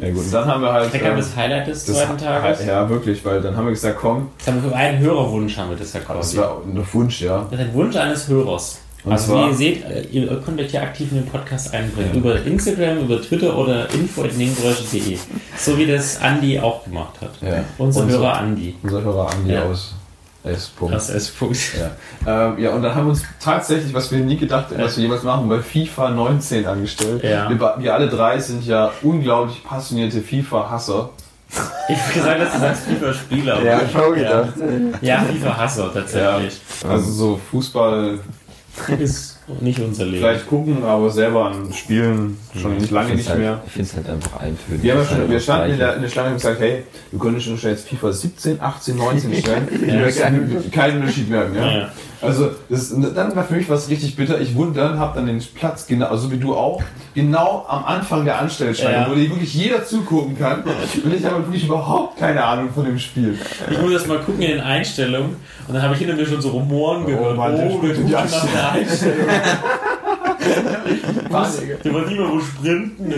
[0.02, 0.94] Ja gut, und dann haben wir halt...
[0.94, 2.66] Da kam ähm, das Highlight des das- zweiten Tages.
[2.66, 5.70] Ja, wirklich, weil dann haben wir gesagt, komm, Das haben wir für einen Hörerwunsch haben
[5.70, 6.38] wir das ja das quasi.
[6.38, 7.46] war ein Wunsch, ja.
[7.52, 8.80] Das ist ein Wunsch eines Hörers.
[9.06, 12.14] Und also wie ihr seht, äh, ihr könnt euch hier aktiv in den Podcast einbringen.
[12.16, 15.18] Über Instagram, über Twitter oder info.nebengeräusche.de.
[15.58, 17.32] So wie das Andi auch gemacht hat.
[17.42, 17.64] Ja.
[17.78, 18.76] Unser Unser- Hörer Andi.
[18.84, 19.64] Unser Hörer Andi Ja.
[19.64, 19.96] aus
[20.44, 20.72] S.
[20.80, 20.92] -Punkt.
[20.92, 21.58] Das ist Punkt.
[22.26, 22.48] Ja.
[22.52, 25.04] Ähm, ja, und dann haben wir uns tatsächlich, was wir nie gedacht hätten, was wir
[25.04, 27.24] jemals machen, bei FIFA 19 angestellt.
[27.24, 27.50] Ja.
[27.50, 31.10] Wir, wir alle drei sind ja unglaublich passionierte FIFA-Hasser.
[31.90, 33.64] Ich habe gesagt, dass du sagst FIFA-Spieler.
[33.64, 34.54] Ja, ich habe gedacht.
[35.02, 36.54] Ja, FIFA-Hasser tatsächlich.
[36.88, 38.20] Also so Fußball
[39.00, 40.18] Ist nicht unser Leben.
[40.18, 43.62] vielleicht gucken, aber selber an Spielen schon nicht lange nicht halt, mehr.
[43.66, 44.84] Ich finde es halt einfach eintönig.
[44.84, 46.84] Wir, haben ja schon, halt wir standen in der, in der Schlange und gesagt, hey,
[47.12, 49.68] wir können schon jetzt FIFA 17, 18, 19 stellen.
[49.88, 50.08] Ja.
[50.08, 51.56] Ich möchte keinen Unterschied merken.
[51.56, 51.72] Ja?
[51.72, 51.92] Ja.
[52.22, 54.40] Also das, dann war für mich was richtig bitter.
[54.42, 56.82] Ich wurde dann, habe dann den Platz, genau, also wie du auch,
[57.16, 59.10] genau am Anfang der Anstellschlange, Ja.
[59.10, 60.64] wo dir wirklich jeder zugucken kann.
[60.64, 63.38] Und ich habe wirklich überhaupt keine Ahnung von dem Spiel.
[63.72, 66.42] Ich muss erst mal gucken in den Einstellungen und dann habe ich hinter mir schon
[66.42, 67.38] so Rumoren gehört.
[67.38, 69.20] Mann, der oh, wir gucken nach der Einstellung.
[71.30, 71.62] Was?
[71.84, 73.14] Der war nicht wo sprinten.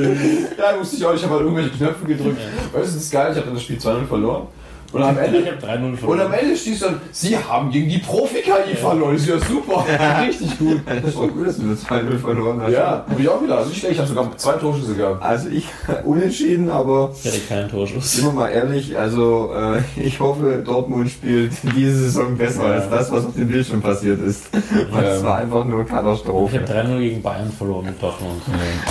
[0.58, 2.40] Ja, wusste ich auch, ich habe halt irgendwelche Knöpfe gedrückt.
[2.74, 4.48] Weißt du, das ist geil, ich habe dann das Spiel 2-0 verloren.
[4.94, 6.34] Und am Ende Ich habe 3-0 Und am verloren.
[6.34, 9.14] Ende stehst du dann, sie haben gegen die Profi-KI verloren.
[9.14, 9.86] Das ist ja super.
[10.28, 10.82] Richtig gut.
[10.86, 12.72] Das ist voll gut, dass du das 2-0 verloren hast.
[12.74, 13.58] Ja, habe ich auch wieder.
[13.58, 13.94] Also nicht schlecht.
[13.94, 15.24] Ich habe sogar zwei Torschüsse gehabt.
[15.24, 15.66] Also ich
[16.06, 18.12] unentschieden, aber Ich hatte keinen Torschuss.
[18.14, 22.74] sind wir mal ehrlich, also äh, ich hoffe, Dortmund spielt diese Saison besser Ja.
[22.76, 24.50] als das, was auf dem Bildschirm passiert ist.
[24.92, 25.28] Weil es Ja.
[25.28, 26.60] war einfach nur Ich Katastrophe.
[26.62, 28.42] habe 3-0 gegen Bayern verloren mit Dortmund.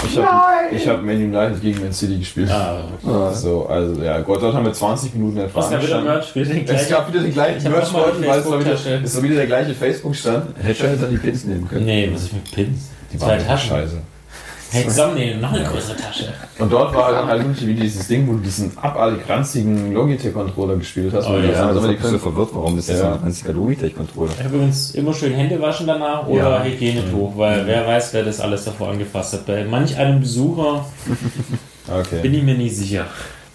[0.04, 2.50] Ich habe ich hab Man United gegen Man City gespielt.
[2.50, 2.78] Ah,
[3.32, 5.50] So, also ja, Gott, dort haben wir 20 Minuten gab
[5.90, 6.04] wieder angestanden.
[6.06, 6.34] Merch?
[6.34, 9.00] Wieder den Es gab wieder den gleichen Ich Merch, weil es war, wieder, Facebook-Tasche.
[9.04, 10.44] es war wieder der gleiche Facebook-Stand.
[10.62, 11.84] Hätte schon jetzt an die Pins nehmen können.
[11.84, 12.88] Nee, was ist mit Pins?
[13.12, 13.68] Die Zwei Taschen.
[13.70, 13.96] scheiße.
[14.72, 16.32] Hey, zusammennehmen, noch eine größere Tasche.
[16.60, 20.76] Und dort war dann halt wirklich wie dieses Ding, wo du diesen abartig ranzigen Logitech-Controller
[20.76, 21.26] gespielt hast.
[21.26, 23.06] Oh, ja, das Ja, also das so können, verwirrt, warum das ist Ja.
[23.06, 24.30] ja ein einziger Logitech-Controller.
[24.38, 26.62] Ich habe übrigens immer schön Hände waschen danach oder Ja.
[26.62, 29.46] Hygienetuch, weil wer weiß, wer das alles davor angefasst hat.
[29.46, 30.84] Bei manch einem Besucher
[31.86, 32.28] bin okay.
[32.28, 33.06] ich mir nicht sicher.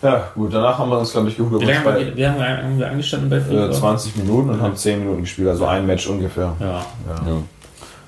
[0.01, 1.61] Ja, gut, danach haben wir uns, glaube ich, geholt.
[1.61, 3.71] Wie lange haben wir, wie haben wir angestanden bei äh, FIFA?
[3.71, 6.53] 20 Minuten und haben 10 Minuten gespielt, also ein Match ungefähr.
[6.59, 6.81] Ja, Ja.
[7.27, 7.37] Ja.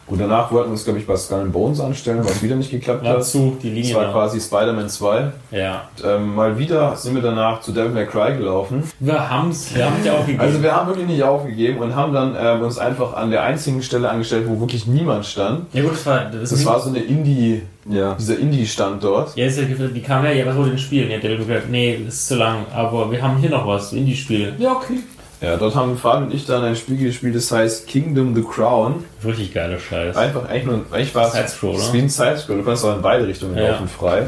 [0.08, 2.72] Gut, danach wollten wir uns, glaube ich, bei Skull and Bones anstellen, was wieder nicht
[2.72, 3.26] geklappt hat.
[3.26, 4.12] zu, die Das Linie war war.
[4.14, 5.32] quasi Spider-Man 2.
[5.52, 5.90] Ja.
[5.98, 8.84] Und, ähm, mal wieder sind wir danach zu Devil May Cry gelaufen.
[9.02, 10.40] Wir haben's, wir haben es ja auch gegeben.
[10.40, 13.84] Also wir haben wirklich nicht aufgegeben und haben dann ähm, uns einfach an der einzigen
[13.84, 15.66] Stelle angestellt, wo wirklich niemand stand.
[15.74, 18.14] ja gut, das war, das, Das war so eine Indie, Ja.
[18.18, 19.36] dieser Indie-Stand dort.
[19.36, 21.12] ja, ist ja, die kam ja, ja, was wurde denn spielen?
[21.12, 23.90] Ja, der hat gesagt, nee, das ist zu lang, aber wir haben hier noch was,
[23.90, 24.54] so Indie-Spiele.
[24.58, 25.00] Ja, okay.
[25.40, 29.04] Ja, dort haben Fabian und ich dann ein Spiel gespielt, das heißt Kingdom the Crown.
[29.24, 30.18] Richtig geiler Scheiß.
[30.18, 32.60] Einfach, eigentlich nur, eigentlich war es ist wie ein Sidescroller.
[32.60, 33.72] Du kannst auch in beide Richtungen Ja.
[33.72, 34.24] laufen, frei.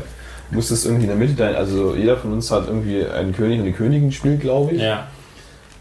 [0.51, 3.60] Du musstest irgendwie in der Mitte dein, also jeder von uns hat irgendwie einen König
[3.60, 4.82] und eine Königin gespielt, glaube ich.
[4.82, 5.07] Ja.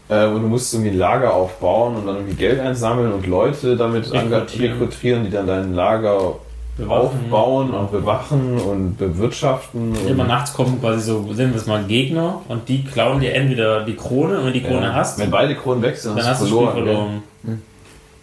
[0.09, 3.75] Äh, und du musst irgendwie ein Lager aufbauen und dann irgendwie Geld einsammeln und Leute
[3.77, 6.35] damit rekrutieren die dann dein Lager
[6.79, 7.07] Bewachen.
[7.07, 9.91] aufbauen und bewachen und bewirtschaften.
[9.91, 13.33] Und Immer nachts kommen quasi so, sehen wir es mal, Gegner und die klauen dir
[13.33, 14.93] entweder die Krone und wenn du die Krone ja.
[14.93, 16.71] hast, Wenn beide Kronen weg sind, dann hast du das verloren.
[16.71, 17.23] Spiel verloren.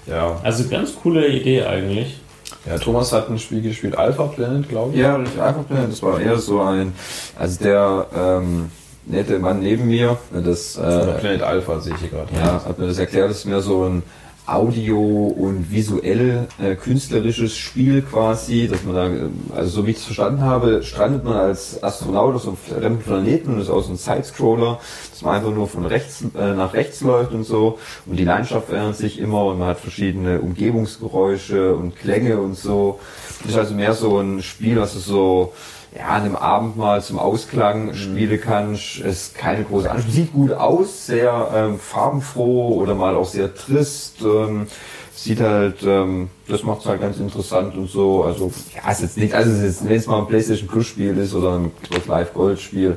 [0.07, 0.40] Ja.
[0.42, 2.20] Also ganz coole Idee eigentlich.
[2.64, 5.00] ja, Thomas hat ein Spiel gespielt, Alpha Planet, glaube ich.
[5.00, 6.92] Ja, richtig einfach Planet, das war eher so ein,
[7.38, 8.70] also der ähm,
[9.04, 10.80] nette Mann neben mir, das äh,
[11.18, 12.32] Planet Alpha sehe ich hier gerade.
[12.34, 14.02] ja, hat mir das erklärt, das ist mehr so ein
[14.47, 19.97] Audio- und visuell äh, künstlerisches Spiel quasi, dass man da, äh, also so wie ich
[19.97, 23.92] es verstanden habe, strandet man als Astronaut auf einem fremden Planeten und ist auch so
[23.92, 24.78] ein Sidescroller,
[25.11, 28.68] dass man einfach nur von rechts äh, nach rechts läuft und so und die Landschaft
[28.68, 33.01] verändert sich immer und man hat verschiedene Umgebungsgeräusche und Klänge und so.
[33.42, 35.53] Das ist also mehr so ein Spiel, was du so
[35.97, 39.01] ja, an einem Abend mal zum Ausklang spielen kannst.
[39.01, 40.12] Es ist keine große Anspruch.
[40.12, 44.16] Sieht gut aus, sehr ähm, farbenfroh oder mal auch sehr trist.
[44.22, 44.66] Ähm,
[45.14, 48.24] sieht halt, ähm, das macht es halt ganz interessant und so.
[48.24, 51.34] Also, ja, ist jetzt nicht, also ist, wenn es mal ein PlayStation Plus Spiel ist
[51.34, 52.97] oder ein Xbox Live Gold Spiel,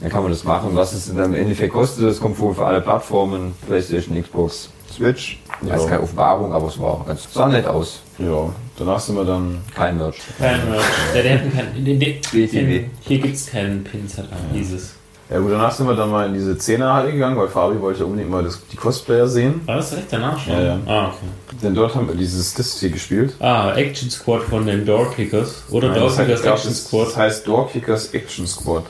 [0.00, 0.70] dann kann man das machen.
[0.72, 5.40] Was es dann im Endeffekt kostet, das kommt wohl für alle Plattformen, PlayStation, Xbox, Switch.
[5.62, 5.74] Ja.
[5.74, 8.00] Das ist keine Offenbarung, aber es war ganz sah nett aus.
[8.18, 8.50] Ja,
[8.80, 9.58] danach sind wir dann.
[9.74, 10.16] Kein Merch.
[10.38, 10.84] Kein Merch.
[11.14, 12.84] Ja, die hätten kein, die, die, BTW.
[13.00, 14.94] Hier gibt es keinen Pinset an dieses.
[15.30, 18.30] Ja gut, danach sind wir dann mal in diese Zehnerhalle gegangen, weil Fabi wollte unbedingt
[18.30, 19.60] mal das, die Cosplayer sehen.
[19.64, 20.54] War das direkt danach schon?
[20.54, 20.78] Ja, ja.
[20.86, 21.58] Ah, okay.
[21.62, 23.34] Denn dort haben wir dieses das hier gespielt.
[23.38, 25.66] Ah, Action Squad von den Doorkickers.
[25.70, 27.06] Oder Doorkickers Action Squad.
[27.08, 28.86] das heißt Doorkickers Action Squad.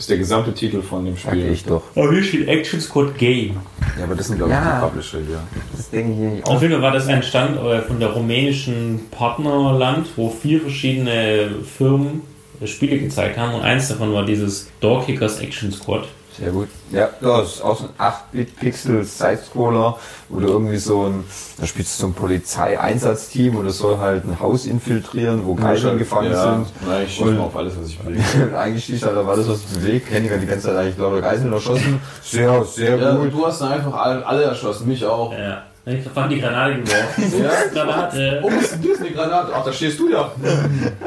[0.00, 1.52] Ist der gesamte Titel von dem Sag Spiel.
[1.52, 1.82] ich doch.
[1.94, 3.56] Oh, hier steht Action Squad Game.
[3.98, 4.76] Ja, aber das sind glaube ich Ja.
[4.80, 5.40] die Publisher hier.
[5.76, 10.06] Das ich hier Auf jeden Fall war das ein Stand äh, von der rumänischen Partnerland,
[10.16, 12.22] wo vier verschiedene Firmen
[12.64, 16.08] Spiele gezeigt haben und eins davon war dieses Doorkickers Action Squad.
[16.38, 16.68] Sehr gut.
[16.90, 21.24] Ja, das ist auch so ein 8-Bit-Pixel-Sidescroller, wo du irgendwie so ein,
[21.58, 26.32] da spielst du so ein Polizeieinsatzteam oder soll halt ein Haus infiltrieren, wo Geiseln gefangen
[26.32, 26.66] ja, sind.
[26.86, 27.98] Nein, ich schieße Und- mal auf alles, was ich.
[28.42, 30.10] Und eigentlich schießt halt auf alles, was sich bewegt.
[30.10, 32.00] Henning hat die ganze Zeit eigentlich, glaube ich, Geiseln erschossen.
[32.22, 33.32] Sehr, sehr Ja, gut.
[33.32, 35.32] du hast dann einfach alle, alle erschossen, mich auch.
[35.32, 35.64] Ja.
[35.86, 37.42] Ich fand die Granate geworfen.
[37.42, 37.50] Ja?
[37.72, 38.40] Granate.
[38.42, 39.52] Oh, ist denn das eine Granate?
[39.54, 40.30] Ach, da stehst du ja.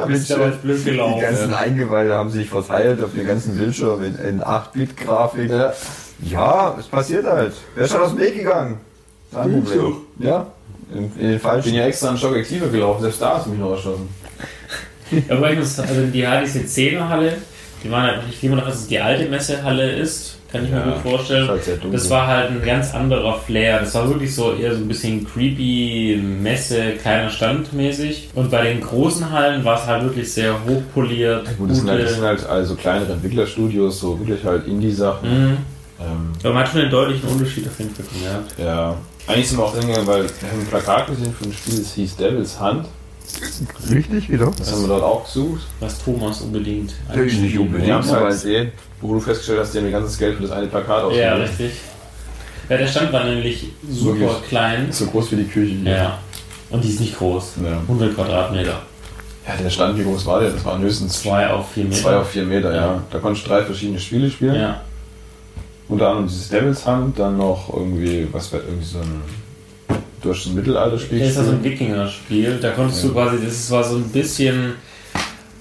[0.10, 1.22] Ist aber blöd Die gelaufen.
[1.22, 5.50] ganzen Eingeweide haben sich verteilt auf den ganzen Bildschirm in, in 8-Bit-Grafik.
[5.52, 5.74] Ja.
[6.24, 6.76] Ja.
[6.80, 7.54] es passiert halt.
[7.76, 8.80] Wer ist schon aus dem Weg gegangen?
[9.32, 9.96] Ich Problem.
[10.20, 10.48] Ja,
[10.94, 11.66] in, in den Ich falschen.
[11.66, 14.10] bin ja extra an Stock Aktive gelaufen, selbst da hast du mich noch erschossen.
[15.30, 17.38] Aber ich muss, also die hat diese Zehnerhalle,
[17.84, 20.86] die waren halt, ich nehme noch, dass es die alte Messehalle ist, kann ich Ja,
[20.86, 21.48] mir gut vorstellen.
[21.48, 22.00] halt sehr dunkel.
[22.00, 23.80] Das war halt ein ganz anderer Flair.
[23.80, 28.30] Das war wirklich so eher so ein bisschen creepy, Messe, kleiner Stand mäßig.
[28.36, 31.48] Und bei den großen Hallen war es halt wirklich sehr hochpoliert.
[31.58, 35.30] Gut, das sind, halt, das sind halt also kleinere Entwicklerstudios, so wirklich halt Indie-Sachen.
[35.30, 35.58] Mhm.
[36.00, 38.54] Ähm, Aber man hat schon einen deutlichen Unterschied auf jeden Fall gemerkt.
[38.60, 38.96] ja.
[39.26, 41.94] Eigentlich sind wir auch hingegangen, weil wir haben ein Plakat gesehen für ein Spiel, das
[41.94, 42.86] hieß Devil's Hunt.
[43.90, 44.52] Richtig wieder?
[44.58, 45.62] Das haben wir dort auch gesucht.
[45.80, 46.94] Was Thomas unbedingt.
[47.08, 47.88] Natürlich nicht unbedingt.
[47.88, 48.72] Wir haben es aber- halt gesehen,
[49.02, 51.04] wo du festgestellt hast, die haben ihr ganzes Geld für das eine Plakat Ja,
[51.34, 51.42] ausgegeben.
[51.42, 51.72] richtig.
[52.70, 54.48] Ja, der Stand war nämlich super Wirklich.
[54.50, 54.90] klein.
[54.90, 55.92] Ist so groß wie die Küche hier.
[55.92, 56.20] Ja.
[56.70, 57.54] Und die ist nicht groß.
[57.64, 57.82] Ja.
[57.88, 58.82] 100 Quadratmeter.
[59.46, 60.52] Ja, der Stand, wie groß war der?
[60.52, 61.98] Das waren höchstens Zwei auf vier Meter.
[62.02, 62.82] zwei auf vier Meter, ja.
[62.94, 63.04] Ja.
[63.12, 64.56] Da konntest du drei verschiedene Spiele spielen.
[64.56, 64.82] Ja.
[65.90, 69.22] Unter anderem dieses Devil's Hunt, dann noch irgendwie, was war irgendwie so ein
[70.24, 71.20] durch ein Mittelalterspiel.
[71.20, 71.80] Das ist also ein gespielt.
[71.82, 72.60] Wikinger-Spiel.
[72.62, 74.74] Da konntest du quasi, das war so ein bisschen,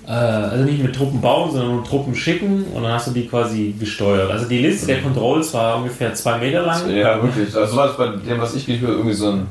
[0.07, 3.27] äh, also nicht mit Truppen bauen, sondern nur Truppen schicken und dann hast du die
[3.27, 4.31] quasi gesteuert.
[4.31, 6.89] Also die Liste der Controls war ungefähr zwei Meter lang.
[6.91, 7.55] Ja, wirklich.
[7.55, 9.47] Also war das bei dem, was ich gespielt habe, irgendwie so ein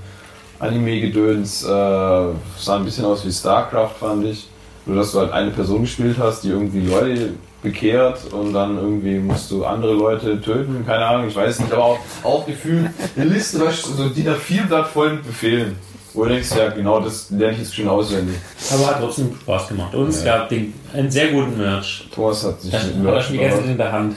[0.60, 4.48] Anime-Gedöns, äh, sah ein bisschen aus wie StarCraft, fand ich.
[4.86, 9.20] Nur, dass du halt eine Person gespielt hast, die irgendwie Leute bekehrt und dann irgendwie
[9.20, 13.26] musst du andere Leute töten, keine Ahnung, ich weiß nicht, aber auch, auch gefühlt eine
[13.26, 15.76] Liste, so die da viel Blatt voll mit Befehlen.
[16.14, 18.36] Wo du denkst, ja genau, das lerne ich jetzt schon auswendig.
[18.74, 19.96] Aber hat trotzdem Spaß gemacht.
[19.96, 22.10] Und es gab den, einen sehr guten Merch.
[22.14, 24.16] Thomas hat sich Das mit hat er Merch schon die ganze Zeit in der Hand.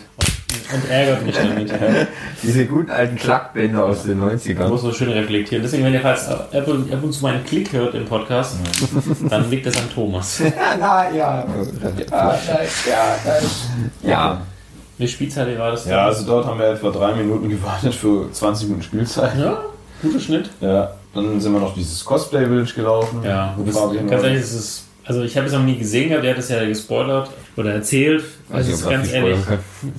[0.73, 1.73] Und, ärgert mich damit.
[2.43, 4.69] Diese guten alten Klackbänder aus den Da 90ern.
[4.69, 5.63] muss man schön reflektieren.
[5.63, 8.57] Deswegen, wenn ihr falls ab und, ab und zu mal einen Klick hört im Podcast,
[9.29, 10.41] dann liegt das an Thomas.
[10.79, 11.45] Na, ja.
[12.11, 12.39] Ja,
[12.87, 13.39] ja,
[14.03, 14.41] ja.
[14.97, 15.87] Wie Spielzeit war das?
[15.87, 19.37] Ja, also dort haben wir etwa drei Minuten gewartet für 20 Minuten Spielzeit.
[19.39, 19.59] ja,
[20.01, 20.51] guter Schnitt.
[20.61, 23.23] Ja, dann sind wir noch dieses Cosplay Village gelaufen.
[23.25, 23.57] Ja,
[24.09, 26.49] ganz ehrlich, es ist, also ich habe es noch nie gesehen gehabt, der hat es
[26.49, 28.25] ja gespoilert oder erzählt.
[28.51, 29.39] Also es ist ganz ehrlich,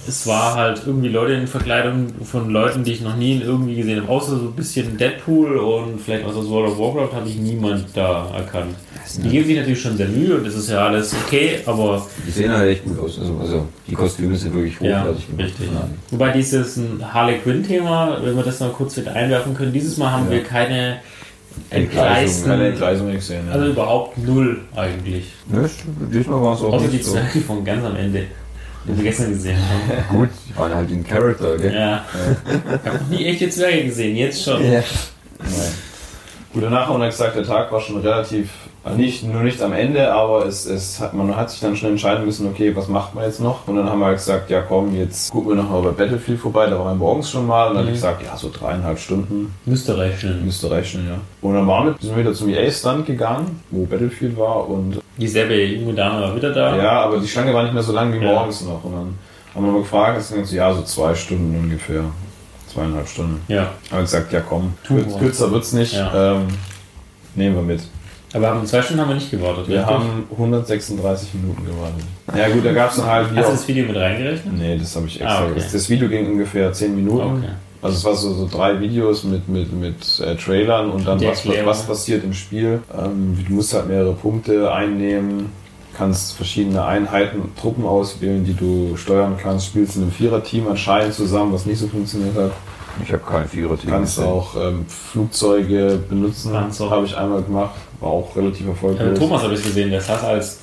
[0.08, 4.02] es war halt irgendwie Leute in Verkleidung von Leuten, die ich noch nie irgendwie gesehen
[4.02, 4.12] habe.
[4.12, 8.32] Außer so ein bisschen Deadpool und vielleicht aus World of Warcraft habe ich niemand da
[8.36, 8.76] erkannt.
[9.24, 12.32] Die geben sich natürlich schon sehr Mühe und das ist ja alles okay, aber Die
[12.32, 13.20] sehen halt echt gut aus.
[13.20, 15.44] Also, also die Kostüme sind wirklich ja, hochwertig gemacht.
[15.46, 15.70] richtig.
[16.10, 16.80] Wobei dieses
[17.14, 20.98] Harley Quinn-Thema, wenn wir das noch kurz mit einwerfen können, dieses Mal haben wir keine
[21.70, 22.50] Entgleisten.
[22.50, 23.48] Keine Entgleisung gesehen.
[23.48, 23.54] Ja.
[23.54, 25.34] Also überhaupt null eigentlich.
[25.48, 25.70] Ne,
[26.12, 27.12] diesmal war es auch Außer die so.
[27.14, 28.26] Zwerge von ganz am Ende,
[28.86, 30.18] die wir gestern gesehen haben.
[30.18, 31.74] Gut, die waren halt in Character, gell?
[31.74, 32.06] Ja.
[32.84, 34.64] Ich habe noch nie echte Zwerge gesehen, jetzt schon.
[34.72, 34.84] Ja.
[36.54, 38.50] Gut, danach haben wir gesagt, der Tag war schon relativ,
[38.96, 42.24] nicht, nur nicht am Ende, aber es, es hat, man hat sich dann schon entscheiden
[42.26, 43.68] müssen, okay, was macht man jetzt noch?
[43.68, 46.40] Und dann haben wir halt gesagt, ja komm, jetzt gucken wir noch mal bei Battlefield
[46.40, 47.70] vorbei, da waren wir morgens schon mal.
[47.70, 50.46] Und dann habe ich gesagt, ja, so dreieinhalb Stunden Müsste rechnen.
[50.46, 51.18] müsste rechnen, ja.
[51.42, 55.56] Und dann waren wir, sind wir wieder zum EA-Stand gegangen, wo Battlefield war und Dieselbe
[55.64, 56.76] junge Dame war wieder da.
[56.78, 58.34] ja, aber die Schlange war nicht mehr so lang wie Ja.
[58.34, 58.84] morgens noch.
[58.84, 59.14] Und dann
[59.56, 62.04] haben wir mal gefragt, das sind so, ja, so zwei Stunden ungefähr.
[62.72, 63.42] Zweieinhalb Stunden.
[63.48, 63.62] Ja.
[63.62, 64.74] Haben wir gesagt, ja komm,
[65.20, 65.94] kürzer wird's nicht.
[65.94, 66.34] Ja.
[66.34, 66.48] Ähm,
[67.36, 67.82] nehmen wir mit.
[68.36, 69.68] Aber haben zwei Stunden haben wir nicht gewartet.
[69.68, 69.96] Wir richtig?
[69.96, 72.04] haben 136 Minuten gewartet.
[72.36, 74.54] Ja gut, da gab es dann halt Hast du das Video mit reingerechnet?
[74.54, 75.40] Nee, das habe ich extra.
[75.40, 75.64] Ah, okay.
[75.72, 77.38] das, Video ging ungefähr 10 Minuten.
[77.38, 77.50] Okay.
[77.82, 81.48] Also es war so, so drei Videos mit, mit, mit äh, Trailern und dann was,
[81.48, 82.82] was, was passiert im Spiel.
[82.98, 85.52] Ähm, du musst halt mehrere Punkte einnehmen,
[85.96, 91.14] kannst verschiedene Einheiten und Truppen auswählen, die du steuern kannst, spielst in einem Viererteam anscheinend
[91.14, 92.52] zusammen, was nicht so funktioniert hat.
[93.04, 96.52] Ich habe keinen Vierer Du kannst auch ähm, Flugzeuge benutzen.
[96.52, 96.90] Panzer.
[96.90, 97.76] Habe ich einmal gemacht.
[98.02, 99.18] War auch relativ Äh, erfolgreich.
[99.18, 100.60] Thomas habe ich gesehen, der saß als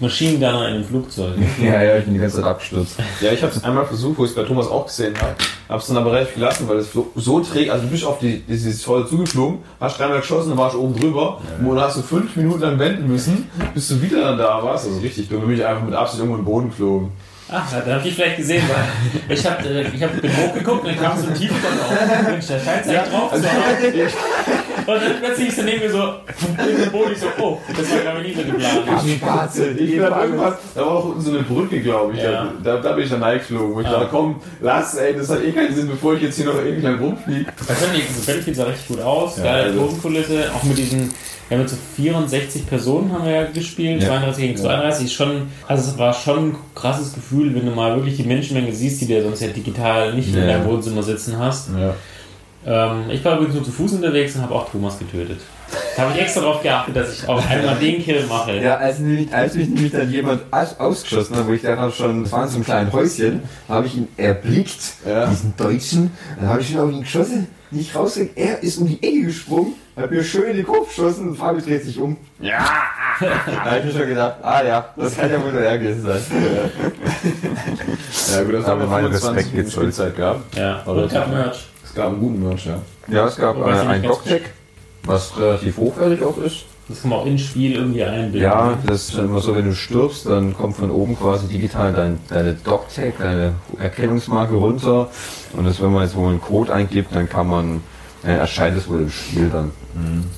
[0.00, 1.34] Machine Gunner in einem Flugzeug.
[1.62, 2.96] Ja, ja, ich bin die ganze Zeit abgestürzt.
[3.20, 5.34] Ja, ich habe es einmal versucht, wo ich es bei Thomas auch gesehen habe.
[5.68, 7.70] Hab's dann aber relativ gelassen, weil es flo- so trägt.
[7.70, 10.98] Also du bist auf die, dieses voll zugeflogen, hast dreimal geschossen, dann warst du oben
[10.98, 11.40] drüber.
[11.60, 14.86] Und dann hast du fünf Minuten lang wenden müssen, bis du wieder dann da warst.
[14.86, 15.40] Also richtig dumm.
[15.40, 17.08] Dann bin ich einfach mit Absicht irgendwo in den Boden geflogen.
[17.54, 20.88] Ach, da habe ich vielleicht gesehen, weil ich habe äh, ich hab, bin hochgeguckt und
[20.88, 22.26] dann kam so ein Tiefgrund auf.
[22.30, 24.08] Mensch, da scheint es echt drauf zu haben.
[24.86, 27.12] Und dann plötzlich ist er neben mir so in den Boden.
[27.12, 29.18] Ich so, oh, das war glaube ich nicht so geplant.
[29.18, 32.22] Schwarze, Ich bin dann irgendwas, da war auch unten so eine Brücke, glaube ich.
[32.22, 32.52] Ja.
[32.62, 33.74] Da, da bin ich dann reingeflogen.
[33.74, 33.92] Wo ich Ah.
[33.92, 36.82] dachte, komm, lass, ey, das hat eh keinen Sinn, bevor ich jetzt hier noch ewig
[36.82, 37.44] lang rumfliege.
[37.68, 40.78] Da können die so Battlefield sah richtig gut aus, Ja, geile also- Bodenkulisse, auch mit
[40.78, 41.10] diesen,
[41.48, 44.08] wir haben jetzt so 64 Personen haben wir ja gespielt, Ja.
[44.08, 47.94] 32 gegen 32, ist schon, also es war schon ein krasses Gefühl, wenn du mal
[47.96, 50.46] wirklich die Menschenmenge siehst, die du sonst ja digital nicht in Ja.
[50.46, 51.68] deinem Wohnzimmer sitzen hast.
[51.78, 51.94] Ja.
[52.64, 55.40] Ähm, ich war übrigens nur zu Fuß unterwegs und habe auch Thomas getötet.
[55.96, 58.56] Da habe ich extra darauf geachtet, dass ich auch einmal den Kill mache.
[58.58, 62.22] Ja, als, nämlich, als mich nämlich dann jemand aus- ausgeschossen hat, wo ich dachte schon,
[62.22, 65.26] das war in so einem kleinen Häuschen, habe ich ihn erblickt, Ja.
[65.26, 69.02] diesen Deutschen, dann habe ich schon auf ihn geschossen, nicht rausgekriegt, er ist um die
[69.02, 72.18] Ecke gesprungen, hat mir schön in den Kopf geschossen und Fabi dreht sich um.
[72.38, 72.66] Ja!
[73.20, 76.02] da habe ich mir schon gedacht, ah ja, das kann ja wohl nur er gewesen
[76.02, 76.20] sein.
[78.34, 79.70] Ja, gut, das Aber haben wir mein 25 Respekt Minuten.
[79.72, 80.54] Spielzeit gehabt.
[80.56, 81.66] Ja, Aber und Merch.
[81.92, 82.78] Es gab einen guten Merch, ja.
[83.08, 84.42] Ja, es gab äh, sie ein nicht ganz- Doctech,
[85.04, 86.64] was relativ hochwertig auch ist.
[86.88, 88.40] Das kann man auch ins Spiel irgendwie einbinden.
[88.40, 91.92] Ja, das ist dann immer so, wenn du stirbst, dann kommt von oben quasi digital
[91.92, 95.08] dein, deine Doctag, deine Erkennungsmarke runter.
[95.54, 97.82] Und das, wenn man jetzt wohl einen Code eingibt, dann kann man,
[98.24, 99.70] äh, erscheint es wohl im Spiel dann.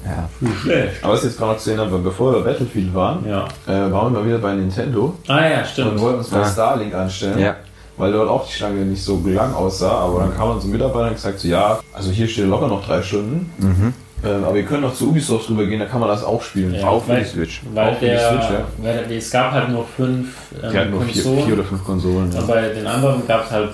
[0.04, 0.28] Ja.
[0.60, 1.04] Schlecht.
[1.04, 3.46] Aber was ich jetzt gerade gesehen habe, bevor wir bei Battlefield waren, Ja.
[3.68, 6.00] äh, waren wir wieder bei Nintendo Ah ja, und stimmt.
[6.00, 6.48] wollten uns mal Ja.
[6.50, 7.38] Starlink anstellen.
[7.38, 7.54] Ja.
[7.96, 11.08] Weil dort auch die Schlange nicht so lang aussah, aber dann kam uns ein Mitarbeiter
[11.08, 13.92] und gesagt so, ja, also hier steht locker noch drei Stunden, Mhm.
[14.24, 16.74] ähm, aber ihr könnt noch zu Ubisoft rüber gehen, da kann man das auch spielen.
[16.74, 17.62] Ja, Auch für die Switch.
[17.72, 18.64] Weil Auch für die der, Switch, ja.
[18.82, 20.28] weil der, es gab halt nur fünf
[20.60, 21.44] ähm, Die hatten nur vier, Konsolen.
[21.44, 22.32] vier oder fünf Konsolen.
[22.32, 22.40] Ja.
[22.40, 23.70] Und bei den anderen gab es halt,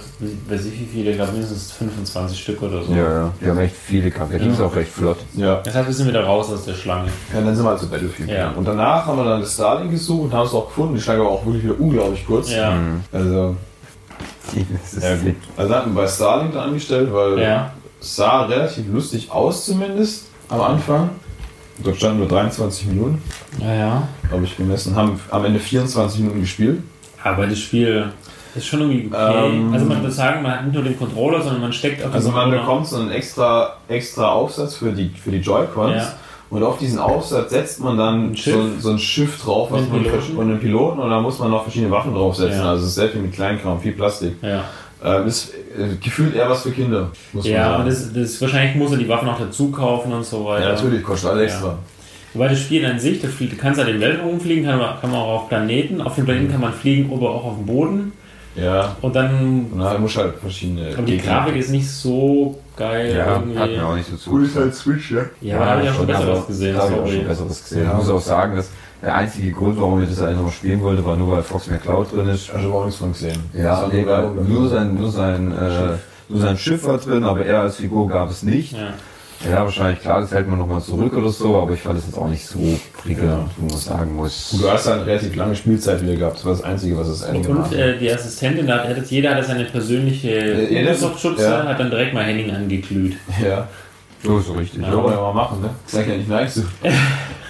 [0.49, 2.93] weiß ich wie viele, ich glaube mindestens 25 Stück oder so.
[2.93, 3.33] Ja, ja.
[3.41, 4.33] Die haben echt viele gehabt.
[4.33, 5.17] Der ging es auch recht flott.
[5.35, 5.61] Ja.
[5.65, 7.09] Das heißt, wir sind wieder raus aus der Schlange.
[7.33, 8.35] ja, dann sind wir halt zu Battlefield Ja.
[8.37, 8.57] gegangen.
[8.59, 10.95] Und danach haben wir dann das Starlink gesucht und haben es auch gefunden.
[10.97, 12.51] Die Schlange war auch wirklich wieder unglaublich kurz.
[12.53, 12.75] Ja.
[13.13, 13.57] Also,
[14.95, 15.37] Das ja, gut.
[15.57, 17.73] Also hatten wir bei Starlink dann angestellt, weil Ja.
[18.01, 21.11] es sah relativ lustig aus zumindest am Anfang.
[21.83, 23.23] Dort standen nur 23 Minuten,
[23.59, 24.03] Ja, ja.
[24.31, 24.95] habe ich gemessen.
[24.95, 26.83] Haben am Ende 24 Minuten gespielt.
[27.23, 28.13] Aber das Spiel
[28.55, 29.47] ist schon irgendwie okay.
[29.49, 32.09] Ähm, also man muss sagen, man hat nicht nur den Controller, sondern man steckt auch
[32.09, 32.61] den Also man Controller.
[32.63, 35.97] bekommt so einen extra, extra Aufsatz für die, für die Joy-Cons.
[35.97, 36.13] Ja.
[36.51, 39.83] Und auf diesen Aufsatz setzt man dann Ein so, ein- so ein Schiff drauf, was
[39.89, 40.37] man Piloten.
[40.37, 42.59] und einen Piloten und da muss man noch verschiedene Waffen draufsetzen.
[42.61, 42.71] Ja.
[42.71, 44.35] Also es ist sehr viel mit Kleinkram, viel Plastik.
[44.43, 44.65] Ja,
[45.03, 47.11] Ähm, ist äh, gefühlt eher was für Kinder,
[47.45, 50.67] ja aber das, das, wahrscheinlich muss er die Waffen auch dazu kaufen und so weiter.
[50.67, 51.79] ja, natürlich, kostet alles extra.
[52.35, 55.01] Wobei das Spiel an sich, das fliegt, du kannst halt im Weltraum rumfliegen, kann man,
[55.01, 56.01] kann man auch auf Planeten.
[56.03, 58.13] Auf dem Planeten kann man fliegen, aber auch auf dem Boden.
[58.61, 58.97] Ja.
[59.01, 59.67] Und dann.
[59.73, 60.93] Und dann muss halt verschiedene.
[60.97, 63.15] Aber die Grafik ist nicht so geil.
[63.17, 63.59] Ja, irgendwie.
[63.59, 64.31] hat mir auch nicht so zu.
[64.31, 65.23] Cool ist halt Switch, ja.
[65.41, 66.77] Ja, da habe ich auch schon Besseres gesehen.
[66.77, 67.87] Habe ich auch schon Besseres gesehen.
[67.87, 68.71] Ich muss auch sagen, dass
[69.03, 72.13] der einzige Grund, warum ich das eigentlich noch spielen wollte, war nur, weil Fox McCloud
[72.13, 72.51] drin ist.
[72.51, 73.39] Also überhaupt nichts von gesehen.
[73.55, 75.97] Ja, war nee, nur weil nur sein, nur sein, äh,
[76.29, 78.73] nur sein Schiff war drin, aber er als Figur gab es nicht.
[78.73, 78.93] Ja.
[79.49, 82.19] Ja, wahrscheinlich, klar, das hält man nochmal zurück oder so, aber ich fand es jetzt
[82.19, 82.59] auch nicht so
[83.03, 84.55] prickelnd, wo man sagen muss.
[84.61, 86.37] Du hast eine relativ lange Spielzeit wieder gehabt.
[86.37, 87.47] Das war das Einzige, was es ändert.
[87.51, 91.65] Und äh, die Assistentin, da hat jetzt jeder hatte seine persönliche Äh, jeder- Microsoft-Schutze, ja.
[91.65, 93.17] hat dann direkt mal Henning angeglüht.
[93.43, 93.67] ja.
[94.23, 94.83] So, so richtig.
[94.83, 94.89] Ja.
[94.89, 95.71] Ja, wollen wir mal machen, ne?
[95.87, 96.63] Sag ja nicht nein zu.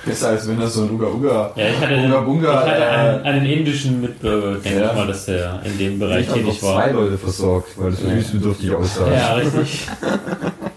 [0.06, 1.50] Besser als wenn das so ein Uga Uga.
[1.56, 4.90] Ja, ich hatte, den, Bunga Bunga, ich hatte einen, äh, einen indischen Mitbürger, denke Ja.
[4.90, 6.92] ich mal, dass der in dem Bereich Ich tätig zwei war.
[6.92, 9.12] Leute versorgt, weil das so hilfsbedürftig aussah.
[9.12, 9.88] Ja, richtig.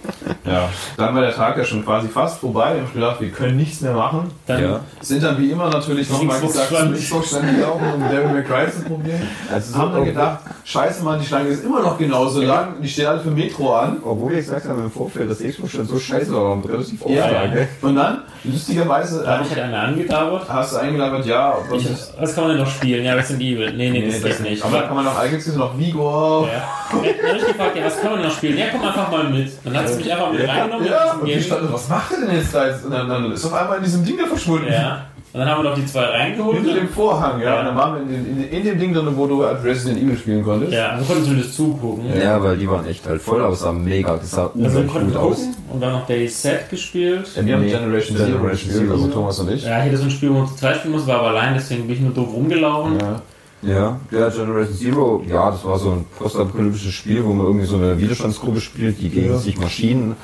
[0.46, 0.70] Ja.
[0.98, 2.74] Dann war der Tag ja schon quasi fast vorbei.
[2.76, 4.32] Wir haben gedacht, wir können nichts mehr machen.
[4.46, 4.80] Dann, Ja.
[5.02, 9.28] Sind dann wie immer natürlich nochmal gesagt, stand gelaufen, um Devil May Cry zu probieren.
[9.52, 12.76] Also haben dann gedacht, scheiße Mann, die Schlange ist immer noch genauso lang.
[12.82, 13.98] Die stehen alle für Metro an.
[14.04, 17.26] Obwohl wir gesagt haben im Vorfeld, dass Xbox schon so scheiße war, und relativ Ja,
[17.26, 17.68] Auflage.
[17.82, 20.50] Und dann, lustigerweise, da habe ich halt eine angedauert.
[20.50, 21.90] hast du eingeladen, ja, was Ich,
[22.20, 23.04] was kann man denn noch spielen?
[23.06, 23.74] Ja, Resident Evil.
[23.74, 24.64] Nee, nee, das geht nicht.
[24.64, 26.48] Aber kann man noch, eigentlich noch Vigo.
[26.52, 26.64] Ja.
[26.92, 28.58] Dann habe ich gefragt, ja, was kann man noch spielen?
[28.58, 29.52] Ja, komm einfach mal mit.
[29.64, 30.88] Dann hat sie mich einfach mit reingenommen.
[30.88, 32.68] Ja, und die diesem stand, was macht er denn jetzt da?
[32.68, 32.86] jetzt?
[32.86, 34.72] Und dann, dann ist auf einmal in diesem Ding da verschwunden.
[34.72, 35.06] Ja.
[35.34, 36.58] Und dann haben wir noch die zwei reingeholt.
[36.58, 37.46] Hinter dem Vorhang, ja.
[37.56, 37.60] Ja.
[37.62, 40.16] Und dann waren wir in, den, in, in dem Ding drin, wo du Resident Evil
[40.16, 40.74] spielen konntest.
[40.74, 42.06] Ja, also konnten zumindest zugucken.
[42.16, 45.16] Ja, weil die waren echt halt voll aus, sah mega, das sah Also wir gut
[45.16, 45.38] aus.
[45.38, 47.28] gucken und dann noch Day Set gespielt.
[47.36, 49.08] Ja, wir haben Nee, Generation Zero gespielt, also.
[49.08, 49.64] Thomas und ich.
[49.64, 51.56] Ja, hier ist so ein Spiel, wo man zu zweit spielen muss, war aber allein,
[51.56, 53.00] deswegen bin ich nur doof rumgelaufen.
[53.00, 53.22] Ja.
[53.66, 57.78] Ja, der Generation Zero, ja, das war so ein postapokalyptisches Spiel, wo man irgendwie so
[57.78, 60.16] eine Widerstandsgruppe spielt, die gegen sich Maschinen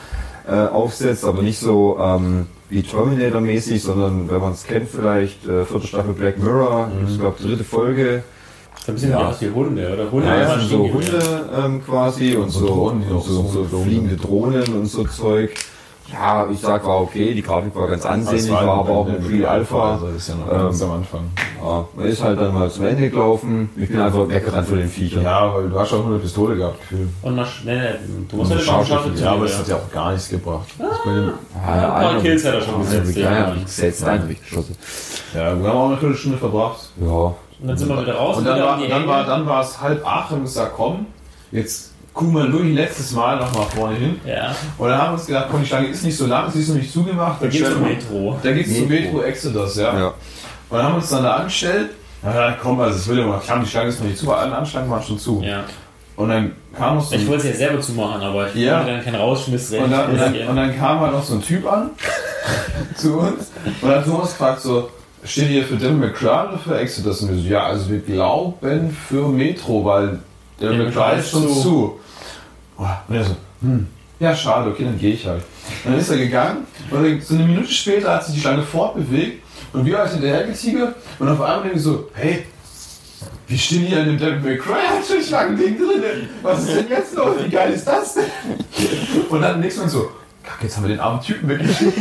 [0.48, 5.66] äh, aufsetzt, aber nicht so ähm, wie Terminator-mäßig, sondern wenn man es kennt vielleicht, äh,
[5.66, 8.24] vierte Staffel Black Mirror, ich glaube dritte Folge,
[8.88, 9.36] ein bisschen Ja.
[9.40, 10.11] wie wie Hunde, oder?
[10.11, 10.80] Hunde ja, ja, so.
[10.91, 15.03] Hunde ähm, quasi und so, Drohnen, die und so, so so fliegende Drohnen und so
[15.06, 15.52] Zeug.
[16.11, 19.94] Ja, ich sag, war okay, die Grafik war ganz ansehnlich, war aber auch eine Pre-Alpha.
[19.94, 21.22] Also ist ja noch Ähm, ganz am Anfang.
[21.64, 23.69] Ja, man ist halt dann mal zum Ende gelaufen.
[23.76, 25.23] Ich bin einfach weggerannt von den Viechern.
[25.23, 27.10] Ja, weil du hast schon eine Pistole gehabt, gefühlt.
[27.22, 27.99] Und noch schnell,
[28.30, 29.11] du musst halt schon schaffen.
[29.18, 30.68] Ja, aber das hat ja auch gar nichts gebracht.
[30.77, 31.31] Bei dem-
[31.65, 33.40] Ah, ein paar Kills hat er schon Ah, gesetzt, Ja, ja.
[33.49, 34.76] ja, gesetzt, einen habe ich geschossen.
[35.36, 36.90] ja, wir haben auch eine Viertelstunde verbracht.
[37.02, 37.07] Ja.
[37.07, 37.36] Und
[37.68, 39.10] dann sind wir wieder raus Und dann wieder war, die dann, Ecke.
[39.10, 41.06] war, dann war es halb acht und gesagt, komm,
[41.52, 41.89] jetzt
[42.19, 44.19] gucken wir wirklich letztes Mal noch mal vorne hin.
[44.25, 46.59] Ja, Und dann haben wir uns gedacht, komm, die Schlange ist nicht so lang, sie
[46.59, 47.41] ist noch nicht zugemacht.
[47.41, 48.37] da geht's zum Metro.
[48.43, 49.03] Da geht's zum Metro.
[49.13, 49.97] Metro Exodus, ja.
[49.97, 50.07] Ja.
[50.07, 50.13] Und
[50.77, 51.91] dann haben wir uns dann da angestellt.
[52.21, 54.53] Ja, komm, also es will ja mal, kam, die Schlange ist noch nicht zu, alle
[54.53, 55.41] Anschlangen waren schon zu.
[55.41, 55.63] Ja.
[56.17, 58.79] Und dann kam noch so Ich wollte es ja selber zumachen, aber ich Ja.
[58.79, 61.41] wollte dann keinen Rausschmiss und dann, und, dann, und dann kam halt noch so ein
[61.41, 61.91] Typ an
[62.97, 63.51] zu uns
[63.81, 64.89] und hat Thomas gefragt so,
[65.23, 67.21] steht ihr für Devil McCray oder für Exodus?
[67.21, 70.19] Und wir so, ja, also wir glauben für Metro, weil
[70.59, 71.61] Devil Ja, McCray ist schon zu.
[71.61, 71.99] zu.
[73.07, 73.88] Und er so, hm,
[74.19, 75.43] ja schade, okay, dann gehe ich halt.
[75.84, 79.43] Und dann ist er gegangen und so eine Minute später hat sich die Schlange fortbewegt
[79.73, 82.45] und wir halt hinterher getigert und auf einmal denken wir so, hey,
[83.47, 86.30] wir stehen hier in dem Devil May Cry, hat schon Schlangending drin.
[86.43, 87.35] Was ist denn jetzt los?
[87.43, 88.23] Wie geil ist das denn?
[89.30, 90.11] Und dann nächstes Mal so,
[90.43, 91.97] Kack, jetzt haben wir den armen Typen weggeschickt.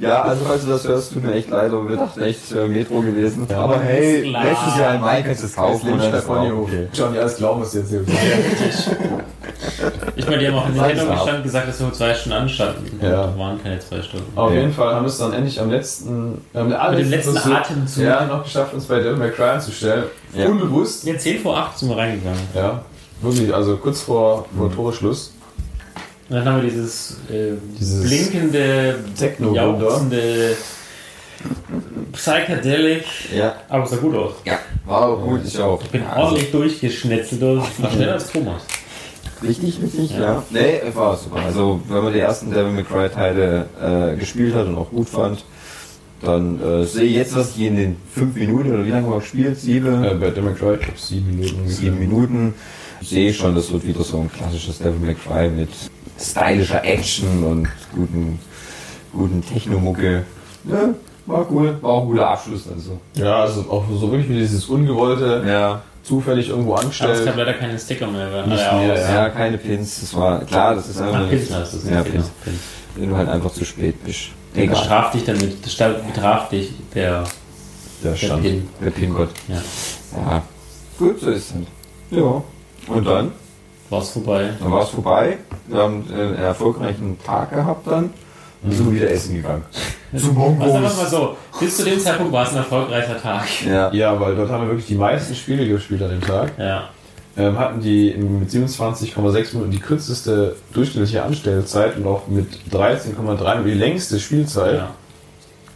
[0.00, 2.52] Ja, also falls du das hörst, tut mir echt leid, aber wir dachten echt, es
[2.52, 3.46] wäre Metro gewesen.
[3.48, 3.58] Ja.
[3.60, 5.92] aber hey, nächstes Jahr im Mai kannst du es kaufen.
[5.92, 6.88] und dann ist es auch okay.
[6.92, 8.90] Johnny, alles glauben, was du jetzt hier sagst.
[10.16, 11.20] Ich meine, die haben auch in der Sag's Sendung ab.
[11.22, 13.00] gestanden gesagt, dass wir zwei Stunden anstanden.
[13.02, 13.36] Ja.
[13.38, 14.36] Waren keine zwei Stunden.
[14.38, 14.60] Auf Ja.
[14.60, 18.04] jeden Fall haben wir es dann endlich am letzten, am Mit dem letzten Versuch- Atemzug.
[18.04, 20.04] Ja, noch geschafft, uns bei Devil May Cry anzustellen.
[20.34, 20.46] Ja.
[20.46, 21.04] Unbewusst.
[21.04, 22.40] Ja, 10 vor 8 sind wir reingegangen.
[22.54, 22.82] Ja,
[23.20, 25.32] wirklich, also kurz vor, vor Toreschluss.
[26.28, 29.62] Und dann haben wir dieses, äh, Dieses blinkende, Techno-Wunder.
[29.86, 30.56] jauchzende
[32.12, 33.04] Psychedelic.
[33.34, 34.32] Ja, Aber es sah gut aus.
[34.44, 35.82] ja, war auch gut, ich auch.
[35.82, 37.42] Ich bin ordentlich durchgeschnetzelt.
[37.42, 38.62] Das war schneller als Thomas.
[39.42, 40.20] Richtig, richtig, ja.
[40.20, 40.42] Ja.
[40.50, 41.36] Nee, war super.
[41.44, 45.08] Also, wenn man die ersten Devil May Cry Teile äh, gespielt hat und auch gut
[45.08, 45.44] fand,
[46.22, 49.12] dann äh, sehe ich jetzt, was ich in den fünf Minuten oder wie lange haben
[49.14, 49.58] wir gespielt?
[49.58, 50.04] Sieben?
[50.04, 51.68] Äh, bei Devil May Cry, ich glaube sieben Minuten.
[51.68, 52.54] sieben Minuten.
[53.02, 55.70] Sehe ich schon, das wird wieder so ein klassisches Devil May Cry mit
[56.20, 58.38] stylischer Action und guten,
[59.12, 60.22] guten Technomucke.
[60.70, 60.94] Ja,
[61.26, 62.68] war cool, war auch ein guter Abschluss.
[62.72, 63.00] Also.
[63.14, 67.54] Ja, also auch so wirklich wie dieses ungewollte, Ja, zufällig irgendwo Aber es gab leider
[67.54, 68.46] keine Sticker mehr.
[68.46, 68.98] Nicht mehr, aus.
[68.98, 70.00] ja, keine Pins.
[70.00, 71.84] Das war klar, das ist einfach Pins heißt das.
[71.84, 72.30] Ja, genau, Pins.
[72.44, 72.58] Pins.
[72.96, 74.30] Wenn du halt einfach zu spät bist.
[74.54, 74.76] Egal.
[74.76, 75.62] bestraft dich damit.
[75.62, 77.24] Bestraft dich, der,
[78.02, 78.42] Der der Stand.
[78.42, 78.68] Pin.
[78.84, 79.30] Der Pin-Gott.
[79.48, 79.62] Ja.
[80.16, 80.42] Ja,
[80.98, 81.66] gut, so ist es halt.
[82.10, 82.42] Ja.
[82.94, 83.32] Und dann?
[83.88, 84.50] War's vorbei.
[84.58, 85.38] Dann war es vorbei.
[85.66, 88.10] Wir haben äh, einen erfolgreichen Tag gehabt dann.
[88.62, 89.62] Und sind wir wieder essen gegangen.
[90.12, 90.96] Zu Also sagen wir Mongos.
[90.96, 93.44] mal so, bis zu dem Zeitpunkt war es ein erfolgreicher Tag.
[93.66, 93.90] Ja.
[93.92, 96.52] Ja, weil dort haben wir wirklich die meisten Spiele gespielt an dem Tag.
[96.58, 96.88] Ja.
[97.34, 103.64] Ähm, hatten die mit 27,6 Minuten die kürzeste durchschnittliche Anstellzeit und auch mit 13,3 Minuten
[103.64, 104.74] die längste Spielzeit.
[104.74, 104.90] ja.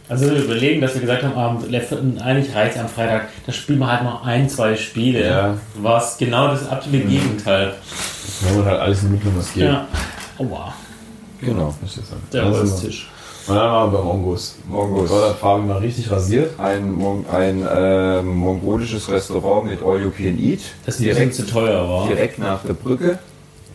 [0.09, 1.57] Also wir überlegen, dass wir gesagt haben, am,
[2.23, 5.27] eigentlich reicht am Freitag, da spielen wir halt noch ein, zwei Spiele.
[5.27, 5.57] Ja.
[5.81, 7.73] War es genau das absolute Gegenteil.
[8.41, 9.63] Wenn man halt alles in Mitteln was geht.
[9.63, 9.85] Ja.
[10.37, 10.73] Aua,
[11.41, 11.73] Genau.
[11.81, 13.09] Das ist jetzt der Holztisch.
[13.47, 14.55] Und dann waren wir bei Mongos.
[14.67, 15.09] Mongos.
[15.09, 16.59] Dort hat Fabi mal richtig rasiert.
[16.59, 20.59] Ein, Mon ein äh, mongolisches Restaurant mit All You Can Eat.
[20.85, 22.07] Das bisschen zu teuer war.
[22.07, 23.19] direkt nach der Brücke.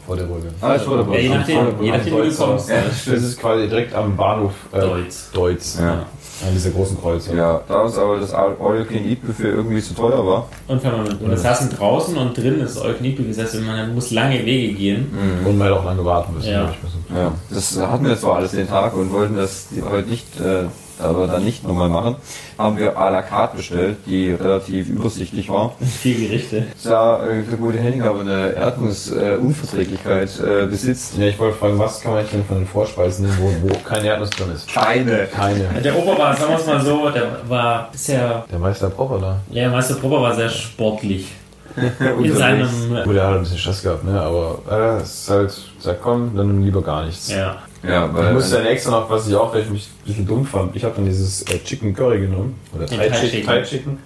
[0.06, 0.48] Vor der Brücke.
[0.60, 1.20] Ah, ist vor der Ja, Brücke.
[1.22, 1.84] je Vor der nachdem, Brücke.
[1.84, 2.68] je nachdem, wo du kommst.
[2.68, 2.82] ja.
[2.82, 5.30] Das ist quasi direkt am Bahnhof äh, Deutz.
[5.32, 5.78] Deutz.
[5.80, 6.06] Ja.
[6.46, 7.36] An dieser großen Kreuzung.
[7.36, 10.48] Ja, da uns aber das All You Can Eat Buffet irgendwie zu teuer war.
[10.68, 14.44] Und, man, und das saßen draußen und drin ist nicht gesessen, und man muss lange
[14.44, 15.06] Wege gehen.
[15.46, 16.50] Und man hätte auch lange warten müssen.
[16.50, 16.72] Ja.
[17.14, 20.64] Ja, das hatten wir zwar alles den Tag und wollten das die- heute nicht, äh,
[21.02, 22.16] aber dann nicht nochmal machen.
[22.58, 25.74] Haben wir à la carte bestellt, die relativ übersichtlich war.
[26.00, 26.64] Vier Gerichte.
[26.84, 31.16] Da äh, der gute Henning aber eine Erdnussunverträglichkeit äh, besitzt.
[31.18, 34.08] Ja, ich wollte fragen, was kann man denn von den Vorspeisen nehmen, wo, wo keine
[34.08, 34.72] Erdnuss drin ist?
[34.72, 35.26] Keine.
[35.26, 35.64] Keine.
[35.82, 39.40] Der Opa war, sagen wir es mal so, der war bisher, Der Meister Propperla.
[39.50, 41.28] ja, Meister Proper war sehr sportlich.
[42.22, 42.68] In seinem,
[43.04, 44.20] Gut, er hat ein bisschen Stress gehabt, ne?
[44.20, 47.30] Aber äh, es ist halt, sagt komm, dann nimm lieber gar nichts.
[47.30, 47.56] ja.
[47.82, 50.46] Ja, Ich weil musste dann extra noch, was ich auch echt mich ein bisschen dumm
[50.46, 52.58] fand, ich habe dann dieses äh, Chicken Curry genommen.
[52.74, 53.46] Oder Thai Thai Chicken.
[53.46, 53.98] Thai Chicken.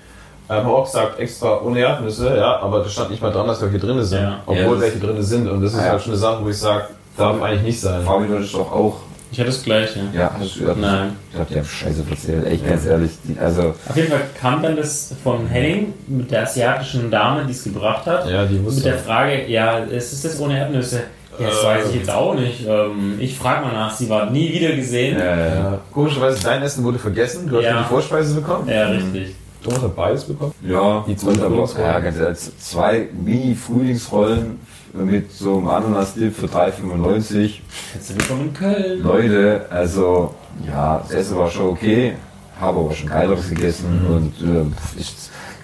[0.48, 3.60] Ähm, habe auch gesagt, extra ohne Erdnüsse, ja, aber da stand nicht mal dran, dass
[3.60, 4.22] welche drin sind.
[4.22, 4.40] Ja.
[4.46, 5.48] Obwohl Ja, welche drin sind.
[5.48, 5.90] Und das ist Ja.
[5.90, 6.84] halt schon eine Sache, wo ich sage,
[7.16, 8.02] darf eigentlich nicht sein.
[8.04, 8.96] Fabi, du doch auch
[9.32, 10.00] Ich hatte das gleiche.
[10.14, 10.78] Ja, hast du gehört?
[10.78, 11.16] Nein.
[11.30, 12.46] Ich glaube, die haben Scheiße erzählt.
[12.46, 13.10] Echt, ganz ehrlich.
[13.24, 17.50] Die, also, Auf jeden Fall kam dann das von Henning mit der asiatischen Dame, die
[17.50, 18.30] es gebracht hat.
[18.30, 18.82] Ja, die Mit wusste.
[18.84, 21.02] der Frage, ja, ist es das ohne Erdnüsse?
[21.38, 21.66] Ja, das Äh.
[21.66, 22.66] weiß ich jetzt auch nicht.
[22.66, 25.18] Ähm, ich frage mal nach, sie war nie wieder gesehen.
[25.20, 27.48] äh, Ja, komischerweise, dein Essen wurde vergessen.
[27.48, 27.82] Du hast Ja.
[27.82, 28.68] die Vorspeise bekommen.
[28.68, 29.34] Ja, richtig.
[29.62, 30.52] Thomas hat beides bekommen.
[30.62, 31.86] ja, Die zwei Frühlingsrollen.
[31.86, 34.60] ja, ganz ehrlich, zwei Mini-Frühlingsrollen
[34.94, 37.60] mit so einem Ananas-Dip für 3,95.
[37.92, 39.02] Herzlich willkommen in Köln.
[39.02, 40.34] Leute, also,
[40.66, 42.14] ja, das Essen war schon okay,
[42.60, 45.12] habe aber schon geileres gegessen und äh, ich,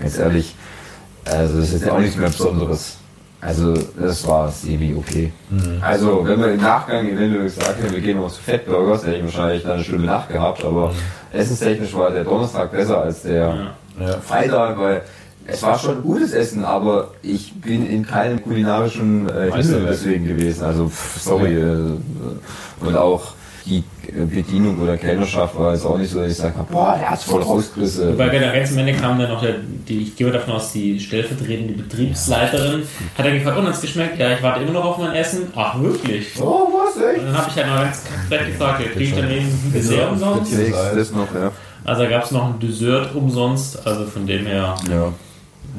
[0.00, 0.54] ganz ehrlich,
[1.24, 2.96] also das ist ja auch nichts mehr Besonderes.
[3.44, 5.32] Also das war semi okay.
[5.80, 9.16] Also wenn wir im Nachgang, wenn du gesagt hättest, wir gehen noch zu Fettburgers, hätte
[9.16, 10.92] ich wahrscheinlich dann eine schlimme Nacht gehabt, aber
[11.32, 14.18] essenstechnisch war der Donnerstag besser als der Ja.
[14.20, 15.02] Freitag, weil
[15.44, 20.64] es war schon gutes Essen, aber ich bin in keinem kulinarischen äh, Himmel deswegen gewesen.
[20.64, 21.56] Also pff, sorry.
[21.56, 21.96] Äh,
[22.80, 23.34] und auch
[23.66, 27.24] die Bedienung oder Kellnerschaft war jetzt auch nicht so, dass ich sage, boah, der hat's
[27.24, 28.18] voll rausgerissen.
[28.18, 29.56] Weil ganz am Ende kam dann noch der,
[29.88, 32.82] die, ich gehe davon aus, die stellvertretende Betriebsleiterin.
[33.16, 34.18] Hat er gefragt, und hat's geschmeckt?
[34.18, 35.48] Ja, ich warte immer noch auf mein Essen.
[35.54, 36.28] Ach, wirklich?
[36.40, 37.24] Oh, was, Und echt?
[37.26, 40.10] dann habe ich halt noch ganz kackbrett gefragt, ja, kriege ich dann eben ein Dessert
[40.12, 40.52] umsonst?
[40.96, 41.52] Das noch, ja.
[41.84, 45.12] Also da gab es noch ein Dessert umsonst, also von dem her Ja,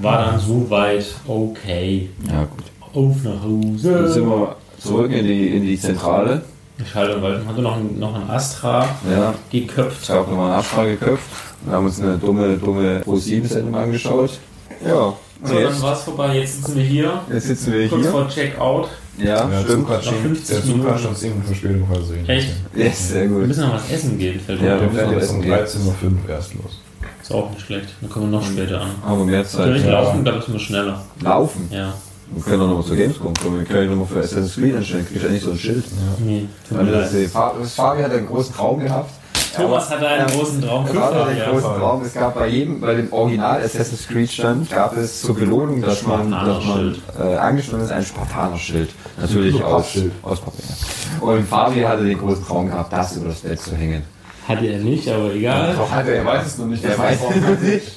[0.02, 2.10] war dann soweit okay.
[2.28, 2.64] ja gut.
[2.94, 4.08] Auf nach Dann Hause.
[4.12, 6.44] sind wir zurück in die, in die Zentrale.
[6.80, 10.00] Ich halte, weil hatte noch ein, noch ein Astra Ja, geköpft.
[10.04, 11.30] ich habe nochmal eine Abfrage geköpft
[11.66, 14.40] und haben uns eine dumme, dumme Pro-7-Sendung angeschaut.
[14.86, 15.16] Ja, und
[15.48, 16.40] So, dann jetzt, war es vorbei.
[16.40, 18.12] Jetzt sitzen wir hier, jetzt sitzen wir kurz hier.
[18.12, 18.88] vor Checkout.
[19.20, 19.88] Ja, Ja, stimmt.
[20.04, 21.00] Schon, 50 der Zug hat Minuten.
[21.00, 22.30] schon 10 Minuten Verspätung versehen.
[22.30, 22.50] Echt?
[22.76, 23.48] Ja, sehr Wir gut.
[23.48, 25.54] müssen noch was essen gehen, fällt Ja, Wir jetzt um Essen gehen.
[25.54, 26.80] 13.05 Uhr erst los.
[27.22, 27.90] Ist auch nicht schlecht.
[28.02, 28.90] Dann kommen wir noch später an.
[29.06, 29.76] Haben wir mehr Wenn Zeit.
[29.76, 29.92] ich ja.
[29.92, 31.06] laufen, glaube ich, immer schneller.
[31.22, 31.70] Laufen.
[31.72, 31.94] Ja.
[32.36, 33.60] Wir können doch nochmal zur Gamescom kommen.
[33.60, 35.06] Wir können nochmal für Assassin's Creed anstellen.
[35.08, 35.84] Kriegst du endlich so ein Schild.
[36.20, 37.18] Nee, tut mir Also
[37.76, 39.10] Fabi hat einen großen Traum gehabt.
[39.56, 40.88] Thomas hatte einen großen Traum.
[40.88, 41.52] Er hatte einen Ja.
[41.52, 42.02] großen Traum.
[42.04, 46.06] Es gab bei jedem, bei dem Original Assassin's Creed stand, gab es zur Belohnung, dass
[46.08, 48.90] man, dass man äh, angeschlossen ist, ein Spartanerschild.
[49.22, 50.66] Natürlich aus, aus Papier.
[51.22, 54.02] Und Fabi hatte den großen Traum gehabt, das über das Bett zu hängen.
[54.48, 55.74] Hatte er nicht, aber egal.
[55.78, 56.84] Doch hatte Er weiß es noch nicht.
[56.84, 57.92] Er weiß auch es nicht.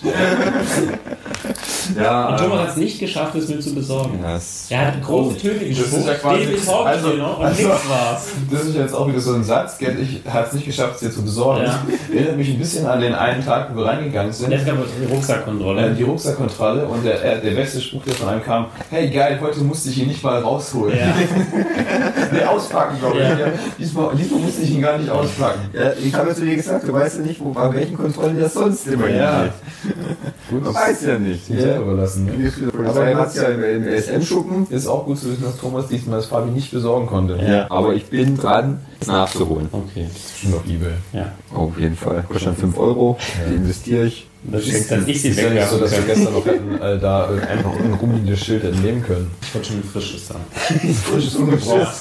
[2.00, 4.20] ja, Und Thomas ähm, hat es nicht geschafft, es mir zu besorgen.
[4.22, 7.88] ja, es- Er hat große Töne gespuckt, ist ja quasi- also- noch und also- nichts
[7.88, 8.26] war's.
[8.50, 9.96] Das ist jetzt auch wieder so ein Satz, gell?
[10.00, 11.64] ich habe es nicht geschafft, es dir zu besorgen.
[11.64, 11.80] Ja.
[12.14, 14.50] Erinnert mich ein bisschen an den einen Tag, wo wir reingegangen sind.
[14.52, 15.90] Jetzt gab es die Äh, Rucksackkontrolle.
[15.94, 19.60] die Rucksackkontrolle und der, äh, der beste Spruch, der von einem kam, hey geil, heute
[19.60, 20.96] musste ich ihn nicht mal rausholen.
[20.98, 21.06] Ja.
[22.32, 23.22] nee, auspacken, glaube ich.
[23.28, 23.36] Ja.
[23.38, 23.52] Ja.
[23.78, 25.60] Diesmal, diesmal musste ich ihn gar nicht auspacken.
[25.72, 28.54] Ja, ich habe zu dir gesagt, du weißt ja nicht, wo, bei welchen Kontrollen das
[28.54, 29.36] sonst immer Ja.
[29.38, 29.52] hingeht.
[30.50, 31.46] Gut, Man weiß ja nicht.
[31.46, 32.26] Selber überlassen.
[32.26, 32.32] Ne?
[32.56, 34.66] Die Polizei hat ja im, im SM-Schuppen.
[34.70, 37.36] Ist auch gut zu wissen, dass Thomas diesmal das Fabi nicht besorgen konnte.
[37.44, 37.66] Ja.
[37.70, 39.68] Aber ich bin dran, es nachzuholen.
[39.72, 40.06] Okay,
[40.40, 40.92] Schon auf Ebay.
[41.12, 41.32] ja.
[41.52, 42.22] Auf jeden Fall.
[42.28, 43.18] Kostet dann 5 Euro.
[43.50, 44.28] Die investiere ich.
[44.44, 46.98] Das ist, dass ich sie Ist ja nicht so, dass wir gestern noch hätten, äh,
[47.00, 49.28] da äh, einfach irgendein rumliegendes Schild hätten nehmen können.
[49.42, 50.44] Ich wollte schon ein frisches haben.
[50.94, 51.94] Frisches Ungebraucht.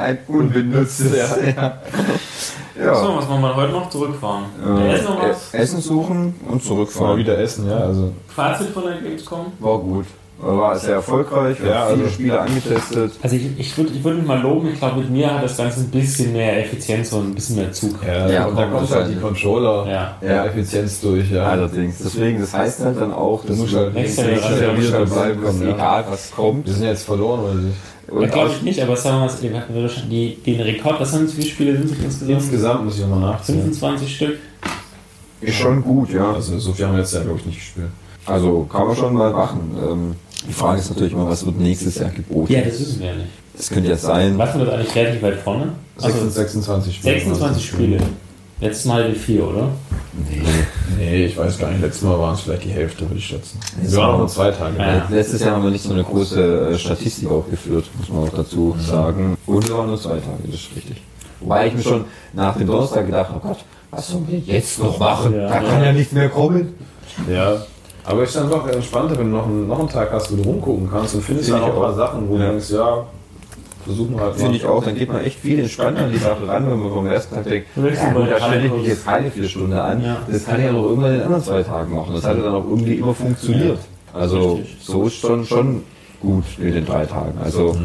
[0.00, 1.16] Ein unbenutztes.
[1.16, 1.28] Ja.
[1.28, 1.36] So,
[2.78, 3.16] ja.
[3.16, 3.90] was machen wir heute noch?
[3.90, 4.44] Zurückfahren.
[4.64, 5.54] Äh, Essen noch was?
[5.54, 7.18] äh, Essen suchen und Mal zurückfahren.
[7.18, 7.76] wieder essen, ja.
[7.78, 9.46] Also Fazit von der Gamescom?
[9.60, 10.06] War gut.
[10.40, 11.60] War sehr erfolgreich.
[11.60, 13.12] Wir Ja, haben viele also- Spiele angetestet.
[13.22, 15.56] Also ich, ich würde ich würd mich mal loben, ich glaube mit mir hat das
[15.56, 17.96] Ganze ein bisschen mehr Effizienz und ein bisschen mehr Zug.
[18.06, 20.16] ja, Ja, und da komm, kommt das halt halt- die Controller Ja.
[20.22, 20.44] ja.
[20.46, 21.44] Effizienz durch, ja.
[21.44, 21.98] Allerdings.
[21.98, 24.98] Deswegen, das heißt halt dann auch, dass musst du halt nächste nächste Generation Jahr wieder
[24.98, 25.74] halt dabei bist, kommen, ja.
[25.74, 26.66] egal was kommt.
[26.66, 27.76] Wir sind jetzt verloren, oder nicht?
[28.08, 31.26] Und glaube ich nicht, aber sagen wir mal, wir hatten die, den Rekord, was haben
[31.26, 32.30] wie viele Spiele sind es insgesamt?
[32.40, 33.56] Insgesamt muss ich nochmal nachziehen.
[33.56, 34.38] 25 Stück.
[35.40, 36.32] ist schon gut, ja.
[36.32, 37.88] Also so viel haben wir jetzt ja, glaube ich, nicht gespielt.
[38.24, 39.76] Also kann man schon mal machen.
[39.90, 40.14] Ähm,
[40.46, 42.52] die Frage ist natürlich immer, was wird nächstes Jahr geboten?
[42.52, 43.28] Ja, das wissen wir ja nicht.
[43.56, 44.38] Das könnte jetzt sein.
[44.38, 45.72] Was wird eigentlich relativ weit vorne?
[46.00, 47.14] Also 26 Spiele.
[47.14, 47.98] 26 Spiele.
[48.60, 49.68] Letztes Mal die 4, oder?
[50.28, 50.42] Nee.
[50.98, 51.80] Nee, ich weiß gar nicht.
[51.80, 53.58] Letztes Mal waren es vielleicht die Hälfte, würde ich schätzen.
[53.82, 54.78] Das Wir waren war- auch nur zwei Tage.
[54.78, 55.06] Ja.
[55.10, 58.34] Letztes Jahr haben wir nicht so eine große äh, Statistik auch geführt, muss man auch
[58.34, 59.36] dazu sagen.
[59.46, 61.02] Und wir waren nur zwei Tage, das ist richtig.
[61.40, 63.58] Wobei ich mir schon nach dem Donnerstag gedacht habe, oh Gott,
[63.92, 65.34] was sollen wir jetzt noch machen?
[65.36, 65.48] Ja.
[65.48, 66.74] da kann ja nichts mehr kommen.
[67.30, 67.62] Ja.
[68.08, 70.42] Aber ich dann doch entspannter, wenn du noch einen, noch einen Tag hast, wo du
[70.48, 71.96] rumgucken kannst und findest Finde dann ich auch ein paar auch.
[72.12, 72.44] Sachen, wo Ja.
[72.46, 73.06] du denkst, ja,
[73.84, 74.38] versuchen wir halt mal.
[74.40, 76.90] Finde ich auch, dann geht man echt viel entspannter an die Sache ran, wenn man
[76.90, 79.48] vom ersten Tag denkt, Du willst ja, gut, da stelle ich mich jetzt keine vier
[79.48, 80.02] Stunden an.
[80.02, 80.16] Ja.
[80.30, 82.14] Das kann ich ja noch irgendwann in den anderen zwei Tagen machen.
[82.14, 83.78] Das hat ja dann auch irgendwie immer funktioniert.
[84.14, 84.76] Also Richtig.
[84.80, 85.82] so ist schon, schon
[86.20, 87.38] gut mit den drei Tagen.
[87.44, 87.76] Also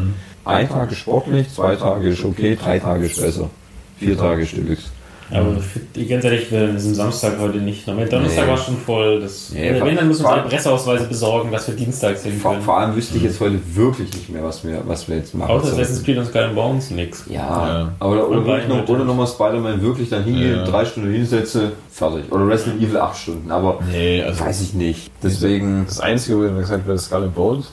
[0.46, 3.50] ein Tag ist sportlich, zwei Tage ist okay, drei Tage ist besser.
[3.98, 4.84] Vier Tage ist Deluxe.
[5.30, 7.88] Aber für, die ganz ehrlich, wir sind Samstag heute nicht.
[7.88, 8.50] Am Donnerstag Nee.
[8.50, 9.20] war schon voll.
[9.20, 12.52] Das, Nee, wenn, dann müssen wir vor- uns Presseausweise besorgen, dass wir dienstags hin Vor,
[12.52, 12.62] können.
[12.64, 15.50] vor allem wüsste ich jetzt heute wirklich nicht mehr, was wir, was wir jetzt machen
[15.50, 15.72] Außer.
[15.72, 17.24] Assassin's Creed und Skull and Bones nix.
[17.28, 17.92] Ja, Ja.
[18.00, 20.64] aber oder, wirklich noch, oder nochmal Spider-Man wirklich dann hingehen, Ja.
[20.64, 22.30] drei Stunden hinsetze, fertig.
[22.30, 25.10] Oder Resident Evil acht Stunden, aber Nee, also weiß ich nicht.
[25.22, 27.72] Deswegen, das Einzige, wo wir gesagt haben, Skull and Bones.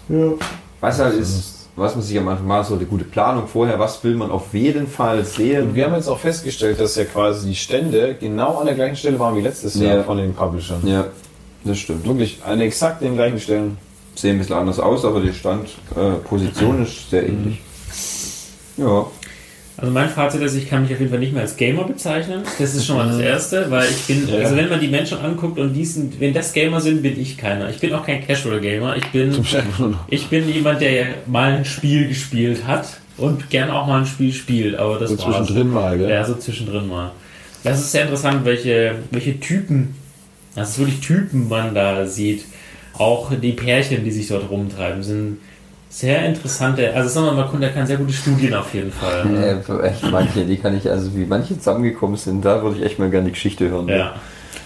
[0.80, 4.16] was halt ist, was man sich am Anfang machen sollte, gute Planung vorher, was will
[4.16, 5.74] man auf jeden Fall Und sehen.
[5.76, 9.18] wir haben jetzt auch festgestellt, dass ja quasi die Stände genau an der gleichen Stelle
[9.20, 9.96] waren wie letztes Ja.
[9.96, 10.86] Jahr von den Publishern.
[10.86, 11.06] Ja,
[11.64, 12.06] das stimmt.
[12.06, 13.78] Wirklich an exakt den gleichen Stellen.
[14.16, 17.62] Sehen ein bisschen anders aus, aber die Standposition äh, ist sehr ähnlich.
[18.78, 19.06] Ja,
[19.82, 22.44] Also mein Fazit ist, ich kann mich auf jeden Fall nicht mehr als Gamer bezeichnen.
[22.60, 24.40] Das ist schon mal das Erste, weil ich bin, Ja.
[24.44, 27.36] also wenn man die Menschen anguckt und die sind, wenn das Gamer sind, bin ich
[27.38, 27.68] keiner.
[27.70, 28.96] Ich bin auch kein Casual Gamer.
[28.98, 29.36] Ich bin,
[30.08, 34.32] ich bin jemand, der mal ein Spiel gespielt hat und gern auch mal ein Spiel
[34.34, 35.38] spielt, aber das So war's.
[35.38, 36.10] zwischendrin mal, gell?
[36.10, 37.12] Ja, so zwischendrin mal.
[37.64, 39.96] Das ist sehr interessant, welche, welche Typen,
[40.56, 42.46] das ist wirklich Typen man da sieht.
[42.94, 45.38] Auch die Pärchen, die sich dort rumtreiben, sind
[45.92, 49.36] sehr interessante, also sagen wir mal, der kann sehr gute Studien auf jeden Fall.
[49.36, 52.84] äh, für echt manche, die kann ich, also wie manche zusammengekommen sind, da würde ich
[52.84, 53.90] echt mal gerne die Geschichte hören.
[53.90, 54.14] Ja.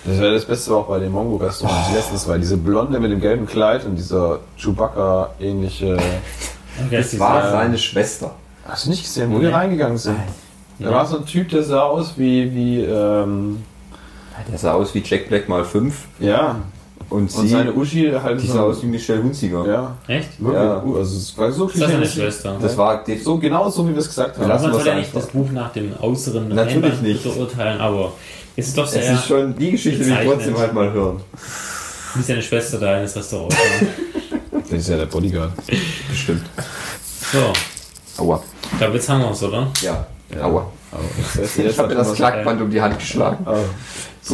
[0.05, 2.37] Das wäre das Beste auch bei dem Mongo-Restaurant, das letztens war.
[2.37, 5.97] Diese Blonde mit dem gelben Kleid und dieser Chewbacca-ähnliche.
[6.85, 8.35] Okay, Das war seine Schwester.
[8.67, 10.17] Hast du nicht gesehen, wo wir reingegangen sind?
[10.77, 13.63] Da war so ein Typ, der sah aus wie, wie ähm,
[14.51, 16.57] Der sah aus wie Jack Black mal 5 ja.
[17.09, 19.65] Und Und sie, seine Uschi halt die so- sah aus wie Michelle Hunziger.
[19.67, 20.29] Ja, Echt?
[20.41, 20.61] wirklich.
[20.61, 20.83] Ja.
[20.83, 22.57] Uh, also es war so das seine klischee- Schwester?
[22.61, 24.47] Das war So genau so, wie wir es gesagt haben.
[24.47, 27.23] lassen man soll ja nicht das Buch nach dem äußeren Natürlich nicht.
[27.23, 28.11] beurteilen, aber
[28.55, 31.19] es ist doch es sehr, ist schon die Geschichte, die ich trotzdem halt mal hören.
[32.15, 33.53] wie seine Schwester da in das Restaurant.
[34.67, 35.51] Das ist ja der Bodyguard.
[36.09, 36.41] Bestimmt.
[37.31, 37.53] So,
[38.23, 38.41] Aua.
[38.71, 39.67] ich glaube, jetzt haben wir es, oder?
[39.83, 40.07] Ja.
[40.41, 40.65] Aua.
[41.37, 43.45] Jetzt, jetzt Ich habe mir das hat Klackband um die Hand geschlagen.
[43.47, 43.53] Oh,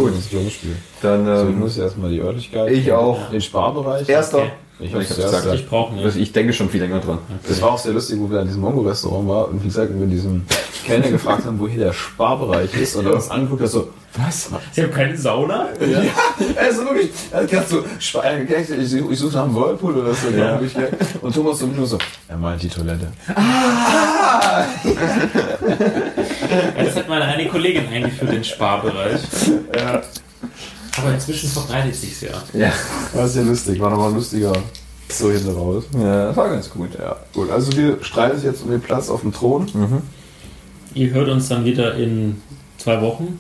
[0.08, 0.76] ist das Jungspiel.
[1.02, 2.72] Dann, So, ich ähm, muss erstmal die Örtlichkeit.
[2.72, 3.30] Ich auch.
[3.30, 4.08] Den Sparbereich.
[4.08, 4.38] erster.
[4.38, 4.52] Okay.
[4.80, 5.46] Ich Ich gesagt.
[5.54, 6.18] Ich brauche Also nicht.
[6.18, 7.20] ich denke schon viel länger dran.
[7.48, 10.08] Das war auch sehr lustig, wo wir an diesem Mongo-Restaurant waren und wie gesagt, wir
[10.08, 10.44] diesem
[10.88, 14.50] Kellner gefragt haben, wo hier der Sparbereich ist und er uns anguckt, so, was?
[14.72, 15.68] Sie haben keine Sauna?
[15.80, 16.02] Ja,
[16.60, 20.30] also wirklich, er kannst Spa- äh, ich, suche- ich suche nach einem Whirlpool oder so,
[20.36, 20.60] Ja.
[20.60, 20.82] ich, ja.
[21.22, 23.08] Und Thomas so nur so, er meint die Toilette.
[23.28, 24.66] Ja,
[26.78, 29.22] das hat meine eine Kollegin eingeführt, den Sparbereich.
[29.76, 30.02] Ja.
[30.98, 32.32] Aber inzwischen verbreitet sich's ja.
[32.54, 32.72] Ja.
[33.14, 34.54] War sehr lustig, war nochmal lustiger.
[35.10, 35.84] So hinten raus.
[35.94, 36.90] ja, das war ganz gut.
[36.98, 40.02] Ja, gut, also wir streiten uns jetzt um den Platz auf dem Thron.
[40.94, 42.42] Ihr hört uns dann wieder in
[42.78, 43.40] zwei Wochen mit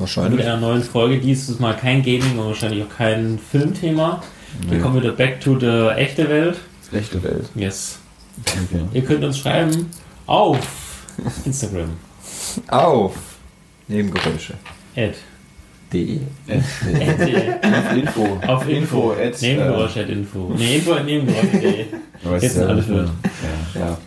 [0.00, 0.40] Wahrscheinlich.
[0.46, 1.18] einer neuen Folge.
[1.20, 4.22] Dieses Mal kein Gaming und wahrscheinlich auch kein Filmthema.
[4.68, 6.58] Wir kommen wieder back to the echte Welt.
[6.92, 7.44] Echte Welt.
[7.54, 7.98] Yes.
[8.46, 8.82] Okay.
[8.92, 9.90] Ihr könnt uns schreiben
[10.26, 10.58] auf
[11.44, 11.90] Instagram.
[12.68, 13.14] Auf
[13.88, 14.54] Nebengeräusche.
[14.94, 15.14] Ed.
[15.92, 16.20] De.
[16.48, 18.38] Auf Info.
[18.46, 19.12] Auf Info.
[19.12, 20.52] at, Nebengeräusch at Info.
[20.56, 21.80] Nee, Info at Nebengeräusch.de.
[21.80, 21.86] äh,
[22.24, 23.10] weiß Jetzt sind alle verwirrt.
[23.74, 23.98] Ja.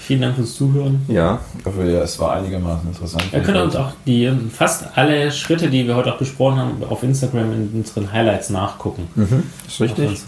[0.00, 1.00] Vielen Dank fürs Zuhören.
[1.08, 1.40] Ja.
[1.58, 3.24] Ich hoffe, ja, es war einigermaßen interessant.
[3.32, 7.02] Ihr könnt uns auch die fast alle Schritte, die wir heute auch besprochen haben, auf
[7.02, 9.08] Instagram in unseren Highlights nachgucken.
[9.66, 10.22] Ist Auf richtig.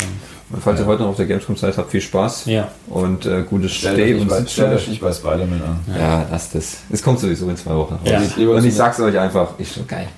[0.51, 2.47] Und falls ihr heute noch auf der Gamescom seid, habt viel Spaß.
[2.47, 2.69] Ja.
[2.89, 5.81] Und äh, gutes euch und bei, Sitz- stellt euch nicht bei Spider-Man an.
[5.99, 6.79] Ja, lasst es.
[6.91, 7.99] Es kommt sowieso in zwei Wochen.
[8.05, 8.21] Ja.
[8.49, 10.09] Und ich sag's euch einfach, ist schon geil.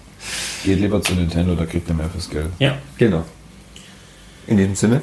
[0.64, 2.48] Geht lieber zu Nintendo, da kriegt ihr mehr fürs Geld.
[2.58, 2.74] Ja.
[2.98, 3.22] Genau.
[4.48, 5.00] In diesem Sinne.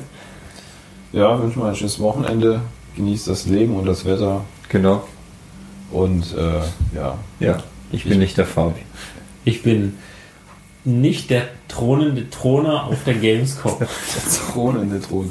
[1.14, 2.60] Ja, wünschen wir ein schönes Wochenende.
[2.96, 4.42] Genießt das Leben und das Wetter.
[4.70, 5.08] Genau.
[5.92, 7.58] Und äh, ja, Ja.
[7.92, 8.82] Ich bin nicht der Fabi.
[9.46, 9.98] Ich bin
[10.86, 13.78] nicht der thronende Throner auf der Gamescom.
[13.80, 15.30] Der Throne.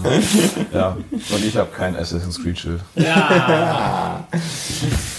[0.73, 0.97] ja,
[1.31, 2.81] und ich habe kein Assassin's Creed Schild.
[2.97, 4.27] Ja.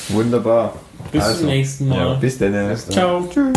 [0.10, 0.74] Wunderbar.
[1.12, 1.98] Bis Also, zum nächsten Mal.
[1.98, 2.52] ja, Bis dann.
[2.70, 2.94] Bis dann.
[2.94, 3.30] Ciao.
[3.32, 3.54] Tschüss.